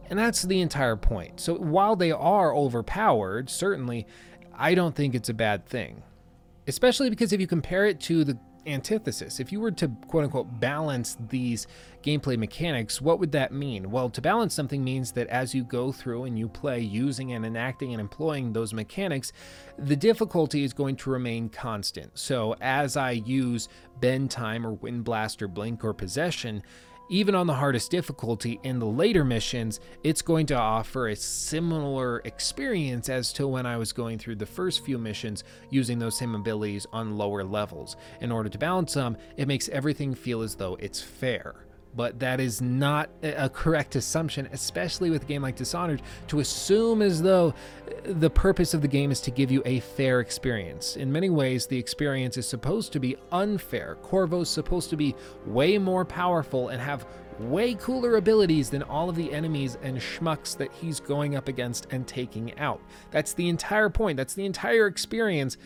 And 0.09 0.17
that's 0.17 0.43
the 0.43 0.61
entire 0.61 0.95
point. 0.95 1.41
So 1.41 1.57
while 1.57 1.97
they 1.97 2.13
are 2.13 2.55
overpowered, 2.55 3.51
certainly, 3.51 4.07
I 4.55 4.77
don't 4.77 4.95
think 4.95 5.17
it's 5.17 5.29
a 5.29 5.35
bad 5.35 5.67
thing. 5.67 6.05
Especially 6.67 7.11
because 7.11 7.33
if 7.33 7.41
you 7.41 7.47
compare 7.47 7.87
it 7.87 8.01
to 8.01 8.25
the 8.25 8.39
antithesis. 8.67 9.41
If 9.41 9.53
you 9.53 9.61
were 9.61 9.71
to 9.73 9.89
quote 10.09 10.25
unquote 10.25 10.61
balance 10.61 11.17
these 11.29 11.67
gameplay 12.03 12.37
mechanics, 12.37 13.01
what 13.01 13.19
would 13.21 13.33
that 13.33 13.53
mean? 13.53 13.91
Well, 13.91 14.11
to 14.11 14.21
balance 14.21 14.55
something 14.55 14.83
means 14.83 15.13
that 15.13 15.29
as 15.29 15.55
you 15.55 15.65
go 15.65 15.93
through 15.93 16.25
and 16.25 16.39
you 16.39 16.49
play 16.49 16.81
using 16.81 17.33
and 17.33 17.47
enacting 17.47 17.93
and 17.93 18.01
employing 18.01 18.53
those 18.53 18.75
mechanics, 18.75 19.33
the 19.79 19.97
difficulty 19.97 20.65
is 20.65 20.73
going 20.73 20.97
to 20.97 21.11
remain 21.11 21.49
constant. 21.49 22.19
So 22.19 22.57
as 22.61 22.97
I 22.97 23.13
use 23.13 23.69
bend 24.01 24.31
time 24.31 24.67
or 24.67 24.73
wind 24.73 25.05
blast 25.05 25.43
or 25.43 25.49
blink 25.49 25.85
or 25.85 25.95
possession, 25.95 26.63
even 27.09 27.35
on 27.35 27.47
the 27.47 27.55
hardest 27.55 27.91
difficulty 27.91 28.59
in 28.63 28.79
the 28.79 28.87
later 28.87 29.25
missions, 29.25 29.81
it's 30.03 30.23
going 30.23 30.47
to 30.47 30.55
offer 30.55 31.09
a 31.09 31.17
similar 31.17 32.21
experience 32.25 33.09
as 33.09 33.33
to 33.35 33.47
when 33.47 33.67
I 33.67 33.77
was 33.77 33.93
going 33.93 34.19
through 34.19 34.37
the 34.37 34.47
first 34.47 34.85
few 34.85 34.99
missions 34.99 35.45
using 35.71 35.99
those 35.99 36.17
same 36.17 36.35
abilities 36.35 36.87
on 36.93 37.17
lower 37.17 37.45
levels. 37.45 37.97
In 38.21 38.33
order 38.33 38.49
to 38.49 38.59
balance 38.59 38.95
them, 38.95 39.17
it 39.37 39.49
makes 39.49 39.69
everything 39.69 40.15
feel 40.15 40.43
as 40.43 40.55
though 40.55 40.77
it's 40.77 41.01
fair 41.01 41.66
but 41.97 42.19
that 42.21 42.39
is 42.41 42.61
not 42.61 43.09
a 43.23 43.49
correct 43.49 43.97
assumption, 43.97 44.49
especially 44.53 45.11
with 45.11 45.23
a 45.23 45.27
game 45.27 45.43
like 45.43 45.57
Dishonored, 45.57 46.03
to 46.29 46.41
assume 46.41 47.01
as 47.01 47.23
though 47.23 47.49
uh, 47.49 47.93
the 48.05 48.31
purpose 48.31 48.75
of 48.75 48.83
the 48.83 48.89
game 48.89 49.11
is 49.11 49.21
to 49.23 49.31
give 49.31 49.51
you 49.51 49.63
a 49.65 49.81
fair 49.81 50.21
experience. 50.21 50.97
In 50.97 51.11
many 51.11 51.31
ways, 51.31 51.67
the 51.67 51.79
experience 51.79 52.37
is 52.37 52.47
supposed 52.47 52.93
to 52.93 53.01
be 53.01 53.17
unfair. 53.33 53.97
Corvo's 54.03 54.51
supposed 54.51 54.91
to 54.91 54.97
be 54.97 55.15
way 55.47 55.79
more 55.79 56.05
powerful 56.05 56.69
and 56.69 56.81
have 56.81 57.07
way 57.39 57.75
cooler 57.75 58.17
abilities 58.17 58.71
than 58.71 58.83
all 58.83 59.09
of 59.09 59.17
the 59.17 59.33
enemies 59.33 59.77
and 59.83 59.99
schmucks 59.99 60.57
that 60.57 60.73
he's 60.73 61.01
going 61.01 61.37
up 61.37 61.49
against 61.49 61.87
and 61.91 62.07
taking 62.07 62.59
out. 62.59 62.81
That's 63.11 63.33
the 63.33 63.49
entire 63.49 63.91
point, 63.91 64.17
that's 64.17 64.35
the 64.35 64.47
entire 64.47 64.87
experience. 64.87 65.57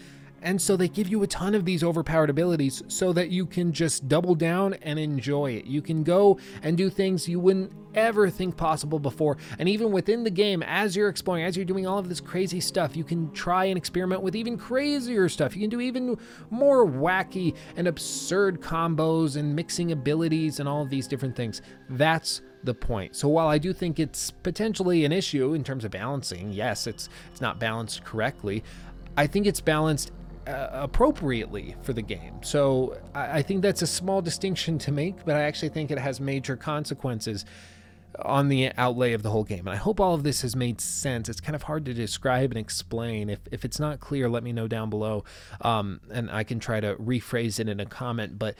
And 0.42 0.60
so 0.60 0.76
they 0.76 0.88
give 0.88 1.08
you 1.08 1.22
a 1.22 1.26
ton 1.26 1.54
of 1.54 1.64
these 1.64 1.82
overpowered 1.82 2.30
abilities 2.30 2.82
so 2.88 3.12
that 3.12 3.30
you 3.30 3.46
can 3.46 3.72
just 3.72 4.08
double 4.08 4.34
down 4.34 4.74
and 4.74 4.98
enjoy 4.98 5.52
it. 5.52 5.66
You 5.66 5.82
can 5.82 6.02
go 6.02 6.38
and 6.62 6.76
do 6.76 6.88
things 6.90 7.28
you 7.28 7.40
wouldn't 7.40 7.72
ever 7.94 8.30
think 8.30 8.56
possible 8.56 8.98
before. 8.98 9.36
And 9.58 9.68
even 9.68 9.92
within 9.92 10.24
the 10.24 10.30
game, 10.30 10.62
as 10.62 10.96
you're 10.96 11.08
exploring, 11.08 11.44
as 11.44 11.56
you're 11.56 11.64
doing 11.64 11.86
all 11.86 11.98
of 11.98 12.08
this 12.08 12.20
crazy 12.20 12.60
stuff, 12.60 12.96
you 12.96 13.04
can 13.04 13.30
try 13.32 13.66
and 13.66 13.76
experiment 13.76 14.22
with 14.22 14.36
even 14.36 14.56
crazier 14.56 15.28
stuff. 15.28 15.54
You 15.54 15.62
can 15.62 15.70
do 15.70 15.80
even 15.80 16.16
more 16.50 16.86
wacky 16.86 17.56
and 17.76 17.88
absurd 17.88 18.60
combos 18.60 19.36
and 19.36 19.54
mixing 19.54 19.92
abilities 19.92 20.60
and 20.60 20.68
all 20.68 20.82
of 20.82 20.90
these 20.90 21.06
different 21.06 21.36
things. 21.36 21.62
That's 21.88 22.42
the 22.62 22.74
point. 22.74 23.16
So 23.16 23.28
while 23.28 23.48
I 23.48 23.58
do 23.58 23.72
think 23.72 23.98
it's 23.98 24.30
potentially 24.30 25.04
an 25.04 25.12
issue 25.12 25.54
in 25.54 25.64
terms 25.64 25.84
of 25.84 25.90
balancing, 25.90 26.52
yes, 26.52 26.86
it's 26.86 27.08
it's 27.30 27.40
not 27.40 27.58
balanced 27.58 28.04
correctly. 28.04 28.62
I 29.16 29.26
think 29.26 29.46
it's 29.46 29.60
balanced 29.60 30.12
uh, 30.50 30.70
appropriately 30.72 31.76
for 31.82 31.92
the 31.92 32.02
game. 32.02 32.42
So 32.42 32.98
I, 33.14 33.38
I 33.38 33.42
think 33.42 33.62
that's 33.62 33.82
a 33.82 33.86
small 33.86 34.20
distinction 34.22 34.78
to 34.78 34.92
make, 34.92 35.24
but 35.24 35.36
I 35.36 35.42
actually 35.42 35.70
think 35.70 35.90
it 35.90 35.98
has 35.98 36.20
major 36.20 36.56
consequences 36.56 37.44
on 38.18 38.48
the 38.48 38.72
outlay 38.76 39.12
of 39.12 39.22
the 39.22 39.30
whole 39.30 39.44
game. 39.44 39.60
And 39.60 39.70
I 39.70 39.76
hope 39.76 40.00
all 40.00 40.14
of 40.14 40.22
this 40.22 40.42
has 40.42 40.56
made 40.56 40.80
sense. 40.80 41.28
It's 41.28 41.40
kind 41.40 41.54
of 41.54 41.62
hard 41.62 41.84
to 41.86 41.94
describe 41.94 42.50
and 42.50 42.58
explain. 42.58 43.30
If, 43.30 43.40
if 43.50 43.64
it's 43.64 43.78
not 43.78 44.00
clear, 44.00 44.28
let 44.28 44.42
me 44.42 44.52
know 44.52 44.66
down 44.66 44.90
below 44.90 45.24
um, 45.60 46.00
and 46.12 46.30
I 46.30 46.44
can 46.44 46.58
try 46.58 46.80
to 46.80 46.96
rephrase 46.96 47.60
it 47.60 47.68
in 47.68 47.80
a 47.80 47.86
comment. 47.86 48.38
But 48.38 48.56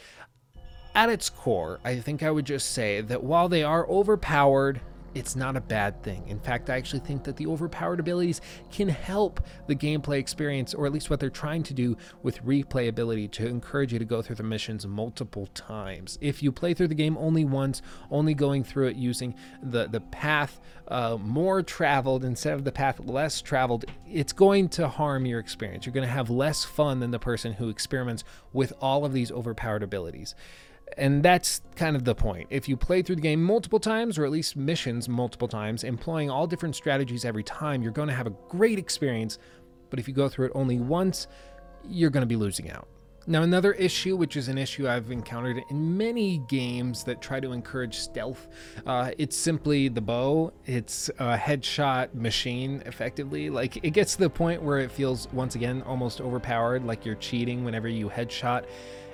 at 0.95 1.09
its 1.09 1.31
core, 1.31 1.81
I 1.85 1.97
think 1.97 2.23
I 2.23 2.31
would 2.31 2.47
just 2.47 2.71
say 2.71 3.01
that 3.01 3.23
while 3.23 3.49
they 3.49 3.63
are 3.63 3.87
overpowered 3.89 4.81
it's 5.15 5.37
not 5.37 5.57
a 5.57 5.61
bad 5.61 6.03
thing. 6.03 6.27
In 6.29 6.39
fact, 6.39 6.71
I 6.71 6.77
actually 6.77 7.01
think 7.01 7.25
that 7.25 7.37
the 7.37 7.47
overpowered 7.47 8.01
abilities 8.01 8.41
can 8.71 8.89
help 8.89 9.41
the 9.67 9.75
gameplay 9.75 10.19
experience, 10.19 10.75
or 10.75 10.87
at 10.87 10.93
least 10.93 11.11
what 11.11 11.21
they're 11.21 11.31
trying 11.31 11.63
to 11.65 11.75
do 11.75 11.97
with 12.23 12.45
replayability 12.45 13.31
to 13.33 13.47
encourage 13.47 13.93
you 13.93 13.99
to 13.99 14.05
go 14.05 14.23
through 14.23 14.37
the 14.37 14.43
missions 14.43 14.87
multiple 14.87 15.47
times. 15.49 16.19
If 16.21 16.43
you 16.43 16.53
play 16.53 16.75
through 16.75 16.89
the 16.89 16.95
game 16.95 17.17
only 17.19 17.45
once, 17.45 17.83
only 18.11 18.35
going 18.35 18.65
through 18.65 18.89
it 18.89 18.97
using 18.97 19.35
the, 19.63 19.89
the 19.89 20.01
path 20.01 20.61
uh, 20.89 21.17
more 21.21 21.63
traveled 21.63 22.25
instead 22.25 22.55
of 22.55 22.65
the 22.65 22.73
path 22.73 23.01
less 23.01 23.41
traveled, 23.41 23.85
it's 24.09 24.33
going 24.33 24.69
to 24.71 24.89
harm 24.89 25.27
your 25.27 25.41
experience. 25.41 25.87
You're 25.87 25.93
going 25.93 26.07
to 26.07 26.13
have 26.13 26.31
less 26.31 26.65
fun 26.65 27.01
than 27.01 27.11
the 27.11 27.19
person 27.19 27.53
who 27.53 27.69
experiments 27.69 28.25
with 28.53 28.73
all 28.81 29.05
of 29.05 29.13
these 29.13 29.31
overpowered 29.31 29.83
abilities. 29.83 30.35
And 30.99 31.23
that's 31.23 31.61
kind 31.77 31.97
of 31.97 32.05
the 32.05 32.15
point. 32.15 32.49
If 32.51 32.69
you 32.69 32.77
play 32.77 33.03
through 33.03 33.17
the 33.17 33.23
game 33.23 33.43
multiple 33.43 33.81
times, 33.81 34.19
or 34.19 34.25
at 34.25 34.31
least 34.31 34.57
missions 34.57 35.09
multiple 35.09 35.49
times, 35.49 35.85
employing 35.85 36.31
all 36.31 36.47
different 36.47 36.77
strategies 36.77 37.25
every 37.25 37.45
time, 37.45 37.83
you're 37.83 37.93
going 37.93 38.09
to 38.09 38.15
have 38.15 38.27
a 38.27 38.35
great 38.49 38.79
experience. 38.79 39.39
But 39.89 39.99
if 39.99 40.09
you 40.09 40.15
go 40.15 40.29
through 40.29 40.47
it 40.47 40.53
only 40.55 40.79
once, 40.79 41.27
you're 41.89 42.11
going 42.11 42.23
to 42.23 42.27
be 42.27 42.37
losing 42.37 42.71
out. 42.71 42.89
Now, 43.27 43.43
another 43.43 43.73
issue, 43.73 44.17
which 44.17 44.37
is 44.37 44.49
an 44.49 44.57
issue 44.57 44.89
I've 44.89 45.11
encountered 45.11 45.63
in 45.69 45.97
many 45.97 46.39
games 46.49 47.05
that 47.05 47.21
try 47.21 47.39
to 47.39 47.53
encourage 47.53 47.97
stealth, 47.97 48.49
uh, 48.87 49.11
it's 49.19 49.37
simply 49.37 49.89
the 49.89 50.01
bow. 50.01 50.53
It's 50.65 51.11
a 51.11 51.37
headshot 51.37 52.15
machine, 52.15 52.83
effectively. 52.87 53.51
Like, 53.51 53.85
it 53.85 53.91
gets 53.91 54.15
to 54.15 54.21
the 54.21 54.31
point 54.31 54.63
where 54.63 54.79
it 54.79 54.91
feels, 54.91 55.29
once 55.33 55.55
again, 55.55 55.83
almost 55.83 56.21
overpowered, 56.21 56.85
like 56.85 57.05
you're 57.05 57.15
cheating 57.15 57.63
whenever 57.63 57.89
you 57.89 58.09
headshot 58.09 58.65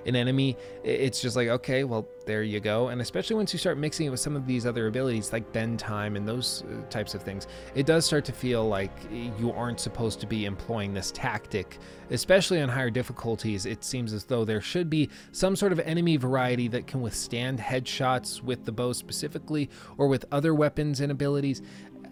an 0.06 0.16
enemy, 0.16 0.56
it's 0.84 1.20
just 1.20 1.36
like, 1.36 1.48
okay, 1.48 1.84
well, 1.84 2.08
there 2.24 2.42
you 2.42 2.60
go. 2.60 2.88
And 2.88 3.00
especially 3.00 3.36
once 3.36 3.52
you 3.52 3.58
start 3.58 3.78
mixing 3.78 4.06
it 4.06 4.10
with 4.10 4.20
some 4.20 4.36
of 4.36 4.46
these 4.46 4.66
other 4.66 4.86
abilities 4.86 5.32
like 5.32 5.52
bend 5.52 5.78
time 5.78 6.16
and 6.16 6.26
those 6.26 6.64
uh, 6.64 6.88
types 6.88 7.14
of 7.14 7.22
things, 7.22 7.46
it 7.74 7.86
does 7.86 8.04
start 8.04 8.24
to 8.26 8.32
feel 8.32 8.66
like 8.68 8.92
you 9.10 9.52
aren't 9.52 9.80
supposed 9.80 10.20
to 10.20 10.26
be 10.26 10.44
employing 10.44 10.94
this 10.94 11.10
tactic. 11.12 11.78
Especially 12.10 12.60
on 12.60 12.68
higher 12.68 12.90
difficulties, 12.90 13.66
it 13.66 13.82
seems 13.82 14.12
as 14.12 14.24
though 14.24 14.44
there 14.44 14.60
should 14.60 14.88
be 14.88 15.10
some 15.32 15.56
sort 15.56 15.72
of 15.72 15.80
enemy 15.80 16.16
variety 16.16 16.68
that 16.68 16.86
can 16.86 17.00
withstand 17.00 17.58
headshots 17.58 18.42
with 18.42 18.64
the 18.64 18.72
bow 18.72 18.92
specifically 18.92 19.68
or 19.98 20.06
with 20.06 20.24
other 20.30 20.54
weapons 20.54 21.00
and 21.00 21.10
abilities. 21.10 21.62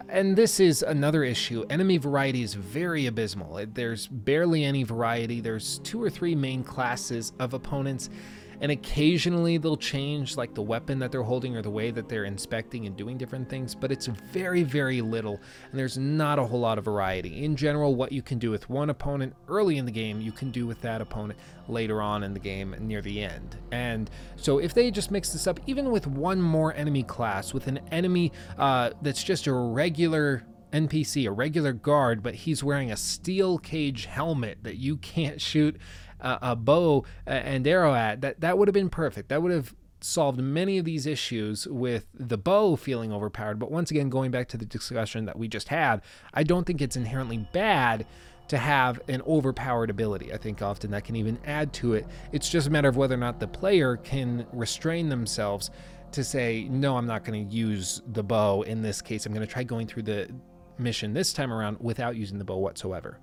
And 0.07 0.35
this 0.35 0.59
is 0.59 0.83
another 0.83 1.23
issue. 1.23 1.65
Enemy 1.69 1.97
variety 1.97 2.43
is 2.43 2.53
very 2.53 3.07
abysmal. 3.07 3.65
There's 3.73 4.07
barely 4.07 4.63
any 4.63 4.83
variety. 4.83 5.41
There's 5.41 5.79
two 5.79 6.01
or 6.01 6.09
three 6.09 6.35
main 6.35 6.63
classes 6.63 7.33
of 7.39 7.53
opponents, 7.53 8.09
and 8.65 8.71
occasionally 8.71 9.59
they'll 9.59 9.77
change 9.77 10.37
like 10.37 10.55
the 10.55 10.61
weapon 10.63 10.97
that 10.97 11.11
they're 11.11 11.21
holding 11.21 11.55
or 11.55 11.61
the 11.61 11.69
way 11.69 11.91
that 11.91 12.09
they're 12.09 12.25
inspecting 12.25 12.87
and 12.87 12.97
doing 12.97 13.15
different 13.15 13.47
things, 13.47 13.75
but 13.75 13.91
it's 13.91 14.07
very, 14.07 14.63
very 14.63 15.01
little, 15.01 15.39
and 15.69 15.79
there's 15.79 15.99
not 15.99 16.39
a 16.39 16.43
whole 16.43 16.61
lot 16.61 16.79
of 16.79 16.83
variety. 16.83 17.43
In 17.45 17.55
general, 17.55 17.93
what 17.93 18.11
you 18.11 18.23
can 18.23 18.39
do 18.39 18.49
with 18.49 18.67
one 18.67 18.89
opponent 18.89 19.35
early 19.47 19.77
in 19.77 19.85
the 19.85 19.91
game, 19.91 20.19
you 20.19 20.31
can 20.31 20.49
do 20.49 20.65
with 20.65 20.81
that 20.81 20.99
opponent 20.99 21.39
later 21.67 22.01
on 22.01 22.23
in 22.23 22.33
the 22.33 22.39
game 22.39 22.75
near 22.79 23.03
the 23.03 23.21
end. 23.21 23.55
And 23.71 24.09
so 24.35 24.57
if 24.57 24.73
they 24.73 24.89
just 24.89 25.11
mix 25.11 25.31
this 25.31 25.45
up, 25.45 25.59
even 25.67 25.91
with 25.91 26.07
one 26.07 26.41
more 26.41 26.73
enemy 26.73 27.03
class, 27.03 27.53
with 27.53 27.67
an 27.67 27.79
enemy 27.91 28.31
uh, 28.57 28.89
that's 29.03 29.23
just 29.23 29.45
a 29.45 29.53
regular 29.53 30.43
NPC, 30.73 31.27
a 31.27 31.31
regular 31.31 31.71
guard, 31.71 32.23
but 32.23 32.33
he's 32.33 32.63
wearing 32.63 32.91
a 32.91 32.97
steel 32.97 33.57
cage 33.59 34.05
helmet 34.05 34.57
that 34.63 34.77
you 34.77 34.97
can't 34.97 35.39
shoot 35.39 35.77
a, 36.19 36.39
a 36.41 36.55
bow 36.55 37.05
and 37.25 37.65
arrow 37.67 37.93
at, 37.93 38.21
that 38.21 38.41
that 38.41 38.57
would 38.57 38.67
have 38.67 38.73
been 38.73 38.89
perfect. 38.89 39.29
That 39.29 39.41
would 39.41 39.51
have 39.51 39.75
solved 40.01 40.39
many 40.39 40.77
of 40.77 40.85
these 40.85 41.05
issues 41.05 41.67
with 41.67 42.05
the 42.13 42.37
bow 42.37 42.75
feeling 42.75 43.11
overpowered. 43.11 43.59
But 43.59 43.71
once 43.71 43.91
again, 43.91 44.09
going 44.09 44.31
back 44.31 44.47
to 44.49 44.57
the 44.57 44.65
discussion 44.65 45.25
that 45.25 45.37
we 45.37 45.47
just 45.47 45.69
had, 45.69 46.01
I 46.33 46.43
don't 46.43 46.65
think 46.65 46.81
it's 46.81 46.95
inherently 46.95 47.47
bad 47.53 48.05
to 48.47 48.57
have 48.57 49.01
an 49.07 49.23
overpowered 49.23 49.89
ability. 49.89 50.31
I 50.31 50.37
think 50.37 50.61
often 50.61 50.91
that 50.91 51.03
can 51.03 51.15
even 51.15 51.39
add 51.45 51.73
to 51.73 51.95
it. 51.95 52.05
It's 52.31 52.49
just 52.49 52.67
a 52.67 52.69
matter 52.69 52.87
of 52.87 52.97
whether 52.97 53.15
or 53.15 53.19
not 53.19 53.39
the 53.39 53.47
player 53.47 53.97
can 53.97 54.45
restrain 54.53 55.09
themselves 55.09 55.71
to 56.11 56.23
say, 56.23 56.67
no, 56.69 56.95
I'm 56.95 57.07
not 57.07 57.25
going 57.25 57.47
to 57.47 57.55
use 57.55 58.03
the 58.13 58.23
bow 58.23 58.61
in 58.61 58.83
this 58.83 59.01
case. 59.01 59.25
I'm 59.25 59.33
going 59.33 59.45
to 59.45 59.51
try 59.51 59.63
going 59.63 59.87
through 59.87 60.03
the 60.03 60.29
mission 60.77 61.13
this 61.13 61.33
time 61.33 61.51
around 61.51 61.77
without 61.79 62.15
using 62.15 62.37
the 62.37 62.45
bow 62.45 62.57
whatsoever. 62.57 63.19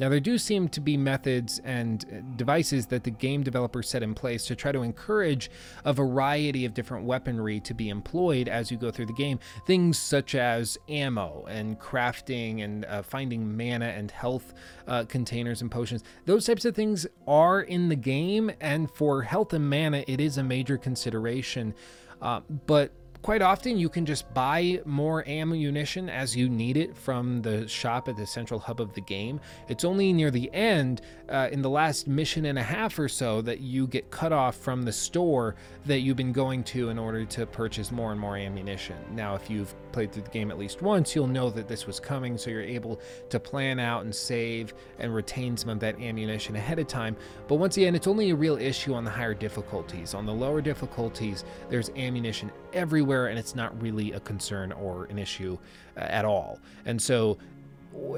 Now, 0.00 0.08
there 0.08 0.18
do 0.18 0.38
seem 0.38 0.70
to 0.70 0.80
be 0.80 0.96
methods 0.96 1.60
and 1.62 2.06
uh, 2.06 2.20
devices 2.36 2.86
that 2.86 3.04
the 3.04 3.10
game 3.10 3.42
developers 3.42 3.86
set 3.90 4.02
in 4.02 4.14
place 4.14 4.46
to 4.46 4.56
try 4.56 4.72
to 4.72 4.80
encourage 4.80 5.50
a 5.84 5.92
variety 5.92 6.64
of 6.64 6.72
different 6.72 7.04
weaponry 7.04 7.60
to 7.60 7.74
be 7.74 7.90
employed 7.90 8.48
as 8.48 8.70
you 8.70 8.78
go 8.78 8.90
through 8.90 9.06
the 9.06 9.12
game. 9.12 9.38
Things 9.66 9.98
such 9.98 10.34
as 10.34 10.78
ammo 10.88 11.44
and 11.50 11.78
crafting 11.78 12.64
and 12.64 12.86
uh, 12.86 13.02
finding 13.02 13.54
mana 13.54 13.88
and 13.88 14.10
health 14.10 14.54
uh, 14.88 15.04
containers 15.04 15.60
and 15.60 15.70
potions. 15.70 16.02
Those 16.24 16.46
types 16.46 16.64
of 16.64 16.74
things 16.74 17.06
are 17.28 17.60
in 17.60 17.90
the 17.90 17.96
game, 17.96 18.50
and 18.58 18.90
for 18.90 19.20
health 19.20 19.52
and 19.52 19.68
mana, 19.68 20.02
it 20.08 20.18
is 20.18 20.38
a 20.38 20.42
major 20.42 20.78
consideration. 20.78 21.74
Uh, 22.22 22.40
but 22.66 22.92
Quite 23.22 23.42
often, 23.42 23.76
you 23.76 23.90
can 23.90 24.06
just 24.06 24.32
buy 24.32 24.80
more 24.86 25.28
ammunition 25.28 26.08
as 26.08 26.34
you 26.34 26.48
need 26.48 26.78
it 26.78 26.96
from 26.96 27.42
the 27.42 27.68
shop 27.68 28.08
at 28.08 28.16
the 28.16 28.26
central 28.26 28.58
hub 28.58 28.80
of 28.80 28.94
the 28.94 29.02
game. 29.02 29.40
It's 29.68 29.84
only 29.84 30.10
near 30.14 30.30
the 30.30 30.50
end, 30.54 31.02
uh, 31.28 31.50
in 31.52 31.60
the 31.60 31.68
last 31.68 32.08
mission 32.08 32.46
and 32.46 32.58
a 32.58 32.62
half 32.62 32.98
or 32.98 33.08
so, 33.08 33.42
that 33.42 33.60
you 33.60 33.86
get 33.86 34.10
cut 34.10 34.32
off 34.32 34.56
from 34.56 34.84
the 34.84 34.92
store 34.92 35.54
that 35.84 36.00
you've 36.00 36.16
been 36.16 36.32
going 36.32 36.64
to 36.64 36.88
in 36.88 36.98
order 36.98 37.26
to 37.26 37.44
purchase 37.44 37.92
more 37.92 38.10
and 38.10 38.18
more 38.18 38.38
ammunition. 38.38 38.96
Now, 39.12 39.34
if 39.34 39.50
you've 39.50 39.74
played 39.92 40.12
through 40.12 40.22
the 40.22 40.30
game 40.30 40.50
at 40.50 40.58
least 40.58 40.80
once, 40.80 41.14
you'll 41.14 41.26
know 41.26 41.50
that 41.50 41.68
this 41.68 41.86
was 41.86 42.00
coming, 42.00 42.38
so 42.38 42.48
you're 42.48 42.62
able 42.62 43.02
to 43.28 43.38
plan 43.38 43.78
out 43.78 44.04
and 44.04 44.14
save 44.14 44.72
and 44.98 45.14
retain 45.14 45.58
some 45.58 45.68
of 45.68 45.80
that 45.80 46.00
ammunition 46.00 46.56
ahead 46.56 46.78
of 46.78 46.86
time. 46.86 47.16
But 47.48 47.56
once 47.56 47.76
again, 47.76 47.94
it's 47.94 48.06
only 48.06 48.30
a 48.30 48.34
real 48.34 48.56
issue 48.56 48.94
on 48.94 49.04
the 49.04 49.10
higher 49.10 49.34
difficulties. 49.34 50.14
On 50.14 50.24
the 50.24 50.32
lower 50.32 50.62
difficulties, 50.62 51.44
there's 51.68 51.90
ammunition 51.90 52.50
everywhere, 52.72 53.09
and 53.10 53.38
it's 53.38 53.54
not 53.54 53.80
really 53.80 54.12
a 54.12 54.20
concern 54.20 54.72
or 54.72 55.04
an 55.06 55.18
issue 55.18 55.58
uh, 55.96 56.00
at 56.00 56.24
all. 56.24 56.58
And 56.84 57.00
so 57.00 57.38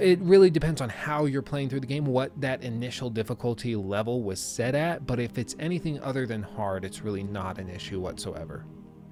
it 0.01 0.19
really 0.21 0.51
depends 0.51 0.81
on 0.81 0.89
how 0.89 1.25
you're 1.25 1.43
playing 1.43 1.71
through 1.71 1.81
the 1.81 1.87
game, 1.87 2.05
what 2.05 2.31
that 2.41 2.63
initial 2.63 3.09
difficulty 3.09 3.75
level 3.75 4.23
was 4.23 4.41
set 4.41 4.75
at. 4.75 5.07
But 5.07 5.19
if 5.19 5.39
it's 5.39 5.57
anything 5.59 6.01
other 6.01 6.27
than 6.27 6.43
hard, 6.43 6.85
it's 6.85 7.03
really 7.03 7.23
not 7.23 7.59
an 7.59 7.69
issue 7.69 8.01
whatsoever. 8.01 8.65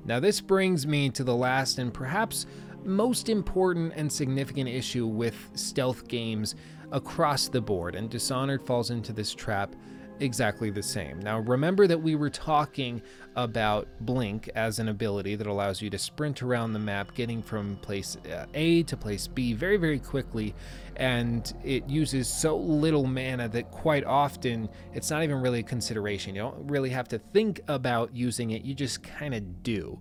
Now, 0.05 0.21
this 0.21 0.41
brings 0.41 0.87
me 0.87 1.11
to 1.11 1.25
the 1.25 1.35
last 1.35 1.79
and 1.79 1.93
perhaps 1.93 2.47
most 2.85 3.29
important 3.29 3.93
and 3.97 4.11
significant 4.11 4.69
issue 4.69 5.07
with 5.07 5.51
stealth 5.55 6.09
games 6.09 6.55
across 6.93 7.49
the 7.49 7.61
board, 7.61 7.95
and 7.95 8.11
Dishonored 8.11 8.63
falls 8.63 8.91
into 8.91 9.13
this 9.13 9.35
trap 9.35 9.75
exactly 10.21 10.71
the 10.71 10.83
same. 10.83 11.19
Now, 11.21 11.41
remember 11.41 11.87
that 11.87 12.01
we 12.01 12.15
were 12.15 12.31
talking 12.31 13.03
about 13.37 13.89
Blink 14.01 14.49
as 14.55 14.79
an 14.79 14.89
ability 14.89 15.37
that 15.37 15.47
allows 15.47 15.81
you 15.81 15.91
to 15.91 15.99
sprint 15.99 16.43
around 16.43 16.73
the 16.73 16.79
map, 16.79 17.15
getting 17.15 17.43
from 17.43 17.77
place 17.77 18.17
uh, 18.33 18.47
A 18.55 18.83
to 18.85 18.97
place 18.97 19.27
B 19.27 19.53
very, 19.53 19.77
very 19.77 19.99
quickly. 19.99 20.55
And 20.97 21.53
it 21.65 21.89
uses 21.89 22.29
so 22.29 22.57
little 22.57 23.07
mana 23.07 23.49
that 23.49 23.71
quite 23.71 24.05
often 24.05 24.69
it's 24.93 25.11
not 25.11 25.23
even 25.23 25.41
really 25.41 25.61
a 25.61 25.65
consideration. 25.65 26.35
You 26.35 26.43
don't 26.43 26.71
really 26.71 26.91
have 26.91 27.09
to 27.09 27.19
think 27.19 27.61
about 27.69 28.15
using 28.15 28.51
it, 28.51 28.63
you 28.63 28.75
just 28.75 29.03
kind 29.03 29.35
of 29.35 29.63
do. 29.63 30.01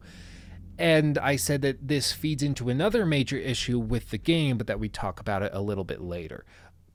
And 0.80 1.18
I 1.18 1.36
said 1.36 1.62
that 1.64 1.90
this 1.90 2.14
feeds 2.14 2.42
into 2.42 2.70
another 2.70 3.06
major 3.06 3.36
issue 3.36 3.78
with 3.78 4.12
the 4.12 4.18
game, 4.18 4.58
but 4.58 4.68
that 4.68 4.80
we 4.80 4.88
talk 4.88 5.20
about 5.20 5.44
it 5.44 5.52
a 5.54 5.62
little 5.62 5.84
bit 5.84 6.00
later. 6.02 6.46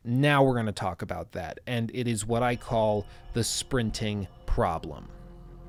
Now 0.07 0.45
we're 0.45 0.53
going 0.53 0.67
to 0.67 0.73
talk 0.73 1.01
about 1.01 1.33
that, 1.33 1.61
and 1.67 1.91
it 1.95 2.07
is 2.07 2.27
what 2.27 2.43
I 2.43 2.57
call 2.57 3.07
the 3.33 3.43
sprinting 3.43 4.29
problem. 4.45 5.09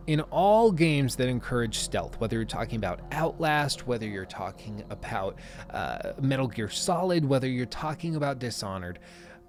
In 0.08 0.20
all 0.20 0.74
games 0.74 1.16
that 1.16 1.30
encourage 1.30 1.78
stealth, 1.78 2.20
whether 2.20 2.36
you're 2.36 2.44
talking 2.44 2.76
about 2.76 3.00
Outlast, 3.14 3.88
whether 3.88 4.06
you're 4.06 4.26
talking 4.26 4.84
about 4.90 5.40
uh, 5.70 6.12
Metal 6.22 6.50
Gear 6.50 6.70
Solid, 6.70 7.24
whether 7.24 7.48
you're 7.48 7.66
talking 7.66 8.18
about 8.18 8.38
Dishonored, 8.40 9.00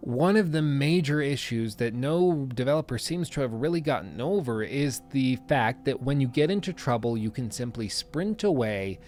one 0.03 0.37
of 0.37 0.53
the 0.53 0.63
major 0.63 1.21
issues 1.21 1.75
that 1.77 1.93
no 1.93 2.47
developer 2.55 2.97
seems 2.97 3.29
to 3.31 3.41
have 3.41 3.53
really 3.53 3.81
gotten 3.81 4.21
over 4.21 4.63
is 4.63 5.03
the 5.11 5.35
fact 5.49 5.85
that 5.87 6.01
when 6.01 6.21
you 6.21 6.29
get 6.29 6.49
into 6.49 6.73
trouble, 6.73 7.19
you 7.19 7.33
can 7.33 7.51
simply 7.51 7.89
sprint 7.89 8.45
away, 8.45 9.01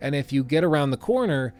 and 0.00 0.14
if 0.14 0.32
you 0.32 0.44
get 0.44 0.62
around 0.62 0.90
the 0.90 0.96
corner, 0.96 1.54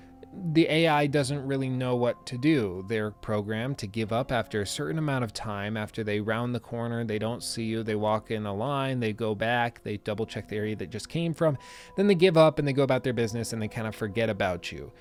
the 0.53 0.69
AI 0.69 1.07
doesn't 1.07 1.47
really 1.47 1.69
know 1.69 1.97
what 1.97 2.27
to 2.27 2.39
do. 2.39 2.85
They're 2.89 3.11
programmed 3.11 3.79
to 3.79 3.87
give 3.87 4.13
up 4.13 4.33
after 4.33 4.61
a 4.61 4.67
certain 4.67 4.99
amount 4.99 5.25
of 5.25 5.33
time. 5.33 5.77
After 5.77 6.03
they 6.03 6.21
round 6.21 6.55
the 6.55 6.61
corner, 6.61 7.05
they 7.05 7.19
don't 7.19 7.43
see 7.43 7.65
you. 7.65 7.83
They 7.83 7.95
walk 7.95 8.31
in 8.31 8.47
a 8.47 8.55
line, 8.55 9.01
they 9.01 9.13
go 9.13 9.35
back, 9.35 9.83
they 9.83 9.99
double 9.99 10.27
check 10.27 10.49
the 10.49 10.57
area 10.57 10.77
that 10.77 10.91
just 10.91 11.09
came 11.09 11.35
from. 11.35 11.59
Then 11.97 12.07
they 12.07 12.15
give 12.15 12.37
up 12.37 12.59
and 12.59 12.67
they 12.67 12.73
go 12.73 12.83
about 12.83 13.05
their 13.05 13.13
business 13.13 13.53
and 13.53 13.61
they 13.61 13.69
kind 13.69 13.87
of 13.87 13.95
forget 13.95 14.29
about 14.29 14.73
you. 14.73 14.93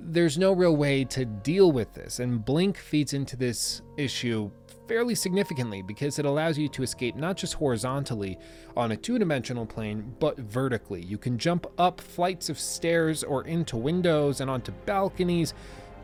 There's 0.00 0.38
no 0.38 0.52
real 0.52 0.76
way 0.76 1.04
to 1.04 1.24
deal 1.24 1.72
with 1.72 1.94
this. 1.94 2.20
And 2.20 2.44
Blink 2.44 2.76
feeds 2.76 3.14
into 3.14 3.36
this 3.36 3.82
issue 3.96 4.50
fairly 4.88 5.14
significantly 5.14 5.82
because 5.82 6.18
it 6.18 6.24
allows 6.24 6.58
you 6.58 6.68
to 6.70 6.82
escape 6.82 7.14
not 7.14 7.36
just 7.36 7.54
horizontally 7.54 8.38
on 8.76 8.92
a 8.92 8.96
two 8.96 9.18
dimensional 9.18 9.66
plane, 9.66 10.14
but 10.18 10.36
vertically. 10.38 11.02
You 11.02 11.18
can 11.18 11.38
jump 11.38 11.66
up 11.78 12.00
flights 12.00 12.48
of 12.48 12.58
stairs 12.58 13.22
or 13.22 13.44
into 13.44 13.76
windows 13.76 14.40
and 14.40 14.50
onto 14.50 14.72
balconies 14.86 15.54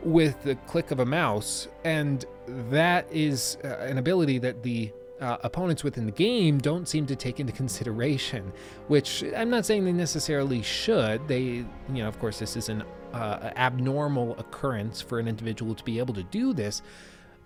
with 0.03 0.41
the 0.43 0.55
click 0.67 0.91
of 0.91 0.99
a 0.99 1.05
mouse, 1.05 1.67
and 1.83 2.25
that 2.47 3.07
is 3.11 3.57
uh, 3.63 3.69
an 3.79 3.97
ability 3.97 4.37
that 4.37 4.61
the 4.61 4.91
uh, 5.19 5.37
opponents 5.43 5.83
within 5.83 6.05
the 6.05 6.11
game 6.11 6.57
don't 6.57 6.87
seem 6.87 7.05
to 7.07 7.15
take 7.15 7.39
into 7.39 7.53
consideration, 7.53 8.51
which 8.87 9.23
I'm 9.35 9.49
not 9.49 9.65
saying 9.65 9.85
they 9.85 9.93
necessarily 9.93 10.61
should. 10.61 11.27
They, 11.27 11.41
you 11.41 11.65
know, 11.89 12.07
of 12.07 12.19
course, 12.19 12.37
this 12.37 12.55
is 12.55 12.69
an 12.69 12.83
uh, 13.13 13.51
abnormal 13.55 14.37
occurrence 14.37 15.01
for 15.01 15.19
an 15.19 15.27
individual 15.27 15.73
to 15.73 15.83
be 15.83 15.99
able 15.99 16.13
to 16.15 16.23
do 16.23 16.53
this, 16.53 16.81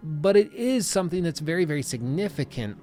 but 0.04 0.38
it 0.38 0.54
is 0.54 0.88
something 0.88 1.24
that's 1.24 1.40
very, 1.40 1.66
very 1.66 1.84
significant 1.84 2.78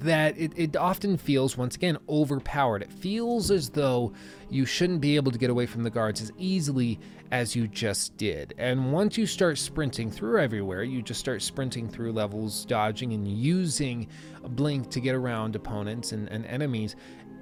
that 0.00 0.36
it, 0.38 0.52
it 0.56 0.76
often 0.76 1.16
feels, 1.16 1.56
once 1.56 1.76
again, 1.76 1.96
overpowered. 2.08 2.82
It 2.82 2.92
feels 2.92 3.50
as 3.50 3.68
though 3.70 4.12
you 4.50 4.66
shouldn't 4.66 5.00
be 5.00 5.16
able 5.16 5.30
to 5.30 5.38
get 5.38 5.50
away 5.50 5.66
from 5.66 5.82
the 5.82 5.90
guards 5.90 6.20
as 6.20 6.32
easily 6.36 6.98
as 7.30 7.54
you 7.54 7.68
just 7.68 8.16
did. 8.16 8.54
And 8.58 8.92
once 8.92 9.16
you 9.16 9.26
start 9.26 9.58
sprinting 9.58 10.10
through 10.10 10.40
everywhere, 10.40 10.82
you 10.82 11.02
just 11.02 11.20
start 11.20 11.42
sprinting 11.42 11.88
through 11.88 12.12
levels, 12.12 12.64
dodging 12.64 13.12
and 13.12 13.26
using 13.26 14.08
a 14.42 14.48
Blink 14.48 14.90
to 14.90 15.00
get 15.00 15.14
around 15.14 15.54
opponents 15.54 16.12
and, 16.12 16.28
and 16.28 16.44
enemies, 16.46 16.96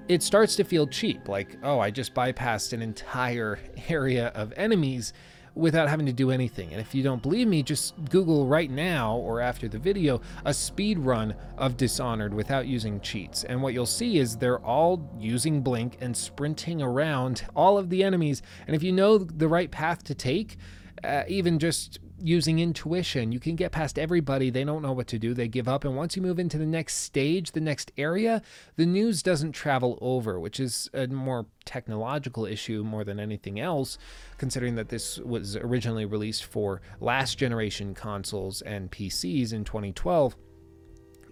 it 0.09 0.23
starts 0.23 0.57
to 0.57 0.65
feel 0.65 0.87
cheap. 0.87 1.29
Like, 1.29 1.57
oh, 1.63 1.79
I 1.79 1.91
just 1.91 2.15
bypassed 2.15 2.73
an 2.73 2.83
entire 2.83 3.59
area 3.89 4.29
of 4.29 4.53
enemies 4.57 5.13
without 5.55 5.89
having 5.89 6.07
to 6.07 6.13
do 6.13 6.31
anything. 6.31 6.71
And 6.73 6.81
if 6.81 6.95
you 6.95 7.03
don't 7.03 7.23
believe 7.23 7.47
me, 7.47 7.63
just 7.63 7.95
Google 8.11 8.47
right 8.47 8.71
now 8.71 9.17
or 9.17 9.41
after 9.41 9.69
the 9.69 9.79
video 9.79 10.21
a 10.45 10.55
speed 10.55 10.99
run 10.99 11.35
of 11.59 11.77
Dishonored 11.77 12.33
without 12.33 12.67
using 12.67 13.01
cheats. 13.01 13.45
And 13.45 13.63
what 13.63 13.75
you'll 13.75 13.87
see 13.87 14.19
is 14.19 14.37
they're 14.37 14.65
all 14.65 15.11
using 15.19 15.63
Blink 15.63 15.99
and 16.01 16.17
sprinting 16.17 16.81
around 16.81 17.45
all 17.55 17.77
of 17.79 17.91
the 17.91 18.03
enemies. 18.03 18.43
And 18.67 18.75
if 18.75 18.83
you 18.83 18.93
know 18.93 19.19
the 19.19 19.49
right 19.49 19.71
path 19.71 20.03
to 20.05 20.15
take, 20.15 20.57
uh, 21.05 21.25
even 21.29 21.59
just 21.59 21.99
using 22.23 22.59
intuition. 22.59 23.33
You 23.33 23.41
can 23.41 23.57
get 23.57 23.73
past 23.73 23.99
everybody. 23.99 24.51
They 24.51 24.65
don't 24.65 24.83
know 24.83 24.93
what 24.93 25.09
to 25.09 25.19
do. 25.19 25.35
They 25.35 25.49
give 25.49 25.69
up. 25.69 25.85
And 25.85 25.97
once 25.97 26.17
you 26.17 26.23
move 26.23 26.39
into 26.39 26.59
the 26.59 26.67
next 26.67 26.97
stage, 26.97 27.53
the 27.53 27.61
next 27.61 27.93
area, 27.99 28.43
the 28.77 28.87
news 28.87 29.23
doesn't 29.23 29.53
travel 29.53 29.99
over, 30.01 30.39
which 30.39 30.61
is 30.61 30.89
a 30.95 31.07
more 31.09 31.47
technological 31.65 32.47
issue 32.47 32.85
more 32.85 33.05
than 33.05 33.19
anything 33.19 33.59
else, 33.59 33.99
considering 34.39 34.77
that 34.77 34.89
this 34.89 35.19
was 35.19 35.57
originally 35.57 36.05
released 36.05 36.45
for 36.45 36.81
last 37.01 37.39
generation 37.39 37.95
consoles 37.95 38.63
and 38.63 38.91
PCs 38.91 39.53
in 39.53 39.65
2012. 39.65 40.37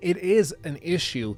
It 0.00 0.16
is 0.16 0.54
an 0.64 0.78
issue 0.82 1.36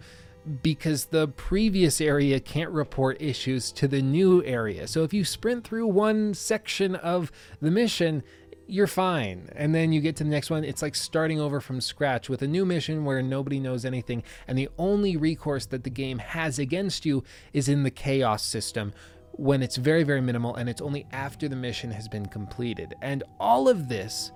because 0.63 1.07
the 1.07 1.29
previous 1.29 2.01
area 2.01 2.41
can't 2.41 2.71
report 2.71 3.21
issues 3.21 3.71
to 3.73 3.87
the 3.87 4.03
new 4.03 4.43
area. 4.45 4.89
So 4.89 5.05
if 5.05 5.13
you 5.13 5.25
sprint 5.25 5.65
through 5.65 5.87
one 5.87 6.35
section 6.35 6.97
of 6.97 7.31
the 7.61 7.71
mission, 7.71 8.23
you're 8.67 8.87
fine. 8.87 9.49
And 9.55 9.75
then 9.75 9.93
you 9.93 10.01
get 10.01 10.17
to 10.17 10.25
the 10.25 10.31
next 10.31 10.51
one, 10.51 10.65
it's 10.65 10.83
like 10.83 10.95
starting 10.95 11.41
over 11.41 11.61
from 11.61 11.81
scratch 11.81 12.29
with 12.29 12.43
a 12.43 12.47
new 12.47 12.65
mission 12.65 13.05
where 13.05 13.23
nobody 13.23 13.61
knows 13.61 13.85
anything, 13.85 14.23
and 14.47 14.57
the 14.57 14.69
only 14.79 15.17
recourse 15.17 15.67
that 15.67 15.85
the 15.85 15.91
game 15.91 16.19
has 16.19 16.59
against 16.59 17.05
you 17.05 17.25
is 17.53 17.69
in 17.69 17.83
the 17.83 17.91
chaos 17.91 18.45
system 18.45 18.93
when 19.33 19.63
it's 19.63 19.77
very, 19.77 20.03
very 20.03 20.21
minimal 20.21 20.55
and 20.57 20.69
it's 20.69 20.83
only 20.83 21.07
after 21.13 21.49
the 21.49 21.57
mission 21.57 21.91
has 21.91 22.09
been 22.09 22.27
completed. 22.27 22.95
And 23.01 23.23
all 23.41 23.69
of 23.69 23.89
this 23.89 24.31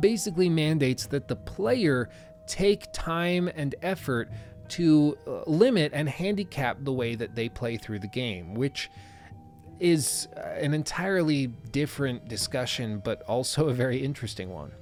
basically 0.00 0.48
mandates 0.48 1.06
that 1.06 1.28
the 1.28 1.36
player 1.36 2.08
take 2.46 2.92
time 2.92 3.48
and 3.54 3.74
effort 3.82 4.30
to 4.66 5.16
uh, 5.26 5.42
limit 5.46 5.92
and 5.94 6.08
handicap 6.08 6.78
the 6.80 6.92
way 6.92 7.14
that 7.14 7.34
they 7.34 7.48
play 7.48 7.76
through 7.76 7.98
the 7.98 8.06
game, 8.06 8.54
which 8.54 8.90
is 9.80 10.28
uh, 10.36 10.40
an 10.40 10.74
entirely 10.74 11.48
different 11.72 12.28
discussion, 12.28 13.00
but 13.04 13.22
also 13.22 13.68
a 13.68 13.74
very 13.74 13.98
interesting 13.98 14.50
one. 14.50 14.72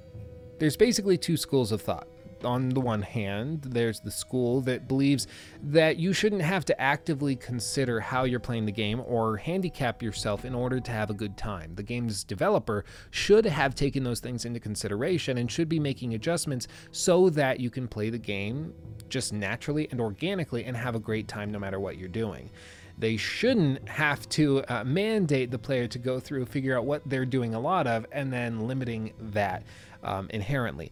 There's 0.59 0.77
basically 0.77 1.17
two 1.17 1.37
schools 1.37 1.71
of 1.71 1.81
thought. 1.81 2.07
On 2.43 2.67
the 2.69 2.81
one 2.81 3.01
hand, 3.01 3.61
there's 3.61 4.01
the 4.01 4.11
school 4.11 4.59
that 4.61 4.87
believes 4.87 5.27
that 5.61 5.97
you 5.97 6.11
shouldn't 6.11 6.41
have 6.41 6.65
to 6.65 6.81
actively 6.81 7.37
consider 7.37 8.01
how 8.01 8.25
you're 8.25 8.41
playing 8.41 8.65
the 8.65 8.71
game 8.71 9.01
or 9.05 9.37
handicap 9.37 10.03
yourself 10.03 10.43
in 10.43 10.53
order 10.53 10.81
to 10.81 10.91
have 10.91 11.09
a 11.09 11.13
good 11.13 11.37
time. 11.37 11.73
The 11.75 11.83
game's 11.83 12.25
developer 12.25 12.83
should 13.11 13.45
have 13.45 13.75
taken 13.75 14.03
those 14.03 14.19
things 14.19 14.43
into 14.43 14.59
consideration 14.59 15.37
and 15.37 15.49
should 15.49 15.69
be 15.69 15.79
making 15.79 16.15
adjustments 16.15 16.67
so 16.91 17.29
that 17.29 17.61
you 17.61 17.69
can 17.69 17.87
play 17.87 18.09
the 18.09 18.17
game 18.17 18.73
just 19.07 19.31
naturally 19.31 19.87
and 19.91 20.01
organically 20.01 20.65
and 20.65 20.75
have 20.75 20.95
a 20.95 20.99
great 20.99 21.29
time 21.29 21.49
no 21.49 21.59
matter 21.59 21.79
what 21.79 21.97
you're 21.97 22.09
doing. 22.09 22.49
They 22.97 23.17
shouldn't 23.17 23.87
have 23.89 24.27
to 24.29 24.63
uh, 24.67 24.83
mandate 24.83 25.51
the 25.51 25.59
player 25.59 25.87
to 25.87 25.99
go 25.99 26.19
through, 26.19 26.45
figure 26.45 26.77
out 26.77 26.85
what 26.85 27.01
they're 27.05 27.25
doing 27.25 27.53
a 27.53 27.59
lot 27.59 27.87
of, 27.87 28.05
and 28.11 28.31
then 28.31 28.67
limiting 28.67 29.13
that 29.19 29.63
um, 30.03 30.29
inherently. 30.29 30.91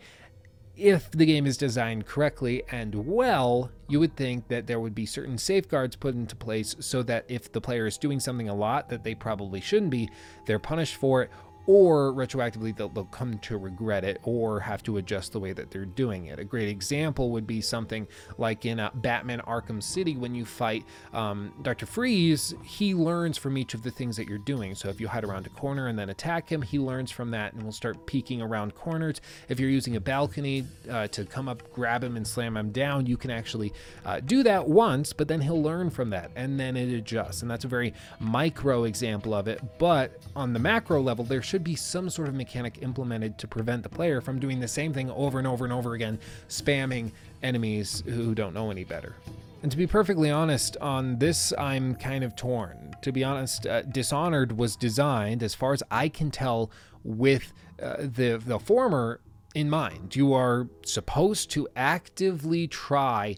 If 0.75 1.11
the 1.11 1.25
game 1.25 1.45
is 1.45 1.57
designed 1.57 2.07
correctly 2.07 2.63
and 2.71 2.95
well, 3.05 3.69
you 3.87 3.99
would 3.99 4.15
think 4.15 4.47
that 4.47 4.67
there 4.67 4.79
would 4.79 4.95
be 4.95 5.05
certain 5.05 5.37
safeguards 5.37 5.95
put 5.95 6.15
into 6.15 6.35
place 6.35 6.75
so 6.79 7.03
that 7.03 7.25
if 7.27 7.51
the 7.51 7.61
player 7.61 7.85
is 7.85 7.97
doing 7.97 8.19
something 8.19 8.49
a 8.49 8.55
lot 8.55 8.89
that 8.89 9.03
they 9.03 9.13
probably 9.13 9.61
shouldn't 9.61 9.91
be, 9.91 10.09
they're 10.45 10.59
punished 10.59 10.95
for 10.95 11.23
it 11.23 11.31
or 11.67 12.11
retroactively 12.13 12.75
they'll, 12.75 12.89
they'll, 12.89 13.05
come 13.11 13.37
to 13.39 13.57
regret 13.57 14.03
it 14.03 14.19
or 14.23 14.59
have 14.59 14.81
to 14.81 14.97
adjust 14.97 15.33
the 15.33 15.39
way 15.39 15.51
that 15.51 15.69
they're 15.69 15.85
doing 15.85 16.27
it. 16.27 16.39
A 16.39 16.43
great 16.43 16.69
example 16.69 17.29
would 17.31 17.45
be 17.45 17.59
something 17.59 18.07
like 18.37 18.65
in 18.65 18.79
uh, 18.79 18.89
Batman 18.95 19.41
Arkham 19.41 19.83
City 19.83 20.15
when 20.15 20.33
you 20.33 20.45
fight 20.45 20.85
um, 21.13 21.51
Dr. 21.61 21.85
Freeze, 21.85 22.55
he 22.63 22.95
learns 22.95 23.37
from 23.37 23.57
each 23.57 23.73
of 23.73 23.83
the 23.83 23.91
things 23.91 24.15
that 24.15 24.27
you're 24.27 24.37
doing. 24.37 24.73
So 24.75 24.87
if 24.89 25.01
you 25.01 25.07
hide 25.07 25.23
around 25.25 25.45
a 25.45 25.49
corner 25.49 25.87
and 25.87 25.99
then 25.99 26.09
attack 26.09 26.49
him, 26.49 26.61
he 26.61 26.79
learns 26.79 27.11
from 27.11 27.31
that 27.31 27.53
and 27.53 27.63
will 27.63 27.71
start 27.71 28.05
peeking 28.05 28.41
around 28.41 28.73
corners. 28.73 29.19
If 29.49 29.59
you're 29.59 29.69
using 29.69 29.97
a 29.97 30.01
balcony 30.01 30.65
uh, 30.89 31.07
to 31.07 31.25
come 31.25 31.49
up, 31.49 31.69
grab 31.73 32.03
him, 32.03 32.15
and 32.15 32.25
slam 32.25 32.55
him 32.55 32.71
down, 32.71 33.05
you 33.05 33.17
can 33.17 33.29
actually 33.29 33.73
uh, 34.05 34.21
do 34.21 34.41
that 34.43 34.67
once, 34.67 35.11
but 35.11 35.27
then 35.27 35.41
he'll 35.41 35.61
learn 35.61 35.89
from 35.89 36.09
that 36.11 36.31
and 36.35 36.59
then 36.59 36.77
it 36.77 36.93
adjusts. 36.93 37.41
And 37.41 37.51
that's 37.51 37.65
a 37.65 37.67
very 37.67 37.93
micro 38.19 38.85
example 38.85 39.33
of 39.33 39.47
it. 39.47 39.59
But 39.77 40.21
on 40.35 40.53
the 40.53 40.59
macro 40.59 41.01
level, 41.01 41.25
there's 41.25 41.51
should 41.51 41.60
be 41.63 41.75
some 41.75 42.09
sort 42.09 42.27
of 42.27 42.33
mechanic 42.35 42.79
implemented 42.81 43.37
to 43.39 43.47
prevent 43.47 43.83
the 43.83 43.89
player 43.89 44.21
from 44.21 44.39
doing 44.39 44.59
the 44.59 44.67
same 44.67 44.93
thing 44.93 45.09
over 45.11 45.37
and 45.37 45.47
over 45.47 45.63
and 45.63 45.73
over 45.73 45.93
again, 45.93 46.19
spamming 46.47 47.11
enemies 47.43 48.03
who 48.05 48.35
don't 48.35 48.53
know 48.53 48.71
any 48.71 48.83
better. 48.83 49.15
And 49.63 49.71
to 49.71 49.77
be 49.77 49.85
perfectly 49.85 50.31
honest, 50.31 50.75
on 50.77 51.19
this, 51.19 51.53
I'm 51.57 51.95
kind 51.95 52.23
of 52.23 52.35
torn. 52.35 52.95
To 53.03 53.11
be 53.11 53.23
honest, 53.23 53.67
uh, 53.67 53.83
Dishonored 53.83 54.57
was 54.57 54.75
designed, 54.75 55.43
as 55.43 55.53
far 55.53 55.73
as 55.73 55.83
I 55.91 56.09
can 56.09 56.31
tell, 56.31 56.71
with 57.03 57.53
uh, 57.81 57.97
the 57.99 58.41
the 58.43 58.59
former 58.59 59.19
in 59.53 59.69
mind. 59.69 60.15
You 60.15 60.33
are 60.33 60.67
supposed 60.83 61.51
to 61.51 61.67
actively 61.75 62.67
try 62.67 63.37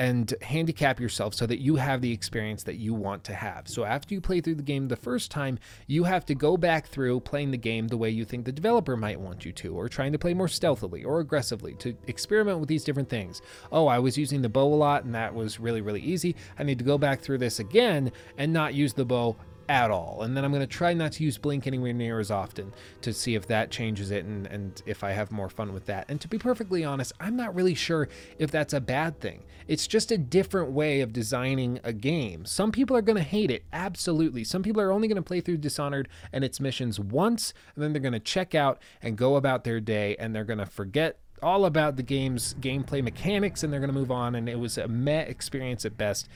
and 0.00 0.32
handicap 0.40 0.98
yourself 0.98 1.34
so 1.34 1.44
that 1.46 1.60
you 1.60 1.76
have 1.76 2.00
the 2.00 2.10
experience 2.10 2.62
that 2.62 2.76
you 2.76 2.94
want 2.94 3.22
to 3.22 3.34
have. 3.34 3.68
So 3.68 3.84
after 3.84 4.14
you 4.14 4.20
play 4.22 4.40
through 4.40 4.54
the 4.54 4.62
game 4.62 4.88
the 4.88 4.96
first 4.96 5.30
time, 5.30 5.58
you 5.86 6.04
have 6.04 6.24
to 6.24 6.34
go 6.34 6.56
back 6.56 6.86
through 6.86 7.20
playing 7.20 7.50
the 7.50 7.58
game 7.58 7.86
the 7.86 7.98
way 7.98 8.08
you 8.08 8.24
think 8.24 8.46
the 8.46 8.50
developer 8.50 8.96
might 8.96 9.20
want 9.20 9.44
you 9.44 9.52
to, 9.52 9.74
or 9.74 9.90
trying 9.90 10.12
to 10.12 10.18
play 10.18 10.32
more 10.32 10.48
stealthily 10.48 11.04
or 11.04 11.20
aggressively 11.20 11.74
to 11.74 11.94
experiment 12.06 12.60
with 12.60 12.70
these 12.70 12.82
different 12.82 13.10
things. 13.10 13.42
Oh, 13.70 13.88
I 13.88 13.98
was 13.98 14.16
using 14.16 14.40
the 14.40 14.48
bow 14.48 14.72
a 14.72 14.74
lot 14.74 15.04
and 15.04 15.14
that 15.14 15.34
was 15.34 15.60
really, 15.60 15.82
really 15.82 16.00
easy. 16.00 16.34
I 16.58 16.62
need 16.62 16.78
to 16.78 16.84
go 16.84 16.96
back 16.96 17.20
through 17.20 17.38
this 17.38 17.60
again 17.60 18.10
and 18.38 18.54
not 18.54 18.72
use 18.72 18.94
the 18.94 19.04
bow 19.04 19.36
at 19.70 19.88
all. 19.88 20.22
And 20.22 20.36
then 20.36 20.44
I'm 20.44 20.50
going 20.50 20.62
to 20.62 20.66
try 20.66 20.92
not 20.94 21.12
to 21.12 21.22
use 21.22 21.38
Blink 21.38 21.64
anywhere 21.64 21.92
near 21.92 22.18
as 22.18 22.28
often 22.28 22.74
to 23.02 23.12
see 23.12 23.36
if 23.36 23.46
that 23.46 23.70
changes 23.70 24.10
it 24.10 24.24
and, 24.24 24.44
and 24.48 24.82
if 24.84 25.04
I 25.04 25.12
have 25.12 25.30
more 25.30 25.48
fun 25.48 25.72
with 25.72 25.86
that. 25.86 26.06
And 26.08 26.20
to 26.20 26.26
be 26.26 26.38
perfectly 26.38 26.84
honest, 26.84 27.12
I'm 27.20 27.36
not 27.36 27.54
really 27.54 27.76
sure 27.76 28.08
if 28.36 28.50
that's 28.50 28.74
a 28.74 28.80
bad 28.80 29.20
thing. 29.20 29.44
It's 29.68 29.86
just 29.86 30.10
a 30.10 30.18
different 30.18 30.72
way 30.72 31.02
of 31.02 31.12
designing 31.12 31.78
a 31.84 31.92
game. 31.92 32.44
Some 32.46 32.72
people 32.72 32.96
are 32.96 33.02
going 33.02 33.16
to 33.16 33.22
hate 33.22 33.52
it, 33.52 33.62
absolutely. 33.72 34.42
Some 34.42 34.64
people 34.64 34.82
are 34.82 34.90
only 34.90 35.06
going 35.06 35.14
to 35.14 35.22
play 35.22 35.40
through 35.40 35.58
Dishonored 35.58 36.08
and 36.32 36.42
its 36.42 36.58
missions 36.58 36.98
once, 36.98 37.54
and 37.76 37.84
then 37.84 37.92
they're 37.92 38.02
going 38.02 38.12
to 38.12 38.18
check 38.18 38.56
out 38.56 38.82
and 39.00 39.16
go 39.16 39.36
about 39.36 39.62
their 39.62 39.78
day, 39.78 40.16
and 40.18 40.34
they're 40.34 40.42
going 40.42 40.58
to 40.58 40.66
forget 40.66 41.20
all 41.44 41.64
about 41.64 41.94
the 41.94 42.02
game's 42.02 42.54
gameplay 42.54 43.02
mechanics 43.02 43.62
and 43.62 43.72
they're 43.72 43.80
going 43.80 43.88
to 43.88 43.98
move 43.98 44.10
on 44.10 44.34
and 44.34 44.46
it 44.46 44.58
was 44.58 44.76
a 44.76 44.86
meh 44.86 45.22
experience 45.22 45.86
at 45.86 45.96
best. 45.96 46.28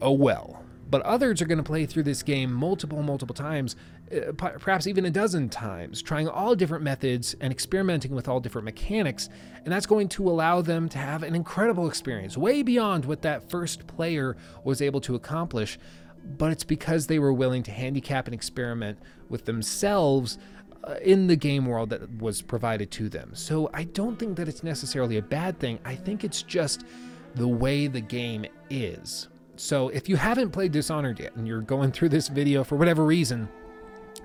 Oh 0.00 0.10
well. 0.10 0.64
But 0.88 1.02
others 1.02 1.42
are 1.42 1.46
going 1.46 1.58
to 1.58 1.64
play 1.64 1.84
through 1.84 2.04
this 2.04 2.22
game 2.22 2.52
multiple, 2.52 3.02
multiple 3.02 3.34
times, 3.34 3.74
uh, 4.12 4.32
perhaps 4.32 4.86
even 4.86 5.04
a 5.04 5.10
dozen 5.10 5.48
times, 5.48 6.00
trying 6.00 6.28
all 6.28 6.54
different 6.54 6.84
methods 6.84 7.34
and 7.40 7.52
experimenting 7.52 8.14
with 8.14 8.28
all 8.28 8.38
different 8.38 8.64
mechanics. 8.64 9.28
And 9.64 9.72
that's 9.72 9.86
going 9.86 10.08
to 10.10 10.28
allow 10.28 10.62
them 10.62 10.88
to 10.90 10.98
have 10.98 11.22
an 11.22 11.34
incredible 11.34 11.88
experience, 11.88 12.36
way 12.36 12.62
beyond 12.62 13.04
what 13.04 13.22
that 13.22 13.50
first 13.50 13.86
player 13.86 14.36
was 14.62 14.80
able 14.80 15.00
to 15.02 15.16
accomplish. 15.16 15.78
But 16.38 16.52
it's 16.52 16.64
because 16.64 17.06
they 17.06 17.18
were 17.18 17.32
willing 17.32 17.62
to 17.64 17.70
handicap 17.70 18.26
and 18.26 18.34
experiment 18.34 18.98
with 19.28 19.44
themselves 19.44 20.38
uh, 20.84 20.94
in 21.02 21.26
the 21.26 21.36
game 21.36 21.66
world 21.66 21.90
that 21.90 22.08
was 22.18 22.42
provided 22.42 22.92
to 22.92 23.08
them. 23.08 23.30
So 23.34 23.70
I 23.74 23.84
don't 23.84 24.18
think 24.18 24.36
that 24.36 24.48
it's 24.48 24.62
necessarily 24.62 25.16
a 25.16 25.22
bad 25.22 25.58
thing. 25.58 25.80
I 25.84 25.96
think 25.96 26.22
it's 26.22 26.42
just 26.42 26.84
the 27.34 27.48
way 27.48 27.88
the 27.88 28.00
game 28.00 28.46
is. 28.70 29.28
So 29.56 29.88
if 29.88 30.08
you 30.08 30.16
haven't 30.16 30.50
played 30.50 30.72
Dishonored 30.72 31.18
yet 31.18 31.34
and 31.36 31.46
you're 31.46 31.62
going 31.62 31.90
through 31.92 32.10
this 32.10 32.28
video 32.28 32.62
for 32.62 32.76
whatever 32.76 33.04
reason, 33.04 33.48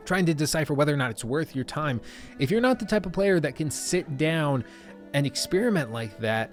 trying 0.06 0.26
to 0.26 0.34
decipher 0.34 0.74
whether 0.74 0.94
or 0.94 0.98
not 0.98 1.12
it's 1.12 1.24
worth 1.24 1.56
your 1.56 1.64
time, 1.64 2.02
if 2.38 2.52
you're 2.52 2.62
not 2.62 2.80
the 2.80 2.86
type 2.86 3.06
of 3.06 3.14
player 3.14 3.40
that 3.40 3.56
can 3.56 3.72
sit 3.72 4.18
down 4.18 4.64
and 5.14 5.26
experiment 5.26 5.92
like 5.92 6.18
that, 6.20 6.52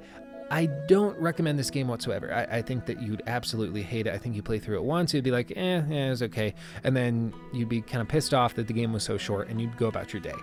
I 0.51 0.67
don't 0.87 1.19
recommend 1.19 1.59
this 1.59 1.71
game 1.71 1.89
whatsoever. 1.89 2.33
I, 2.33 2.59
I, 2.59 2.63
think 2.63 2.87
that 2.87 3.03
you'd 3.03 3.23
absolutely 3.27 3.83
hate 3.83 4.07
it. 4.07 4.15
I 4.15 4.19
think 4.19 4.35
you 4.35 4.43
play 4.43 4.59
through 4.59 4.79
it 4.79 4.85
once, 4.85 5.13
you'd 5.13 5.25
be 5.25 5.31
like, 5.31 5.53
eh, 5.55 5.83
eh, 5.91 6.11
it's 6.11 6.23
okay. 6.23 6.55
And 6.85 6.97
then 6.97 7.35
you'd 7.53 7.69
be 7.69 7.83
kind 7.83 8.01
of 8.01 8.09
pissed 8.09 8.33
off 8.33 8.55
that 8.55 8.67
the 8.67 8.73
game 8.73 8.93
was 8.93 9.03
so 9.03 9.19
short 9.19 9.49
and 9.49 9.61
you'd 9.61 9.77
go 9.77 9.89
about 9.89 10.15
your 10.15 10.23
day. 10.23 10.35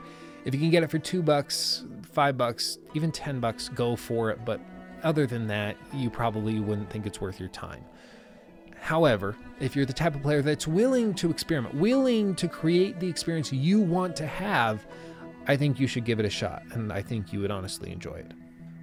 If 0.43 0.53
you 0.53 0.59
can 0.59 0.69
get 0.69 0.83
it 0.83 0.91
for 0.91 0.99
two 0.99 1.23
bucks, 1.23 1.85
five 2.11 2.37
bucks, 2.37 2.77
even 2.93 3.11
10 3.11 3.39
bucks, 3.39 3.69
go 3.69 3.95
for 3.95 4.29
it. 4.29 4.45
But 4.45 4.61
other 5.01 5.25
than 5.25 5.47
that, 5.47 5.75
you 5.91 6.11
probably 6.11 6.59
wouldn't 6.59 6.91
think 6.91 7.07
it's 7.07 7.19
worth 7.19 7.39
your 7.39 7.49
time. 7.49 7.83
However, 8.85 9.35
if 9.59 9.75
you're 9.75 9.87
the 9.87 9.93
type 9.93 10.13
of 10.13 10.21
player 10.21 10.43
that's 10.43 10.67
willing 10.67 11.15
to 11.15 11.31
experiment, 11.31 11.73
willing 11.73 12.35
to 12.35 12.47
create 12.47 12.99
the 12.99 13.09
experience 13.09 13.51
you 13.51 13.81
want 13.81 14.15
to 14.17 14.27
have, 14.27 14.85
I 15.47 15.57
think 15.57 15.79
you 15.79 15.87
should 15.87 16.05
give 16.05 16.19
it 16.19 16.25
a 16.27 16.29
shot, 16.29 16.61
and 16.69 16.93
I 16.93 17.01
think 17.01 17.33
you 17.33 17.39
would 17.39 17.49
honestly 17.49 17.91
enjoy 17.91 18.17
it. 18.17 18.31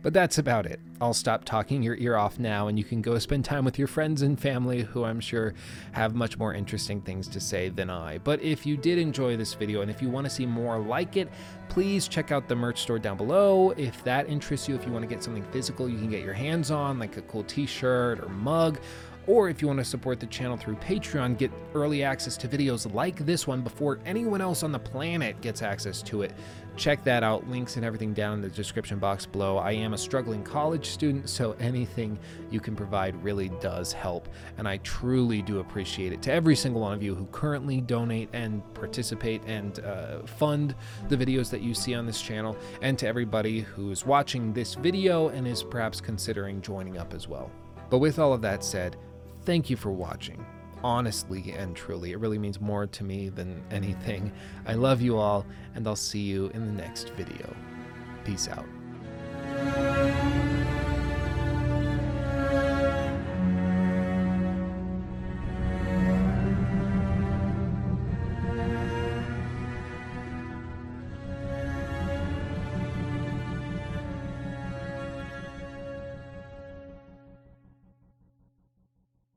But 0.03 0.13
that's 0.13 0.39
about 0.39 0.67
it. 0.67 0.81
I'll 1.01 1.15
stop 1.15 1.45
talking 1.45 1.85
your 1.85 1.95
ear 1.95 2.17
off 2.17 2.41
now, 2.41 2.67
and 2.67 2.77
you 2.77 2.83
can 2.83 3.01
go 3.01 3.17
spend 3.21 3.45
time 3.45 3.65
with 3.65 3.79
your 3.79 3.87
friends 3.87 4.23
and 4.23 4.41
family 4.41 4.83
who 4.83 5.05
I'm 5.05 5.21
sure 5.21 5.55
have 5.93 6.17
much 6.17 6.37
more 6.37 6.53
interesting 6.53 7.01
things 7.01 7.29
to 7.29 7.39
say 7.39 7.69
than 7.69 7.89
I. 7.89 8.19
But 8.19 8.43
if 8.43 8.67
you 8.67 8.77
did 8.77 8.99
enjoy 8.99 9.37
this 9.37 9.55
video 9.55 9.83
and 9.83 9.91
if 9.91 10.03
you 10.03 10.09
want 10.11 10.25
to 10.25 10.31
see 10.31 10.47
more 10.47 10.81
like 10.81 11.17
it, 11.17 11.29
please 11.69 12.09
check 12.09 12.33
out 12.33 12.49
the 12.49 12.57
merch 12.57 12.83
store 12.83 12.99
down 12.99 13.17
below. 13.17 13.71
If 13.77 14.03
that 14.03 14.29
interests 14.29 14.69
you, 14.69 14.75
if 14.75 14.85
you 14.85 14.91
want 14.91 15.05
to 15.05 15.09
get 15.09 15.23
something 15.23 15.45
physical 15.53 15.89
you 15.89 15.99
can 15.99 16.11
get 16.11 16.25
your 16.25 16.35
hands 16.35 16.73
on, 16.73 16.99
like 16.99 17.17
a 17.17 17.23
cool 17.23 17.45
t 17.45 17.65
shirt 17.65 18.19
or 18.19 18.29
mug, 18.29 18.81
or 19.27 19.49
if 19.49 19.63
you 19.63 19.69
want 19.69 19.79
to 19.79 19.85
support 19.85 20.19
the 20.19 20.27
channel 20.27 20.57
through 20.57 20.77
Patreon, 20.77 21.39
get 21.39 21.51
early 21.75 22.03
access 22.03 22.37
to 22.39 22.49
videos 22.49 22.93
like 22.93 23.25
this 23.25 23.47
one 23.47 23.63
before 23.63 24.01
anyone 24.05 24.41
else 24.41 24.63
on 24.63 24.73
the 24.73 24.79
planet 24.79 25.41
gets 25.41 25.63
access 25.63 26.03
to 26.03 26.23
it. 26.23 26.33
Check 26.75 27.05
that 27.05 27.23
out. 27.23 27.49
Links 27.49 27.77
and 27.77 27.85
everything 27.85 28.15
down 28.15 28.35
in 28.35 28.41
the 28.41 28.49
description 28.49 28.99
box 28.99 29.27
below. 29.27 29.59
I 29.59 29.73
am 29.73 29.93
a 29.93 29.99
struggling 29.99 30.43
college 30.43 30.87
student, 30.87 31.29
so 31.29 31.53
anything 31.61 32.19
you 32.51 32.61
can 32.61 32.75
provide 32.75 33.23
really 33.23 33.51
does 33.61 33.93
help. 33.93 34.29
And 34.59 34.67
I 34.67 34.79
truly 34.79 35.43
do 35.43 35.61
appreciate 35.61 36.13
it. 36.13 36.23
To 36.23 36.33
every 36.33 36.57
single 36.57 36.81
one 36.81 36.95
of 36.95 37.03
you 37.03 37.15
who 37.15 37.27
currently 37.27 37.81
donate 37.81 38.31
and 38.33 38.63
participate 38.75 39.43
and 39.47 39.79
uh, 39.81 40.23
fund 40.23 40.75
the 41.09 41.17
videos 41.17 41.51
that 41.51 41.61
you 41.61 41.75
see 41.75 41.95
on 41.95 42.07
this 42.07 42.21
channel, 42.21 42.57
and 42.81 42.99
to 42.99 43.07
everybody 43.07 43.61
who's 43.61 44.07
watching 44.07 44.53
this 44.53 44.75
video 44.75 45.29
and 45.29 45.47
is 45.47 45.63
perhaps 45.63 46.01
considering 46.01 46.61
joining 46.63 46.99
up 46.99 47.13
as 47.15 47.29
well. 47.29 47.51
But 47.91 47.99
with 47.99 48.19
all 48.19 48.33
of 48.33 48.41
that 48.41 48.65
said, 48.65 48.97
Thank 49.45 49.71
you 49.71 49.77
for 49.77 49.91
watching. 49.91 50.45
Honestly 50.85 51.53
and 51.53 51.77
truly, 51.77 52.13
it 52.13 52.19
really 52.19 52.39
means 52.39 52.61
more 52.61 52.87
to 52.87 53.05
me 53.05 53.29
than 53.29 53.63
anything. 53.71 54.33
I 54.67 54.75
love 54.75 55.01
you 55.01 55.17
all, 55.17 55.47
and 55.75 55.87
I'll 55.87 55.97
see 55.97 56.21
you 56.21 56.51
in 56.55 56.67
the 56.67 56.73
next 56.73 57.11
video. 57.11 57.55
Peace 58.25 58.49
out. 58.49 59.92